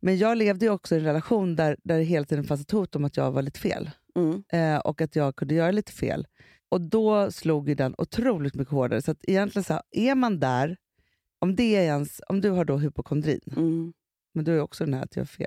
Men 0.00 0.18
jag 0.18 0.38
levde 0.38 0.66
ju 0.66 0.72
också 0.72 0.94
i 0.94 0.98
en 0.98 1.04
relation 1.04 1.56
där, 1.56 1.76
där 1.84 1.98
det 1.98 2.04
hela 2.04 2.26
tiden 2.26 2.44
fanns 2.44 2.60
ett 2.60 2.70
hot 2.70 2.96
om 2.96 3.04
att 3.04 3.16
jag 3.16 3.32
var 3.32 3.42
lite 3.42 3.60
fel. 3.60 3.90
Mm. 4.16 4.44
Eh, 4.52 4.78
och 4.80 5.00
att 5.00 5.16
jag 5.16 5.36
kunde 5.36 5.54
göra 5.54 5.70
lite 5.70 5.92
fel. 5.92 6.26
Och 6.68 6.80
då 6.80 7.30
slog 7.30 7.68
ju 7.68 7.74
den 7.74 7.94
otroligt 7.98 8.54
mycket 8.54 8.72
hårdare. 8.72 9.02
Så 9.02 9.10
att 9.10 9.18
egentligen 9.22 9.64
så 9.64 9.72
här, 9.72 9.82
är 9.90 10.14
man 10.14 10.40
där, 10.40 10.76
om, 11.38 11.56
det 11.56 11.76
är 11.76 11.82
ens, 11.82 12.20
om 12.28 12.40
du 12.40 12.50
har 12.50 12.64
då 12.64 12.76
hypokondrin, 12.76 13.40
Mm. 13.56 13.92
men 14.34 14.44
du 14.44 14.56
är 14.56 14.60
också 14.60 14.84
den 14.84 14.94
här 14.94 15.02
att 15.02 15.16
jag 15.16 15.20
har 15.20 15.26
fel. 15.26 15.46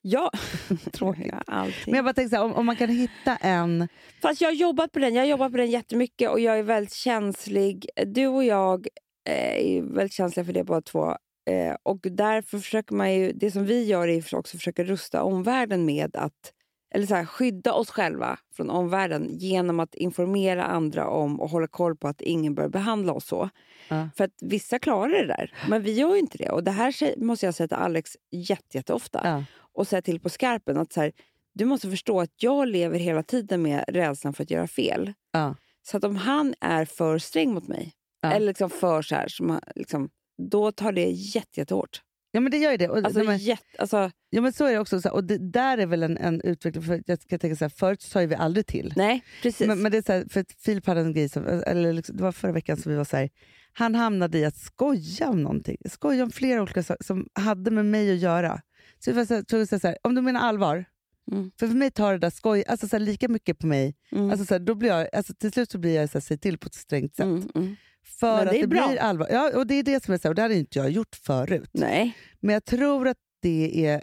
Ja, 0.00 0.30
Tråkigt. 0.92 1.34
Ja. 1.46 1.66
Men 1.86 1.94
jag 1.94 2.04
bara 2.04 2.14
tänkte 2.14 2.30
så 2.30 2.36
här, 2.36 2.44
om, 2.44 2.54
om 2.54 2.66
man 2.66 2.76
kan 2.76 2.88
hitta 2.88 3.36
en... 3.36 3.88
Fast 4.22 4.40
jag 4.40 4.48
har 4.48 4.54
jobbat 4.54 4.92
på 4.92 4.98
den. 4.98 5.14
Jag 5.14 5.22
har 5.22 5.26
jobbat 5.28 5.52
på 5.52 5.58
den 5.58 5.70
jättemycket 5.70 6.30
och 6.30 6.40
jag 6.40 6.58
är 6.58 6.62
väldigt 6.62 6.92
känslig. 6.94 7.88
Du 8.06 8.26
och 8.26 8.44
jag 8.44 8.86
är 9.30 9.82
väldigt 9.82 10.12
känsliga 10.12 10.44
för 10.44 10.52
det 10.52 10.64
båda 10.64 10.80
två. 10.80 11.16
Eh, 11.50 11.76
och 11.82 11.98
därför 12.00 12.58
försöker 12.58 12.94
man 12.94 13.14
ju, 13.14 13.32
det 13.32 13.50
som 13.50 13.64
vi 13.64 13.84
gör 13.84 14.08
är 14.08 14.18
också 14.18 14.38
att 14.38 14.48
försöka 14.48 14.84
rusta 14.84 15.22
omvärlden 15.22 15.84
med 15.84 16.16
att 16.16 16.52
eller 16.90 17.06
så 17.06 17.14
här, 17.14 17.24
skydda 17.24 17.72
oss 17.72 17.90
själva 17.90 18.38
från 18.56 18.70
omvärlden 18.70 19.38
genom 19.38 19.80
att 19.80 19.94
informera 19.94 20.64
andra 20.64 21.08
om 21.08 21.40
och 21.40 21.50
hålla 21.50 21.66
koll 21.66 21.96
på 21.96 22.08
att 22.08 22.20
ingen 22.20 22.54
bör 22.54 22.68
behandla 22.68 23.12
oss 23.12 23.26
så. 23.26 23.50
Ja. 23.88 24.08
För 24.16 24.24
att 24.24 24.34
vissa 24.40 24.78
klarar 24.78 25.08
det 25.08 25.26
där, 25.26 25.54
men 25.68 25.82
vi 25.82 25.92
gör 25.92 26.14
ju 26.14 26.18
inte 26.18 26.38
det. 26.38 26.50
Och 26.50 26.64
det 26.64 26.70
här 26.70 27.24
måste 27.24 27.46
jag 27.46 27.54
säga 27.54 27.68
till 27.68 27.76
Alex 27.76 28.16
jätte, 28.30 28.76
jätteofta. 28.76 29.20
Ja. 29.24 29.44
Och 29.72 29.88
säga 29.88 30.02
till 30.02 30.20
på 30.20 30.28
skarpen 30.28 30.78
att 30.78 30.92
så 30.92 31.00
här, 31.00 31.12
du 31.52 31.64
måste 31.64 31.90
förstå 31.90 32.20
att 32.20 32.42
jag 32.42 32.68
lever 32.68 32.98
hela 32.98 33.22
tiden 33.22 33.62
med 33.62 33.84
rädslan 33.88 34.32
för 34.32 34.42
att 34.42 34.50
göra 34.50 34.66
fel. 34.66 35.12
Ja. 35.32 35.54
Så 35.82 35.96
att 35.96 36.04
om 36.04 36.16
han 36.16 36.54
är 36.60 36.84
för 36.84 37.18
sträng 37.18 37.54
mot 37.54 37.68
mig, 37.68 37.92
Ja. 38.20 38.32
eller 38.32 38.46
liksom 38.46 38.70
för 38.70 39.02
så 39.02 39.14
här, 39.14 39.28
som 39.28 39.60
liksom, 39.74 40.10
då 40.50 40.72
tar 40.72 40.92
det 40.92 41.10
jätte, 41.10 41.60
jättehårt. 41.60 42.02
Ja, 42.30 42.40
men 42.40 42.50
det 42.50 42.58
gör 42.58 42.70
ju 42.70 42.76
det. 42.76 42.88
Och, 42.88 43.04
Alltså, 43.04 43.24
men, 43.24 43.38
jätte, 43.38 43.64
alltså, 43.78 44.10
ja, 44.30 44.40
men 44.40 44.52
så 44.52 44.64
är 44.64 44.72
det 44.72 44.78
också. 44.78 45.00
Så 45.00 45.08
här, 45.08 45.14
och 45.14 45.24
det 45.24 45.38
där 45.52 45.78
är 45.78 45.86
väl 45.86 46.02
en, 46.02 46.16
en 46.16 46.40
utveckling. 46.40 46.84
För 46.84 47.02
jag 47.06 47.22
ska 47.22 47.38
tänka 47.38 47.56
så 47.56 47.64
här, 47.64 47.68
förut 47.70 48.02
sa 48.02 48.20
vi 48.20 48.34
aldrig 48.34 48.66
till. 48.66 48.92
nej, 48.96 49.24
precis. 49.42 49.66
Men, 49.66 49.82
men 49.82 49.92
det 49.92 49.98
är 49.98 50.02
så 50.02 50.12
här, 50.12 50.26
för 50.30 50.44
Filip 50.64 50.86
hade 50.86 51.00
en 51.00 51.12
grej, 51.12 51.28
som, 51.28 51.46
eller 51.46 51.92
liksom, 51.92 52.16
det 52.16 52.22
var 52.22 52.32
förra 52.32 52.52
veckan 52.52 52.76
som 52.76 52.92
vi 52.92 52.98
var 52.98 53.04
så 53.04 53.16
här, 53.16 53.30
han 53.72 53.94
hamnade 53.94 54.38
i 54.38 54.44
att 54.44 54.56
skoja 54.56 55.28
om 55.28 55.42
någonting. 55.42 55.76
Skoja 55.90 56.22
om 56.24 56.30
flera 56.30 56.62
olika 56.62 56.82
saker 56.82 57.04
som 57.04 57.26
hade 57.32 57.70
med 57.70 57.86
mig 57.86 58.12
att 58.12 58.18
göra. 58.18 58.60
Så 58.98 59.10
jag 59.10 59.14
var 59.14 59.78
så 59.78 59.86
här, 59.88 59.98
om 60.02 60.14
du 60.14 60.20
menar 60.22 60.40
allvar, 60.40 60.84
Mm. 61.32 61.50
för 61.58 61.66
för 61.68 61.74
mig 61.74 61.90
tar 61.90 62.12
det 62.12 62.18
där 62.18 62.30
skoj 62.30 62.64
alltså 62.68 62.88
så 62.88 62.98
lika 62.98 63.28
mycket 63.28 63.58
på 63.58 63.66
mig. 63.66 63.94
Mm. 64.12 64.30
Alltså 64.30 64.46
så 64.46 64.58
då 64.58 64.74
blir 64.74 64.88
jag, 64.88 65.08
alltså 65.12 65.34
till 65.34 65.52
slut 65.52 65.70
så 65.70 65.78
blir 65.78 65.94
jag 65.94 66.10
så 66.10 66.18
här, 66.18 66.20
säg 66.20 66.38
till 66.38 66.58
på 66.58 66.66
ett 66.66 66.74
strängt 66.74 67.16
sätt. 67.16 67.24
Mm, 67.24 67.48
mm. 67.54 67.76
För 68.08 68.36
Men 68.38 68.46
att 68.48 68.52
det 68.54 68.60
det 68.60 68.66
bra. 68.66 68.88
blir 68.88 68.98
allvar. 68.98 69.28
Ja, 69.30 69.56
och 69.58 69.66
det 69.66 69.74
är 69.74 69.82
det 69.82 70.04
som 70.04 70.14
är 70.14 70.18
så 70.18 70.22
här, 70.22 70.30
och 70.30 70.34
det 70.34 70.42
hade 70.42 70.54
inte 70.54 70.78
jag 70.78 70.90
gjort 70.90 71.16
förut. 71.22 71.70
Nej. 71.72 72.16
Men 72.40 72.52
jag 72.52 72.64
tror 72.64 73.08
att 73.08 73.16
det 73.42 73.86
är 73.86 73.94
eh, 73.94 74.00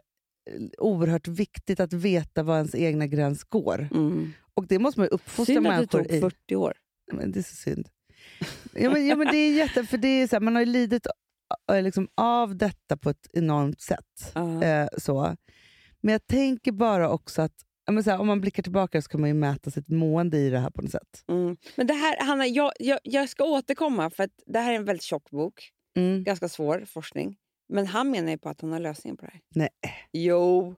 oerhört 0.78 1.28
viktigt 1.28 1.80
att 1.80 1.93
veta 1.93 2.43
var 2.43 2.56
ens 2.56 2.76
egna 2.76 3.08
gräns 3.08 3.43
går. 3.43 3.88
Mm. 3.91 4.34
Och 4.53 4.68
det 4.68 4.80
måste 4.80 4.99
man 4.99 5.06
ju 5.06 5.10
uppfostra 5.10 5.45
Synd 5.45 5.58
att 5.58 5.64
det 5.64 5.70
människor 5.70 6.03
tog 6.03 6.12
i. 6.12 6.22
40 6.22 6.56
år. 6.56 6.74
Men 7.14 7.32
det 7.32 7.39
är 7.39 7.43
så 7.43 7.56
synd. 7.56 7.89
Ja, 8.74 8.89
men, 8.89 9.08
ja, 9.08 9.16
men 9.16 9.28
det 9.28 9.38
är 9.38 9.53
jätte, 9.53 9.84
för 9.84 9.97
det 9.97 10.08
är 10.08 10.28
så 10.28 10.36
här, 10.36 10.41
man 10.41 10.56
har 10.56 10.62
ju 10.62 10.72
lidit 10.72 11.08
äh, 11.72 11.82
liksom, 11.84 12.08
av 12.16 12.56
detta 12.56 12.97
på 12.97 13.10
ett 13.10 13.28
enormt 13.34 13.82
sätt. 13.82 14.32
Ja. 14.34 14.64
Eh, 14.64 14.88
så. 14.97 15.36
Men 16.01 16.12
jag 16.12 16.28
tänker 16.28 16.72
bara 16.72 17.10
också 17.10 17.41
att 17.41 17.64
men 17.91 18.03
så 18.03 18.11
här, 18.11 18.19
om 18.19 18.27
man 18.27 18.41
blickar 18.41 18.63
tillbaka 18.63 19.01
så 19.01 19.09
kan 19.09 19.21
man 19.21 19.29
ju 19.29 19.33
mäta 19.33 19.71
sitt 19.71 19.89
mående 19.89 20.38
i 20.38 20.49
det 20.49 20.59
här 20.59 20.69
på 20.69 20.81
något 20.81 20.91
sätt. 20.91 21.23
Mm. 21.27 21.57
Men 21.75 21.88
det 21.88 21.93
här, 21.93 22.25
Hanna, 22.25 22.47
jag, 22.47 22.71
jag, 22.79 22.99
jag 23.03 23.29
ska 23.29 23.43
återkomma 23.43 24.09
för 24.09 24.23
att 24.23 24.31
det 24.45 24.59
här 24.59 24.71
är 24.71 24.75
en 24.75 24.86
väldigt 24.86 25.03
tjock 25.03 25.29
bok. 25.29 25.71
Mm. 25.97 26.23
Ganska 26.23 26.49
svår 26.49 26.86
forskning. 26.86 27.38
Men 27.69 27.88
han 27.88 28.11
menar 28.11 28.31
ju 28.31 28.38
på 28.38 28.49
att 28.49 28.61
han 28.61 28.71
har 28.71 28.79
lösningen 28.79 29.17
på 29.17 29.25
det 29.25 29.31
här. 29.31 29.41
Nej. 29.55 29.69
Jo. 30.11 30.75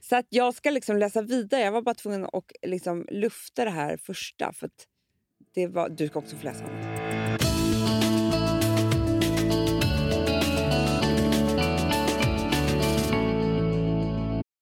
Så 0.00 0.16
att 0.16 0.26
jag 0.28 0.54
ska 0.54 0.70
liksom 0.70 0.96
läsa 0.96 1.22
vidare. 1.22 1.60
Jag 1.60 1.72
var 1.72 1.82
bara 1.82 1.94
tvungen 1.94 2.24
att 2.24 2.52
liksom 2.62 3.06
lufta 3.10 3.64
det 3.64 3.70
här 3.70 3.96
första. 3.96 4.52
För 4.52 4.70
det 5.54 5.66
var, 5.66 5.88
du 5.88 6.08
ska 6.08 6.18
också 6.18 6.36
få 6.36 6.44
läsa. 6.44 6.64
Hanna. 6.64 7.51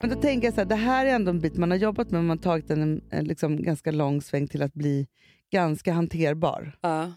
Men 0.00 0.10
då 0.10 0.16
tänker 0.20 0.46
jag 0.46 0.54
så 0.54 0.60
här, 0.60 0.68
det 0.68 0.74
här 0.74 1.06
är 1.06 1.10
ändå 1.14 1.30
en 1.30 1.40
bit 1.40 1.56
man 1.56 1.70
har 1.70 1.78
jobbat 1.78 2.10
med, 2.10 2.24
man 2.24 2.38
har 2.38 2.42
tagit 2.42 2.70
en, 2.70 3.02
en, 3.10 3.24
liksom 3.24 3.62
ganska 3.62 3.90
lång 3.90 4.22
sväng 4.22 4.48
till 4.48 4.62
att 4.62 4.74
bli 4.74 5.08
ganska 5.50 5.92
hanterbar. 5.92 6.78
Ja. 6.80 7.12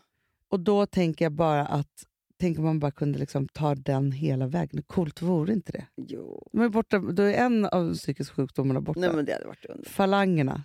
Och 0.50 0.60
då 0.60 0.86
tänker 0.86 1.26
jag 1.26 1.32
bara 1.32 1.66
att, 1.66 2.04
tänk 2.40 2.58
om 2.58 2.64
man 2.66 2.80
bara 2.80 2.92
kunde 2.92 3.20
liksom 3.20 3.48
ta 3.48 3.76
den 3.76 4.12
hela 4.12 4.48
vägen. 4.48 4.84
Coolt 4.84 5.22
vore 5.22 5.54
inte 5.54 5.72
det? 5.72 5.86
Jo. 5.96 6.50
De 6.52 6.62
är 6.62 6.70
borta, 6.70 6.98
då 7.00 7.24
är 7.24 7.34
en 7.34 7.66
av 7.66 7.94
psykiska 7.94 8.36
sjukdomarna 8.36 8.82
borta. 8.82 9.00
Nej, 9.00 9.14
men 9.14 9.26
det 9.26 9.34
hade 9.34 9.46
varit 9.48 9.66
under. 9.66 9.90
Falangerna. 9.90 10.64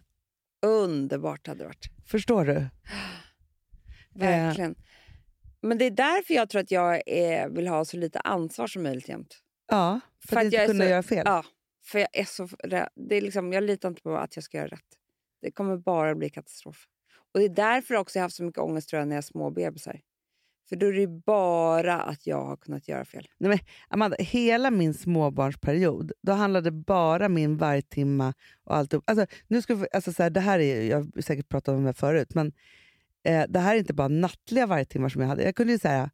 underbart. 0.66 1.46
hade 1.46 1.58
det 1.60 1.64
varit. 1.66 1.86
Förstår 2.06 2.44
du? 2.44 2.66
Verkligen. 4.14 4.74
Men 5.60 5.78
det 5.78 5.84
är 5.84 5.90
därför 5.90 6.34
jag 6.34 6.48
tror 6.48 6.60
att 6.60 6.70
jag 6.70 7.02
är, 7.08 7.48
vill 7.48 7.66
ha 7.68 7.84
så 7.84 7.96
lite 7.96 8.20
ansvar 8.20 8.66
som 8.66 8.82
möjligt 8.82 9.08
jämt. 9.08 9.38
Ja, 9.70 10.00
för, 10.20 10.28
För 10.28 10.36
att 10.40 10.46
att 10.46 10.52
jag 10.52 10.66
kunna 10.66 10.84
så- 10.84 10.90
göra 10.90 11.02
fel. 11.02 11.22
Ja, 11.26 11.44
för 11.86 11.98
jag 11.98 12.08
är 12.12 12.24
så 12.24 12.48
rädd. 12.64 12.88
Det 12.94 13.16
är 13.16 13.20
liksom, 13.20 13.52
jag 13.52 13.64
litar 13.64 13.88
inte 13.88 14.02
på 14.02 14.16
att 14.16 14.36
jag 14.36 14.44
ska 14.44 14.58
göra 14.58 14.68
rätt. 14.68 14.96
Det 15.42 15.50
kommer 15.50 15.76
bara 15.76 16.14
bli 16.14 16.30
katastrof. 16.30 16.86
Och 17.34 17.40
Det 17.40 17.44
är 17.44 17.48
därför 17.48 17.94
också 17.94 18.18
jag 18.18 18.22
har 18.22 18.24
haft 18.24 18.36
så 18.36 18.44
mycket 18.44 18.60
ångest 18.60 18.88
tror 18.88 19.00
jag, 19.00 19.08
när 19.08 19.16
jag 19.16 19.22
har 19.22 19.22
små 19.22 19.50
bebisar. 19.50 20.00
För 20.68 20.76
då 20.76 20.86
är 20.86 20.92
det 20.92 21.06
bara 21.06 22.00
att 22.00 22.26
jag 22.26 22.44
har 22.44 22.56
kunnat 22.56 22.88
göra 22.88 23.04
fel. 23.04 23.28
Amanda, 23.88 24.16
hela 24.18 24.70
min 24.70 24.94
småbarnsperiod, 24.94 26.12
då 26.22 26.32
handlade 26.32 26.70
bara 26.70 27.28
min 27.28 27.56
vargtimma 27.56 28.34
och 28.64 28.76
allt 28.76 28.94
upp. 28.94 29.04
Alltså, 29.06 29.26
nu 29.48 29.62
ska 29.62 29.74
vi, 29.74 29.86
alltså 29.92 30.12
så 30.12 30.22
här, 30.22 30.30
det 30.30 30.40
här 30.40 30.58
är, 30.58 30.82
jag 30.82 30.96
har 30.96 31.22
säkert 31.22 31.48
pratat 31.48 31.74
om 31.74 31.84
det 31.84 31.94
förut, 31.94 32.34
men 32.34 32.52
eh, 33.24 33.44
det 33.48 33.58
här 33.58 33.74
är 33.74 33.78
inte 33.78 33.94
bara 33.94 34.08
nattliga 34.08 34.66
vargtimmar 34.66 35.08
som 35.08 35.20
jag 35.20 35.28
hade. 35.28 35.42
Jag 35.44 35.56
kunde 35.56 35.72
ju 35.72 35.78
säga 35.78 36.10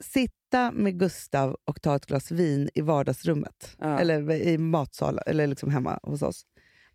sitta 0.00 0.72
med 0.72 0.98
Gustav 0.98 1.56
och 1.64 1.82
ta 1.82 1.96
ett 1.96 2.06
glas 2.06 2.30
vin 2.30 2.70
i 2.74 2.80
vardagsrummet. 2.80 3.76
Ja. 3.78 3.98
Eller 3.98 4.32
i 4.32 4.58
matsalen, 4.58 5.24
eller 5.26 5.46
liksom 5.46 5.70
hemma 5.70 5.98
hos 6.02 6.22
oss. 6.22 6.46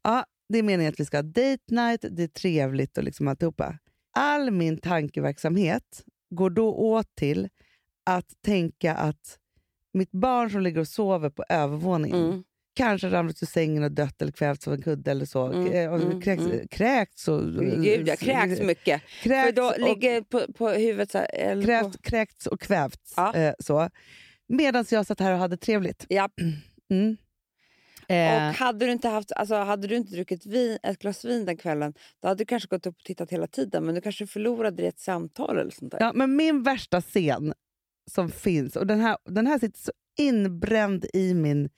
Ja, 0.02 0.26
det 0.50 0.60
är 0.60 0.64
meningen 0.64 0.92
att 0.94 1.00
vi 1.00 1.06
ska 1.06 1.18
ha 1.18 1.22
date 1.22 1.64
night, 1.68 2.06
det 2.10 2.24
är 2.24 2.28
trevligt 2.28 2.98
och 2.98 3.04
liksom 3.04 3.28
alltihopa. 3.28 3.78
All 4.18 4.52
min 4.52 4.78
tankeverksamhet 4.78 6.04
går 6.30 6.50
då 6.50 6.74
åt 6.74 7.16
till 7.16 7.50
att 8.06 8.34
tänka 8.46 8.96
att 8.96 9.40
mitt 9.94 10.12
barn 10.12 10.50
som 10.50 10.62
ligger 10.62 10.80
och 10.80 10.88
sover 10.88 11.30
på 11.30 11.44
övervåningen 11.50 12.26
Mm. 12.26 12.44
Kanske 12.76 13.10
ramlat 13.10 13.44
ur 13.44 13.48
sängen 13.48 13.84
och 13.84 13.92
dött 13.92 14.22
eller 14.22 14.32
kvävts 14.32 14.68
av 14.68 14.74
en 14.74 14.82
kudde 14.82 15.12
eller 15.12 15.26
så. 15.26 15.46
Mm, 15.46 15.94
och 15.94 16.02
mm, 16.02 16.22
kräks, 16.22 16.44
mm. 16.44 16.68
kräkts 16.68 17.28
och... 17.28 17.44
Gud, 17.54 18.08
jag 18.08 18.20
kräks 18.20 18.62
mycket. 18.62 19.02
För 19.02 19.30
Kräkts 19.30 19.56
då 19.56 19.64
och, 19.64 19.80
ligger 19.80 20.22
på, 20.22 20.54
på 20.54 20.70
huvudet 20.70 21.12
så 21.12 21.18
här. 21.18 21.36
Eller 21.36 21.62
på, 21.62 21.68
krävt, 21.68 22.02
kräkts 22.02 22.48
och 22.48 22.62
kvävts. 22.62 23.14
Ja. 23.18 23.36
Eh, 23.36 23.54
så. 23.60 23.90
Medan 24.48 24.86
jag 24.90 25.06
satt 25.06 25.20
här 25.20 25.32
och 25.32 25.40
hade 25.40 25.58
trevligt. 25.58 26.06
ja. 26.10 26.30
Mm. 26.90 27.18
Eh, 28.08 28.48
Och 28.48 28.54
hade 28.54 28.86
du 28.86 28.92
inte 28.92 29.08
haft, 29.08 29.32
alltså, 29.32 29.56
hade 29.56 29.88
du 29.88 29.96
inte 29.96 30.12
druckit 30.16 30.46
vin, 30.46 30.78
ett 30.84 31.00
glas 31.00 31.26
vin 31.26 31.46
den 31.46 31.58
kvällen, 31.58 31.94
då 32.22 32.28
hade 32.28 32.38
du 32.38 32.46
kanske 32.46 32.68
gått 32.68 32.86
upp 32.86 32.98
och 32.98 33.04
tittat 33.04 33.32
hela 33.32 33.48
tiden, 33.48 33.86
men 33.86 33.96
du 33.96 34.02
kanske 34.02 34.28
förlorade 34.28 34.84
i 34.84 34.88
ett 34.88 35.00
samtal 35.00 35.58
eller 35.58 35.72
sånt 35.72 35.92
där. 35.92 36.00
ja, 36.02 36.12
men 36.16 36.36
min 36.36 36.64
värsta 36.64 37.02
scen 37.02 37.54
som 38.12 38.30
finns, 38.32 38.76
och 38.76 38.88
den 38.88 39.00
här, 39.00 39.18
den 39.26 39.48
här 39.48 39.60
sitter 39.60 39.80
så 39.80 39.92
inbränd 40.18 41.06
i, 41.14 41.34
min, 41.34 41.70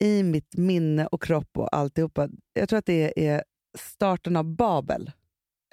i 0.00 0.22
mitt 0.22 0.56
minne 0.56 1.06
och 1.06 1.22
kropp 1.22 1.58
och 1.58 1.76
alltihopa. 1.76 2.28
Jag 2.52 2.68
tror 2.68 2.78
att 2.78 2.86
det 2.86 3.26
är 3.28 3.44
starten 3.78 4.36
av 4.36 4.44
Babel. 4.44 5.10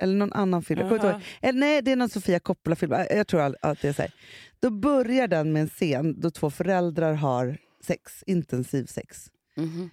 Eller 0.02 0.16
någon 0.16 0.34
annan 0.34 0.64
film. 0.64 0.82
Aha. 0.82 0.96
ihåg. 0.96 1.22
Eller, 1.42 1.60
nej, 1.60 1.82
det 1.82 1.92
är 1.92 1.96
någon 1.96 2.10
Sofia 2.10 2.40
Coppola-film. 2.40 2.92
Jag 2.92 3.28
tror 3.28 3.56
att 3.62 3.82
det 3.82 3.88
är 3.88 3.94
så 3.94 4.02
här. 4.02 4.14
Då 4.60 4.70
börjar 4.70 5.28
den 5.28 5.54
med 5.54 5.62
en 5.62 5.68
scen 5.68 6.20
då 6.20 6.32
två 6.32 6.50
föräldrar 6.50 7.14
har 7.14 7.58
sex, 7.84 8.24
intensiv 8.28 8.86
sex. 8.86 9.32
Mhm. 9.56 9.90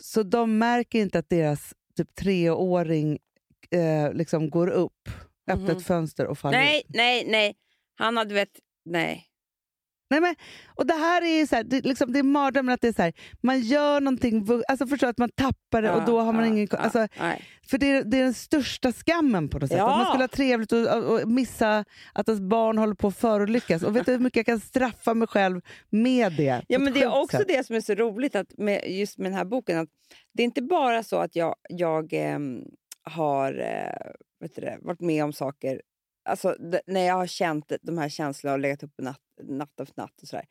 Så 0.00 0.22
de 0.22 0.58
märker 0.58 0.98
inte 0.98 1.18
att 1.18 1.28
deras 1.28 1.74
typ 1.96 2.14
treåring 2.14 3.18
eh, 3.70 4.12
liksom 4.12 4.50
går 4.50 4.68
upp, 4.68 5.08
öppnar 5.50 5.76
ett 5.76 5.86
fönster 5.86 6.26
och 6.26 6.38
faller 6.38 6.58
Nej, 6.58 6.82
nej, 6.88 7.24
nej. 7.28 7.56
Han 7.94 8.16
hade 8.16 8.34
vet, 8.34 8.60
nej. 8.84 9.29
Nej, 10.10 10.20
men, 10.20 10.34
och 10.74 10.86
det 10.86 10.94
här 10.94 11.22
är 11.22 11.46
så 11.46 11.56
här, 11.56 11.64
det, 11.64 11.84
liksom, 11.84 12.12
det 12.12 12.18
är 12.18 12.22
mardrömmen 12.22 12.74
att 12.74 12.80
det 12.80 12.88
är 12.88 12.92
så 12.92 13.02
här, 13.02 13.12
man 13.40 13.60
gör 13.60 14.00
någonting, 14.00 14.46
alltså 14.68 14.86
förstår 14.86 15.08
att 15.08 15.18
man 15.18 15.30
tappar 15.30 15.82
det 15.82 15.90
och 15.90 16.04
då 16.04 16.20
har 16.20 16.32
man 16.32 16.44
Ja, 16.44 16.50
ingen... 16.52 16.68
ja, 16.70 16.78
Alltså, 16.78 17.06
nej. 17.20 17.44
för 17.70 17.78
det 17.78 17.86
är, 17.86 18.04
det 18.04 18.18
är 18.18 18.22
den 18.22 18.34
största 18.34 18.92
skammen 18.92 19.48
på 19.48 19.58
något 19.58 19.68
sätt. 19.68 19.78
Ja. 19.78 19.90
Att 19.90 19.96
man 19.98 20.06
skulle 20.06 20.22
ha 20.22 20.28
trevligt 20.28 20.72
och, 20.72 21.12
och, 21.12 21.28
missa 21.28 21.84
att 22.12 22.28
ens 22.28 22.40
barn 22.40 22.78
håller 22.78 22.94
på 22.94 23.08
att 23.08 23.16
förolyckas. 23.16 23.82
Och 23.82 23.96
vet 23.96 24.06
du 24.06 24.12
hur 24.12 24.18
mycket 24.18 24.36
jag 24.36 24.46
kan 24.46 24.60
straffa 24.60 25.14
mig 25.14 25.28
själv 25.28 25.60
med 25.90 26.32
det? 26.32 26.62
Ja, 26.68 26.78
men 26.78 26.92
det 26.92 27.02
är 27.02 27.20
också 27.22 27.36
sätt. 27.36 27.48
det 27.48 27.66
som 27.66 27.76
är 27.76 27.80
så 27.80 27.94
roligt 27.94 28.36
att 28.36 28.58
med, 28.58 28.84
just 28.90 29.18
med 29.18 29.30
den 29.30 29.38
här 29.38 29.44
boken. 29.44 29.78
Att 29.78 29.88
det 30.34 30.42
är 30.42 30.44
inte 30.44 30.62
bara 30.62 31.02
så 31.02 31.16
att 31.16 31.36
jag, 31.36 31.54
jag 31.68 32.12
ehm, 32.12 32.64
har 33.02 33.60
eh, 33.60 34.10
vet 34.40 34.54
du 34.54 34.60
det, 34.60 34.78
varit 34.82 35.00
med 35.00 35.24
om 35.24 35.32
saker, 35.32 35.80
alltså 36.30 36.56
när 36.86 37.00
jag 37.06 37.14
har 37.14 37.26
känt 37.26 37.72
de 37.82 37.98
här 37.98 38.08
känslorna 38.08 38.52
och 38.54 38.60
legat 38.60 38.82
uppe 38.82 39.02
natt, 39.02 39.20
natt 39.42 39.80
efter 39.80 40.02
natt 40.02 40.22
och 40.22 40.28
sådär. 40.28 40.46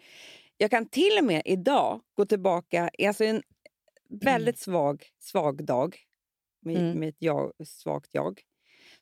Jag 0.57 0.71
kan 0.71 0.85
till 0.89 1.17
och 1.19 1.25
med 1.25 1.41
idag 1.45 2.01
gå 2.13 2.25
tillbaka, 2.25 2.89
alltså 3.07 3.23
en 3.23 3.41
väldigt 4.09 4.59
svag, 4.59 5.03
svag 5.19 5.65
dag 5.65 5.97
med, 6.61 6.77
Mm. 6.77 6.99
med 6.99 7.09
ett 7.09 7.15
jag, 7.19 7.51
svagt 7.65 8.09
jag. 8.11 8.41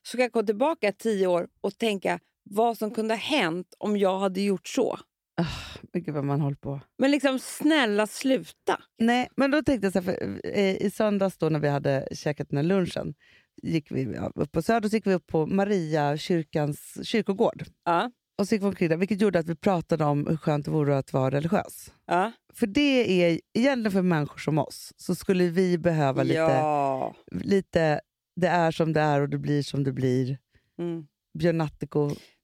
Så 0.02 0.16
kan 0.16 0.22
jag 0.22 0.32
gå 0.32 0.42
tillbaka 0.42 0.92
tio 0.92 1.26
år 1.26 1.48
och 1.60 1.78
tänka 1.78 2.20
vad 2.42 2.78
som 2.78 2.90
kunde 2.90 3.14
ha 3.14 3.18
hänt 3.18 3.74
om 3.78 3.96
jag 3.96 4.18
hade 4.18 4.40
gjort 4.40 4.68
så. 4.68 4.98
Men 5.92 6.02
Gud 6.02 6.14
vad 6.14 6.24
man 6.24 6.40
håller 6.40 6.56
på. 6.56 6.80
Men 6.98 7.10
liksom 7.10 7.38
snälla 7.38 8.06
sluta. 8.06 8.82
Nej, 8.98 9.28
men 9.36 9.50
då 9.50 9.62
tänkte 9.62 9.86
jag 9.86 9.92
så 9.92 10.00
här, 10.00 10.04
för, 10.04 10.40
eh, 10.44 10.76
i 10.76 10.90
söndags 10.90 11.38
då 11.38 11.48
när 11.48 11.60
vi 11.60 11.68
hade 11.68 12.08
käkat 12.12 12.48
den 12.48 12.56
här 12.56 12.64
lunchen, 12.64 13.14
gick 13.62 13.90
vi 13.90 14.02
ja, 14.14 14.32
upp 14.34 14.52
på 14.52 14.62
Söder 14.62 14.88
så 14.88 14.96
gick 14.96 15.06
vi 15.06 15.14
upp 15.14 15.26
på 15.26 15.46
Maria 15.46 16.16
kyrkans 16.16 16.98
kyrkogård. 17.06 17.64
Ja, 17.84 18.10
Och 18.38 18.48
så 18.48 18.54
gick 18.54 18.62
vi 18.62 18.66
omkring 18.66 18.88
där, 18.88 18.96
vilket 18.96 19.20
gjorde 19.20 19.38
att 19.38 19.48
vi 19.48 19.54
pratade 19.54 20.04
om 20.04 20.26
hur 20.26 20.36
skönt 20.36 20.64
det 20.64 20.70
vore 20.70 20.98
att 20.98 21.12
vara 21.12 21.30
religiös. 21.30 21.92
ja. 22.06 22.32
För 22.54 22.66
det 22.66 23.22
är 23.22 23.40
egentligen 23.54 23.92
för 23.92 24.02
människor 24.02 24.38
som 24.38 24.58
oss, 24.58 24.92
så 24.96 25.14
skulle 25.14 25.44
vi 25.48 25.78
behöva 25.78 26.22
lite, 26.22 26.34
ja. 26.38 27.14
lite 27.30 28.00
det 28.36 28.48
är 28.48 28.70
som 28.70 28.92
det 28.92 29.00
är 29.00 29.20
och 29.20 29.28
det 29.28 29.38
blir 29.38 29.62
som 29.62 29.84
det 29.84 29.92
blir. 29.92 30.38
Mm. 30.78 31.06
Björn 31.38 31.68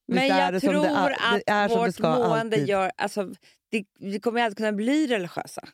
visst 0.06 0.16
Men 0.16 0.26
jag 0.26 0.60
tror 0.60 0.72
det 0.72 0.88
är, 0.88 1.10
att 1.10 1.42
det 1.46 1.52
är 1.52 1.68
vårt 1.68 1.98
mående 2.00 2.56
alltid. 2.56 2.68
gör... 2.68 2.90
Alltså, 2.96 3.34
det, 3.70 3.84
vi 4.00 4.20
kommer 4.20 4.42
aldrig 4.42 4.56
kunna 4.56 4.72
bli 4.72 5.06
religiösa. 5.06 5.68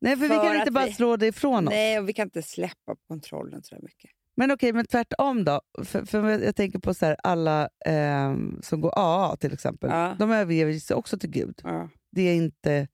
Nej, 0.00 0.16
för, 0.16 0.22
vi 0.22 0.28
för 0.28 0.42
kan 0.44 0.56
inte 0.56 0.70
bara 0.70 0.86
vi- 0.86 0.92
slå 0.92 1.16
det 1.16 1.26
ifrån 1.26 1.68
oss. 1.68 1.72
Nej, 1.72 1.98
och 1.98 2.08
vi 2.08 2.12
kan 2.12 2.26
inte 2.26 2.42
släppa 2.42 2.94
på 2.94 3.00
kontrollen 3.08 3.62
så 3.62 3.76
mycket. 3.82 4.10
Men 4.36 4.50
okej, 4.50 4.72
men 4.72 4.86
tvärtom 4.86 5.44
då. 5.44 5.60
För, 5.84 6.04
för 6.04 6.28
jag 6.28 6.56
tänker 6.56 6.78
på 6.78 6.94
så 6.94 7.06
här, 7.06 7.16
alla 7.22 7.68
ehm, 7.86 8.60
som 8.62 8.80
går 8.80 8.92
AA 8.96 9.36
till 9.36 9.52
exempel. 9.52 9.90
Ja. 9.90 10.16
De 10.18 10.30
överger 10.30 10.78
sig 10.78 10.96
också 10.96 11.18
till 11.18 11.30
Gud. 11.30 11.60
Ja, 11.64 11.88
Det 12.10 12.24
jag 12.24 12.36
inte 12.36 12.88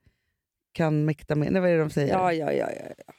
kan 0.73 1.05
mäkta 1.05 1.35
med. 1.35 1.53
Nej, 1.53 1.61
vad 1.61 1.71
är 1.71 1.75
det 1.75 1.81
de 1.81 1.91
säger? 1.91 2.13
ja, 2.13 2.33
ja. 2.33 2.53
ja, 2.53 2.69
ja, 2.71 2.93
ja. 3.07 3.15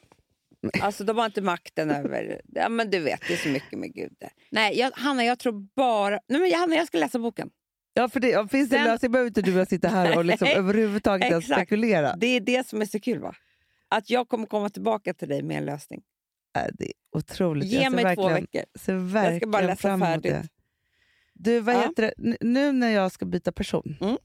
Alltså, 0.81 1.03
de 1.03 1.17
har 1.17 1.25
inte 1.25 1.41
makten 1.41 1.91
över... 1.91 2.41
Ja, 2.45 2.69
men 2.69 2.89
du 2.89 2.99
vet, 2.99 3.21
det 3.27 3.33
är 3.33 3.37
så 3.37 3.49
mycket 3.49 3.79
med 3.79 3.93
Gud 3.93 4.15
där. 4.19 4.29
Nej, 4.51 4.79
jag, 4.79 4.91
Hanna, 4.95 5.25
jag 5.25 5.39
tror 5.39 5.67
bara... 5.75 6.19
Nej, 6.27 6.41
men 6.41 6.59
Hanna, 6.59 6.75
jag 6.75 6.87
ska 6.87 6.97
läsa 6.97 7.19
boken. 7.19 7.49
Ja, 7.93 8.09
för 8.09 8.19
det, 8.19 8.51
finns 8.51 8.69
det 8.69 8.77
en 8.77 8.85
lösning 8.85 9.11
behöver 9.11 9.27
inte 9.27 9.41
du 9.41 9.65
sitta 9.65 9.87
här 9.87 10.17
och 10.17 10.25
liksom 10.25 10.47
överhuvudtaget 10.55 11.29
ens 11.29 11.45
spekulera. 11.45 12.15
Det 12.15 12.27
är 12.27 12.39
det 12.39 12.67
som 12.67 12.81
är 12.81 12.85
så 12.85 12.99
kul, 12.99 13.19
va? 13.19 13.35
Att 13.89 14.09
jag 14.09 14.29
kommer 14.29 14.45
komma 14.45 14.69
tillbaka 14.69 15.13
till 15.13 15.29
dig 15.29 15.43
med 15.43 15.57
en 15.57 15.65
lösning. 15.65 16.01
Äh, 16.57 16.63
det 16.73 16.85
är 16.85 16.91
otroligt. 17.17 17.67
Ge 17.67 17.89
mig 17.89 18.15
två 18.15 18.27
veckor. 18.29 18.63
Jag 19.13 19.35
ska 19.37 19.47
bara 19.47 19.61
läsa 19.61 19.99
färdigt. 19.99 20.31
det. 20.31 20.47
Du, 21.33 21.59
vad 21.59 21.75
Ja. 21.75 21.79
heter 21.79 22.03
det? 22.17 22.37
Nu 22.41 22.71
när 22.71 22.89
jag 22.89 23.11
ska 23.11 23.25
byta 23.25 23.51
person, 23.51 23.97
Mm. 24.01 24.17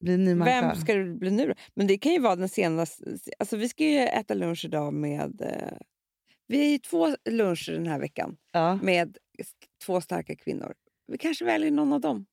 bli 0.00 0.16
ny 0.16 0.34
människa. 0.34 0.60
Vem 0.68 0.76
ska 0.76 0.94
du 0.94 1.14
bli 1.14 1.30
nu 1.30 1.46
då? 1.46 1.54
Men 1.74 1.86
det 1.86 1.98
kan 1.98 2.12
ju 2.12 2.18
vara 2.18 2.36
den 2.36 2.48
senaste... 2.48 3.04
Alltså 3.38 3.56
vi 3.56 3.68
ska 3.68 3.84
ju 3.84 3.98
äta 3.98 4.34
lunch 4.34 4.64
idag 4.64 4.92
med... 4.92 5.40
Eh, 5.40 5.78
vi 6.46 6.66
är 6.66 6.70
ju 6.70 6.78
två 6.78 7.16
luncher 7.30 7.72
den 7.72 7.86
här 7.86 7.98
veckan 8.00 8.36
Ja. 8.52 8.78
med 8.82 9.16
två 9.86 10.00
starka 10.00 10.36
kvinnor. 10.36 10.74
Vi 11.06 11.18
kanske 11.18 11.44
väljer 11.44 11.70
någon 11.70 11.92
av 11.92 12.00
dem. 12.00 12.26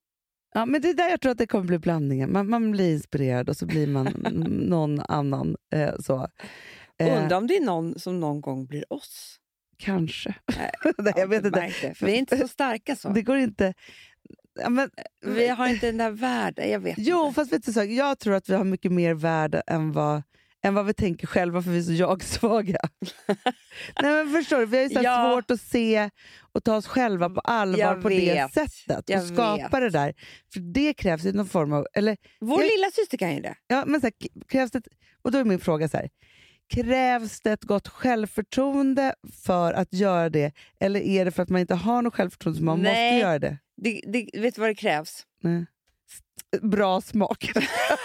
Ja, 0.53 0.65
men 0.65 0.81
det 0.81 0.89
är 0.89 0.93
där 0.93 1.09
jag 1.09 1.21
tror 1.21 1.31
att 1.31 1.37
det 1.37 1.47
kommer 1.47 1.65
bli 1.65 1.79
blandningen. 1.79 2.31
Man, 2.31 2.49
man 2.49 2.71
blir 2.71 2.93
inspirerad 2.93 3.49
och 3.49 3.57
så 3.57 3.65
blir 3.65 3.87
man 3.87 4.05
någon 4.69 4.99
annan. 4.99 5.55
Eh, 5.73 5.95
så. 5.99 6.27
Eh, 6.99 7.23
Undrar 7.23 7.37
om 7.37 7.47
det 7.47 7.57
är 7.57 7.61
någon 7.65 7.99
som 7.99 8.19
någon 8.19 8.41
gång 8.41 8.65
blir 8.65 8.93
oss. 8.93 9.39
kanske. 9.77 10.35
Nej, 10.57 10.71
Nej, 10.97 11.13
jag 11.17 11.27
vet 11.27 11.43
det 11.53 11.65
inte. 11.65 11.93
För 11.95 12.05
vi 12.05 12.11
är 12.11 12.17
inte 12.17 12.37
så 12.37 12.47
starka 12.47 12.95
så. 12.95 13.09
Det 13.09 13.21
går 13.21 13.37
inte... 13.37 13.73
Ja, 14.59 14.69
men, 14.69 14.89
Vi 15.25 15.47
har 15.47 15.67
inte 15.67 15.85
den 15.85 15.97
där 15.97 16.11
världen. 16.11 16.69
Jag 16.71 16.79
vet 16.79 16.95
Jo, 16.97 17.27
inte. 17.27 17.35
fast 17.35 17.53
vet 17.53 17.65
du, 17.65 17.73
så, 17.73 17.83
jag 17.83 18.19
tror 18.19 18.33
att 18.35 18.49
vi 18.49 18.55
har 18.55 18.63
mycket 18.63 18.91
mer 18.91 19.13
värde 19.13 19.63
än 19.67 19.91
vad, 19.91 20.23
än 20.63 20.73
vad 20.73 20.85
vi 20.85 20.93
tänker 20.93 21.27
själva 21.27 21.61
för 21.61 21.69
vi 21.71 21.77
är 21.77 21.81
så 21.83 21.91
jag-svaga. 21.93 22.79
Nej, 24.01 24.11
men 24.25 24.33
förstår 24.33 24.59
du, 24.59 24.65
vi 24.65 24.77
har 24.77 24.83
ju 24.83 24.89
så 24.89 24.99
Ja. 25.03 25.31
svårt 25.31 25.51
att 25.51 25.61
se 25.61 26.09
och 26.51 26.63
ta 26.63 26.75
oss 26.75 26.87
själva 26.87 27.29
på 27.29 27.39
allvar 27.39 27.79
Jag 27.79 28.01
på 28.01 28.09
det 28.09 28.19
vet. 28.33 28.53
sättet 28.53 29.09
Jag 29.09 29.21
och 29.21 29.27
skapa 29.27 29.79
det 29.79 29.89
där. 29.89 30.13
För 30.53 30.59
det 30.73 30.93
krävs 30.93 31.23
ju 31.25 31.31
någon 31.33 31.47
form 31.47 31.73
av... 31.73 31.87
Eller, 31.93 32.17
Vår 32.39 32.61
jag- 32.61 32.71
lilla 32.71 32.91
syster 32.91 33.17
kan 33.17 33.35
ju 33.35 33.41
det. 33.41 33.55
ja, 33.67 33.83
men 33.87 34.01
så 34.01 34.07
här, 34.07 34.13
krävs 34.47 34.71
det, 34.71 34.81
och 35.21 35.31
då 35.31 35.37
är 35.37 35.43
min 35.43 35.59
fråga 35.59 35.89
så 35.89 35.97
här. 35.97 36.09
Krävs 36.73 37.41
det 37.41 37.51
ett 37.51 37.63
gott 37.63 37.87
självförtroende 37.87 39.15
för 39.45 39.73
att 39.73 39.93
göra 39.93 40.29
det? 40.29 40.53
Eller 40.79 40.99
är 40.99 41.25
det 41.25 41.31
för 41.31 41.43
att 41.43 41.49
man 41.49 41.61
inte 41.61 41.75
har 41.75 42.01
något 42.01 42.13
självförtroende 42.13 42.57
som 42.57 42.65
man 42.65 42.81
Nej. 42.81 43.13
måste 43.13 43.27
göra 43.27 43.39
det? 43.39 43.57
det, 43.77 44.01
det 44.07 44.39
vet 44.41 44.55
du 44.55 44.61
vad 44.61 44.69
det 44.69 44.75
krävs? 44.75 45.25
Nej. 45.41 45.65
Bra 46.61 47.01
smak. 47.01 47.51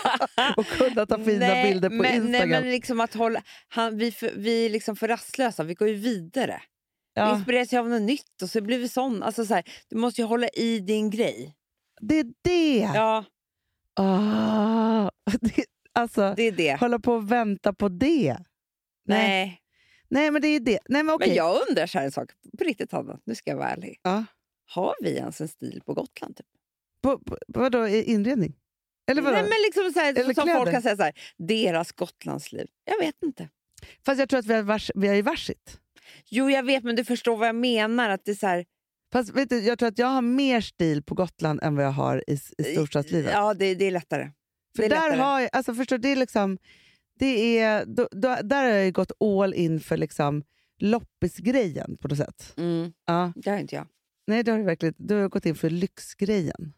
och 0.56 0.66
kunna 0.66 1.06
ta 1.06 1.18
fina 1.18 1.46
nej, 1.46 1.72
bilder 1.72 1.88
på 1.88 1.94
men, 1.94 2.14
Instagram. 2.14 2.50
Nej, 2.50 2.60
men 2.60 2.70
liksom 2.70 3.00
att 3.00 3.14
hålla, 3.14 3.42
han, 3.68 3.98
vi, 3.98 4.12
för, 4.12 4.32
vi 4.36 4.66
är 4.66 4.70
liksom 4.70 4.96
för 4.96 5.08
rastlösa, 5.08 5.62
vi 5.62 5.74
går 5.74 5.88
ju 5.88 5.94
vidare. 5.94 6.62
Vi 7.14 7.20
ja, 7.20 7.36
inspireras 7.36 7.72
ju 7.72 7.78
av 7.78 7.88
något 7.88 8.02
nytt 8.02 8.42
och 8.42 8.50
så 8.50 8.60
blir 8.60 8.78
vi 8.78 8.88
sån. 8.88 9.22
Alltså 9.22 9.44
så 9.44 9.54
här, 9.54 9.64
du 9.88 9.96
måste 9.96 10.20
ju 10.20 10.26
hålla 10.26 10.48
i 10.48 10.78
din 10.78 11.10
grej. 11.10 11.54
det 12.00 12.18
är 12.18 12.26
det! 12.44 12.90
Ja, 12.94 13.24
Ah, 13.96 15.10
det 15.40 15.64
alltså, 15.92 16.34
det 16.36 16.42
är 16.42 16.52
det. 16.52 16.80
hålla 16.80 16.98
på 16.98 17.14
och 17.14 17.32
vänta 17.32 17.72
på 17.72 17.88
det. 17.88 18.36
Nej, 19.04 19.28
Nej. 19.28 19.60
Nej 20.08 20.30
men 20.30 20.42
det 20.42 20.48
är 20.48 20.60
det. 20.60 20.78
Nej, 20.88 21.02
men 21.02 21.14
okej. 21.14 21.28
Men 21.28 21.36
jag 21.36 21.68
undrar 21.68 21.86
så 21.86 21.98
här 21.98 22.04
en 22.04 22.12
sak, 22.12 22.30
på 22.58 22.64
riktigt 22.64 22.92
Hanna, 22.92 23.20
nu 23.24 23.34
ska 23.34 23.50
jag 23.50 23.56
vara 23.56 23.70
ärlig. 23.70 24.00
Ja. 24.02 24.24
Har 24.66 24.94
vi 25.02 25.16
ens 25.16 25.40
en 25.40 25.48
stil 25.48 25.82
på 25.86 25.94
Gotland? 25.94 26.36
Typ? 26.36 26.46
På, 27.02 27.18
på, 27.18 27.38
vadå, 27.48 27.88
inredning? 27.88 28.56
Eller 29.10 29.22
vadå? 29.22 29.36
Nej, 29.36 29.42
men 29.42 29.58
liksom 29.66 29.92
så 29.92 30.00
här, 30.00 30.10
Eller 30.10 30.34
som 30.34 30.44
kläder? 30.44 30.58
folk 30.58 30.70
kan 30.70 30.82
säga 30.82 30.96
så 30.96 31.02
här, 31.02 31.12
deras 31.36 31.92
Gotlandsliv. 31.92 32.66
Jag 32.84 32.98
vet 33.06 33.22
inte. 33.22 33.48
Fast 34.04 34.18
jag 34.18 34.28
tror 34.28 34.40
att 34.40 34.46
vi 34.46 34.54
har, 34.54 34.62
vars, 34.62 34.90
vi 34.94 35.08
har 35.08 35.14
ju 35.14 35.22
varsitt. 35.22 35.80
Jo, 36.28 36.50
jag 36.50 36.62
vet, 36.62 36.84
men 36.84 36.96
du 36.96 37.04
förstår 37.04 37.36
vad 37.36 37.48
jag 37.48 37.54
menar. 37.54 38.10
Att 38.10 38.24
det 38.24 38.30
är 38.30 38.34
så 38.34 38.46
här, 38.46 38.64
Fast 39.12 39.30
vet 39.30 39.48
du, 39.48 39.60
jag 39.60 39.78
tror 39.78 39.88
att 39.88 39.98
jag 39.98 40.06
har 40.06 40.22
mer 40.22 40.60
stil 40.60 41.02
på 41.02 41.14
Gotland 41.14 41.62
än 41.62 41.76
vad 41.76 41.84
jag 41.84 41.90
har 41.90 42.24
i, 42.26 42.32
i 42.58 42.64
storstadslivet. 42.64 43.32
Ja, 43.32 43.54
det, 43.54 43.74
det 43.74 43.84
är 43.84 43.90
lättare. 43.90 44.30
För 44.76 44.82
det 44.82 44.86
är 44.86 44.90
där 44.90 44.96
lättare. 44.96 45.20
har 45.20 45.40
jag, 45.40 45.50
alltså 45.52 45.74
förstår 45.74 45.98
du, 45.98 46.02
det 46.02 46.12
är 46.12 46.16
liksom, 46.16 46.58
det 47.20 47.58
är, 47.58 47.84
då, 47.86 48.08
då, 48.10 48.36
där 48.42 48.62
har 48.64 48.70
jag 48.70 48.92
gått 48.92 49.12
all 49.22 49.54
in 49.54 49.80
för 49.80 49.96
liksom 49.96 50.42
loppisgrejen 50.78 51.96
på 51.96 52.08
något 52.08 52.18
sätt. 52.18 52.54
Mm, 52.56 52.92
Ja. 53.06 53.32
det 53.36 53.50
har 53.50 53.58
inte 53.58 53.74
jag. 53.74 53.86
Nej, 54.26 54.42
det 54.42 54.50
har 54.50 54.58
du 54.58 54.64
verkligen 54.64 54.94
Du 54.98 55.14
har 55.14 55.28
gått 55.28 55.46
in 55.46 55.54
för 55.54 55.70
lyxgrejen. 55.70 56.72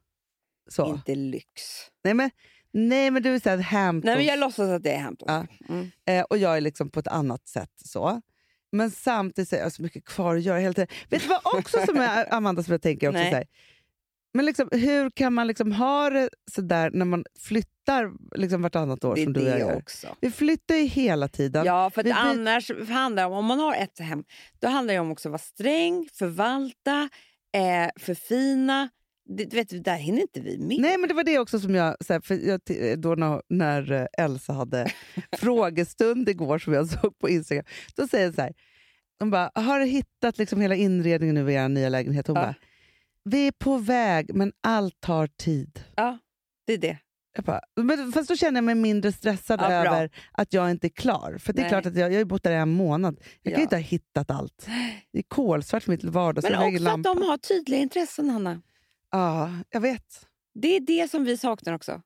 Så. 0.70 0.94
Inte 0.94 1.14
lyx. 1.14 1.62
Nej, 2.04 2.14
men, 2.14 2.30
nej, 2.72 3.10
men 3.10 3.22
du 3.22 3.34
är 3.34 3.38
såhär 3.40 3.58
Hamptons. 3.58 4.04
Nej, 4.04 4.16
men 4.16 4.24
jag 4.26 4.38
låtsas 4.38 4.68
att 4.70 4.82
det 4.82 4.92
är 4.92 4.98
Hamptons. 5.00 5.30
Ja. 5.30 5.46
Mm. 5.74 5.90
eh, 6.06 6.22
och 6.22 6.38
jag 6.38 6.56
är 6.56 6.60
liksom 6.60 6.90
på 6.90 7.00
ett 7.00 7.08
annat 7.08 7.48
sätt. 7.48 7.72
så. 7.84 8.20
Men 8.72 8.90
samtidigt 8.90 9.48
så 9.48 9.56
har 9.56 9.60
jag 9.62 9.72
så 9.72 9.82
mycket 9.82 10.04
kvar 10.04 10.36
att 10.36 10.42
göra 10.42 10.58
hela 10.58 10.74
tiden. 10.74 10.88
Vet 11.10 11.22
du 11.22 11.28
vad 11.28 11.40
också 11.58 11.78
som 11.86 11.96
är, 11.96 12.34
Amanda, 12.34 12.62
som 12.62 12.72
jag 12.72 12.82
tänker 12.82 13.08
också 13.08 13.18
Nej. 13.20 13.30
så 13.30 13.36
här, 13.36 13.46
Men 14.34 14.44
liksom, 14.46 14.68
hur 14.72 15.10
kan 15.10 15.32
man 15.34 15.46
liksom 15.46 15.72
ha 15.72 16.10
det 16.10 16.28
sådär 16.50 16.90
när 16.94 17.04
man 17.04 17.24
flyttar 17.40 18.12
liksom 18.38 18.62
vartannat 18.62 19.04
år 19.04 19.14
Det 19.14 19.20
är 19.20 19.24
som 19.24 19.32
du 19.32 19.44
det 19.44 19.58
gör? 19.58 19.76
också. 19.76 20.06
Vi 20.20 20.30
flyttar 20.30 20.74
ju 20.74 20.84
hela 20.84 21.28
tiden. 21.28 21.66
Ja, 21.66 21.90
för 21.90 22.00
att 22.00 22.06
Vi 22.06 22.10
annars 22.10 22.70
handlar 22.88 23.26
om, 23.26 23.32
om 23.32 23.44
man 23.44 23.58
har 23.58 23.74
ett 23.74 23.98
hem, 23.98 24.24
då 24.60 24.68
handlar 24.68 24.94
det 24.94 25.00
om 25.00 25.10
också 25.12 25.28
att 25.28 25.30
vara 25.30 25.38
sträng, 25.38 26.08
förvalta, 26.12 27.08
eh, 27.54 27.90
förfina. 28.00 28.88
Det, 29.28 29.44
du 29.44 29.56
vet, 29.56 29.84
där 29.84 29.96
hinner 29.96 30.20
inte 30.20 30.40
vi 30.40 30.58
med. 30.58 30.76
Nej, 30.80 30.98
men 30.98 31.08
det 31.08 31.14
var 31.14 31.24
det 31.24 31.38
också 31.38 31.60
som 31.60 31.74
jag... 31.74 31.96
Så 32.04 32.12
här, 32.12 32.20
för 32.20 32.34
jag 32.34 33.00
då 33.00 33.14
när, 33.14 33.42
när 33.48 33.92
eh, 33.92 34.24
Elsa 34.24 34.52
hade 34.52 34.86
frågestund 35.38 36.28
igår 36.28 36.58
som 36.58 36.72
jag 36.72 36.88
såg 36.88 37.18
på 37.18 37.28
Instagram, 37.28 37.64
då 37.96 38.08
säger 38.08 38.24
jag 38.24 38.34
så 38.34 38.42
här. 38.42 38.52
De 39.18 39.30
bara, 39.30 39.50
har 39.54 39.80
du 39.80 39.86
hittat 39.86 40.38
liksom 40.38 40.60
hela 40.60 40.74
inredningen 40.74 41.34
nu 41.34 41.52
i 41.52 41.54
er 41.54 41.68
nya 41.68 41.88
lägenhet? 41.88 42.26
Hon 42.26 42.36
Ja. 42.36 42.42
bara, 42.42 42.54
vi 43.24 43.46
är 43.46 43.52
på 43.52 43.78
väg 43.78 44.34
men 44.34 44.52
allt 44.60 45.00
tar 45.00 45.26
tid. 45.26 45.84
Ja, 45.96 46.18
det 46.66 46.72
är 46.72 46.78
det. 46.78 46.98
Jag 47.34 47.44
bara, 47.44 47.60
men 47.76 48.12
fast 48.12 48.28
då 48.28 48.36
känner 48.36 48.56
jag 48.58 48.64
mig 48.64 48.74
mindre 48.74 49.12
stressad 49.12 49.60
Ja, 49.60 49.72
över 49.72 50.10
att 50.32 50.52
jag 50.52 50.70
inte 50.70 50.86
är 50.86 50.88
klar. 50.88 51.38
För 51.38 51.52
det 51.52 51.60
är 51.60 51.62
Nej. 51.62 51.70
klart 51.70 51.86
att 51.86 51.96
jag, 51.96 52.12
jag 52.12 52.18
har 52.20 52.24
bott 52.24 52.42
där 52.42 52.52
i 52.52 52.54
en 52.56 52.68
månad. 52.72 53.18
Jag 53.42 53.42
kan 53.42 53.52
Ja. 53.52 53.56
ju 53.58 53.62
inte 53.62 53.76
ha 53.76 53.80
hittat 53.82 54.30
allt. 54.30 54.66
Det 55.12 55.18
är 55.18 55.22
kolsvart 55.22 55.86
mitt 55.86 56.04
vardagsrum. 56.04 56.58
Men 56.58 56.74
också 56.76 56.88
att 56.88 57.02
de 57.16 57.22
har 57.22 57.36
tydliga 57.38 57.80
intressen, 57.80 58.30
Hanna. 58.30 58.62
Ja, 59.10 59.50
jag 59.70 59.80
vet. 59.80 60.26
Det 60.54 60.76
är 60.76 60.80
det 60.80 61.10
som 61.10 61.24
vi 61.24 61.36
saknar 61.36 61.72
också. 61.72 62.02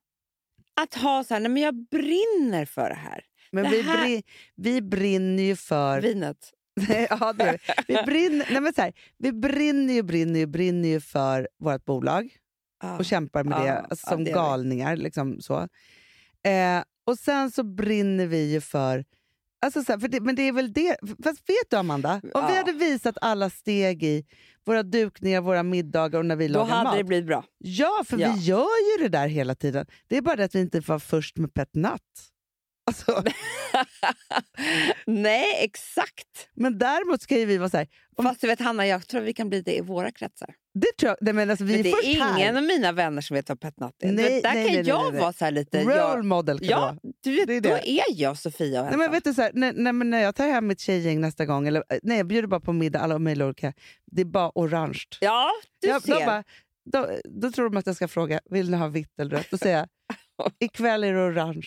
Att 0.80 0.94
ha 0.94 1.24
så 1.24 1.34
här, 1.34 1.40
nej 1.40 1.50
men 1.50 1.62
jag 1.62 1.74
brinner 1.88 2.64
för 2.64 2.88
det 2.88 2.94
här. 2.94 3.24
Men 3.52 3.64
Det 3.64 3.70
vi, 3.70 3.82
här- 3.82 4.02
brin, 4.04 4.22
vi 4.56 4.82
brinner 4.82 5.42
ju 5.42 5.56
för... 5.56 6.00
Vinet. 6.00 6.52
ja, 7.10 7.32
det 7.32 7.44
gör 7.44 7.58
vi. 7.88 7.94
Vi 7.94 8.02
brinner, 8.06 8.46
nej 8.50 8.60
men 8.60 8.74
så 8.74 8.80
här, 8.80 8.92
vi 9.18 9.32
brinner 9.32 9.94
ju, 9.94 10.02
brinner 10.02 10.40
ju, 10.40 10.46
brinner 10.46 10.88
ju 10.88 11.00
för 11.00 11.48
vårt 11.58 11.84
bolag 11.84 12.28
Ja. 12.82 12.98
och 12.98 13.04
kämpar 13.04 13.44
med 13.44 13.58
Ja, 13.58 13.64
det 13.64 13.80
alltså, 13.80 14.06
som 14.06 14.24
det 14.24 14.30
galningar. 14.30 14.96
Liksom 14.96 15.40
så. 15.40 15.58
Eh, 16.42 16.82
och 17.06 17.18
sen 17.18 17.50
så 17.50 17.62
brinner 17.64 18.26
vi 18.26 18.52
ju 18.52 18.60
för... 18.60 19.04
Alltså 19.60 19.84
så 19.84 19.92
här, 19.92 19.98
för 19.98 20.08
det, 20.08 20.20
men 20.20 20.34
det 20.34 20.42
är 20.42 20.52
väl 20.52 20.72
det... 20.72 20.96
Fast 21.24 21.40
vet 21.48 21.70
du 21.70 21.76
Amanda? 21.76 22.20
Om 22.34 22.46
vi 22.50 22.56
hade 22.56 22.72
visat 22.72 23.16
alla 23.20 23.50
steg 23.50 24.02
i 24.02 24.24
våra 24.64 24.82
dukningar, 24.82 25.40
våra 25.40 25.62
middagar 25.62 26.18
och 26.18 26.26
när 26.26 26.36
vi 26.36 26.48
Då 26.48 26.52
lagar 26.54 26.70
hade 26.74 26.84
mat. 26.84 26.96
det 26.98 27.04
blivit 27.04 27.26
bra. 27.26 27.44
Ja, 27.58 28.04
för 28.06 28.18
Ja. 28.18 28.32
vi 28.32 28.40
gör 28.40 28.98
ju 28.98 29.02
det 29.04 29.08
där 29.18 29.28
hela 29.28 29.54
tiden. 29.54 29.86
Det 30.08 30.16
är 30.16 30.22
bara 30.22 30.36
det 30.36 30.44
att 30.44 30.54
vi 30.54 30.60
inte 30.60 30.80
var 30.80 30.98
först 30.98 31.36
med 31.38 31.54
Pet 31.54 31.74
Nut. 31.74 32.02
Alltså, 32.86 33.22
nej, 35.06 35.64
exakt. 35.64 36.48
men 36.54 36.78
däremot 36.78 37.22
ska 37.22 37.38
ju 37.38 37.44
vi 37.46 37.58
vara 37.58 37.70
så 37.70 37.76
här... 37.76 37.88
Om, 38.16 38.24
Fast 38.24 38.40
du 38.40 38.46
vet 38.46 38.60
Hanna, 38.60 38.86
jag 38.86 39.08
tror 39.08 39.20
vi 39.20 39.32
kan 39.34 39.48
bli 39.48 39.60
det 39.62 39.76
i 39.76 39.80
våra 39.80 40.10
kretsar. 40.12 40.54
det 40.74 40.86
tror 41.00 41.08
jag, 41.10 41.16
nej, 41.20 41.34
men 41.34 41.50
alltså, 41.50 41.64
vi 41.64 41.72
Men 41.72 41.80
är 41.80 41.82
det 41.82 41.90
är 41.90 42.10
ingen 42.36 42.54
här. 42.54 42.56
av 42.56 42.62
mina 42.62 42.92
vänner 42.92 43.22
som 43.22 43.34
vet 43.34 43.48
vad 43.48 43.60
petnat 43.60 43.94
är. 44.02 44.12
Nej, 44.12 44.42
där 44.42 44.54
nej, 44.54 44.64
kan 44.66 44.74
nej, 44.74 44.88
jag 44.88 45.12
vara 45.12 45.32
så 45.32 45.50
lite... 45.50 45.82
Role 45.82 45.96
jag, 45.96 46.24
model 46.24 46.58
kan 46.58 46.66
det 46.66 46.72
ja, 46.72 46.96
du 47.22 47.34
vet, 47.36 47.46
Det 47.46 47.54
är 47.54 47.60
då 47.60 47.68
det. 47.68 47.90
är 47.90 48.04
jag 48.14 48.38
Sofia 48.38 48.80
och 48.82 48.88
Nej, 48.88 48.98
men 48.98 49.10
vet 49.10 49.24
du, 49.24 49.34
så 49.34 49.42
här, 49.42 49.50
när, 49.54 49.72
när, 49.72 49.92
när 49.92 50.22
jag 50.22 50.34
tar 50.34 50.46
hem 50.48 50.66
mitt 50.66 50.80
tjejgäng 50.80 51.20
nästa 51.20 51.46
gång, 51.46 51.68
eller 51.68 51.84
nej, 52.02 52.16
jag 52.16 52.26
bjuder 52.26 52.48
bara 52.48 52.60
på 52.60 52.72
middag, 52.72 53.00
alla 53.00 53.18
möjliga 53.18 53.46
olika, 53.46 53.72
det 54.12 54.20
är 54.20 54.24
bara 54.24 54.52
orange. 54.54 55.00
Ja, 55.20 55.50
du 55.80 55.88
Jag, 55.88 56.02
ser. 56.02 56.14
då, 56.14 56.26
bara, 56.26 56.44
då, 56.92 57.08
då 57.24 57.50
tror 57.52 57.70
de 57.70 57.76
att 57.76 57.86
jag 57.86 57.96
ska 57.96 58.08
fråga, 58.08 58.40
vill 58.50 58.70
ni 58.70 58.76
ha 58.76 58.88
vitt 58.88 59.20
eller 59.20 59.30
rött? 59.36 59.46
Då 59.50 59.58
säger 59.58 59.76
jag, 59.76 59.88
ikväll 60.58 61.04
är 61.04 61.12
det 61.12 61.20
orange. 61.20 61.66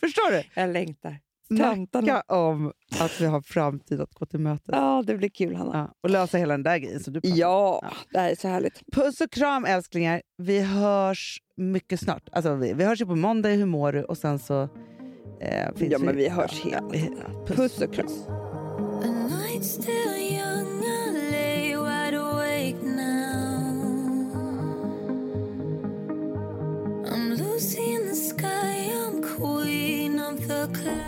Förstår 0.00 0.30
du? 0.30 0.42
Jag 0.54 0.70
längtar. 0.72 1.18
Snacka 1.46 2.20
om 2.20 2.72
att 3.00 3.20
vi 3.20 3.26
har 3.26 3.40
framtid 3.40 4.00
att 4.00 4.14
gå 4.14 4.26
till 4.26 4.38
mötes. 4.40 4.68
Ja, 4.72 5.02
det 5.06 5.16
blir 5.16 5.28
kul 5.28 5.56
Hanna. 5.56 5.72
Ja, 5.74 5.94
och 6.02 6.10
lösa 6.10 6.38
hela 6.38 6.54
den 6.54 6.62
där 6.62 6.78
grejen. 6.78 7.00
Så 7.00 7.10
du 7.10 7.20
pratar. 7.20 7.36
Ja, 7.36 7.82
det 8.12 8.18
här 8.18 8.30
är 8.30 8.34
så 8.34 8.48
härligt. 8.48 8.82
Puss 8.92 9.20
och 9.20 9.30
kram 9.30 9.64
älsklingar. 9.64 10.22
Vi 10.38 10.60
hörs 10.60 11.38
mycket 11.56 12.00
snart. 12.00 12.28
Alltså, 12.32 12.54
vi, 12.54 12.72
vi 12.72 12.84
hörs 12.84 13.00
ju 13.00 13.06
på 13.06 13.14
måndag 13.14 13.50
i 13.50 13.56
Hur 13.56 13.66
mår 13.66 13.92
du? 13.92 14.04
Och 14.04 14.18
sen 14.18 14.38
så... 14.38 14.62
Eh, 15.40 15.74
finns 15.76 15.92
Ja, 15.92 15.98
men 15.98 16.16
vi 16.16 16.28
hörs 16.28 16.62
ja, 16.64 16.70
hela 16.70 16.90
tiden. 16.90 17.46
Puss 17.46 17.80
och 17.80 17.94
kram. 17.94 18.08
close. 30.72 31.07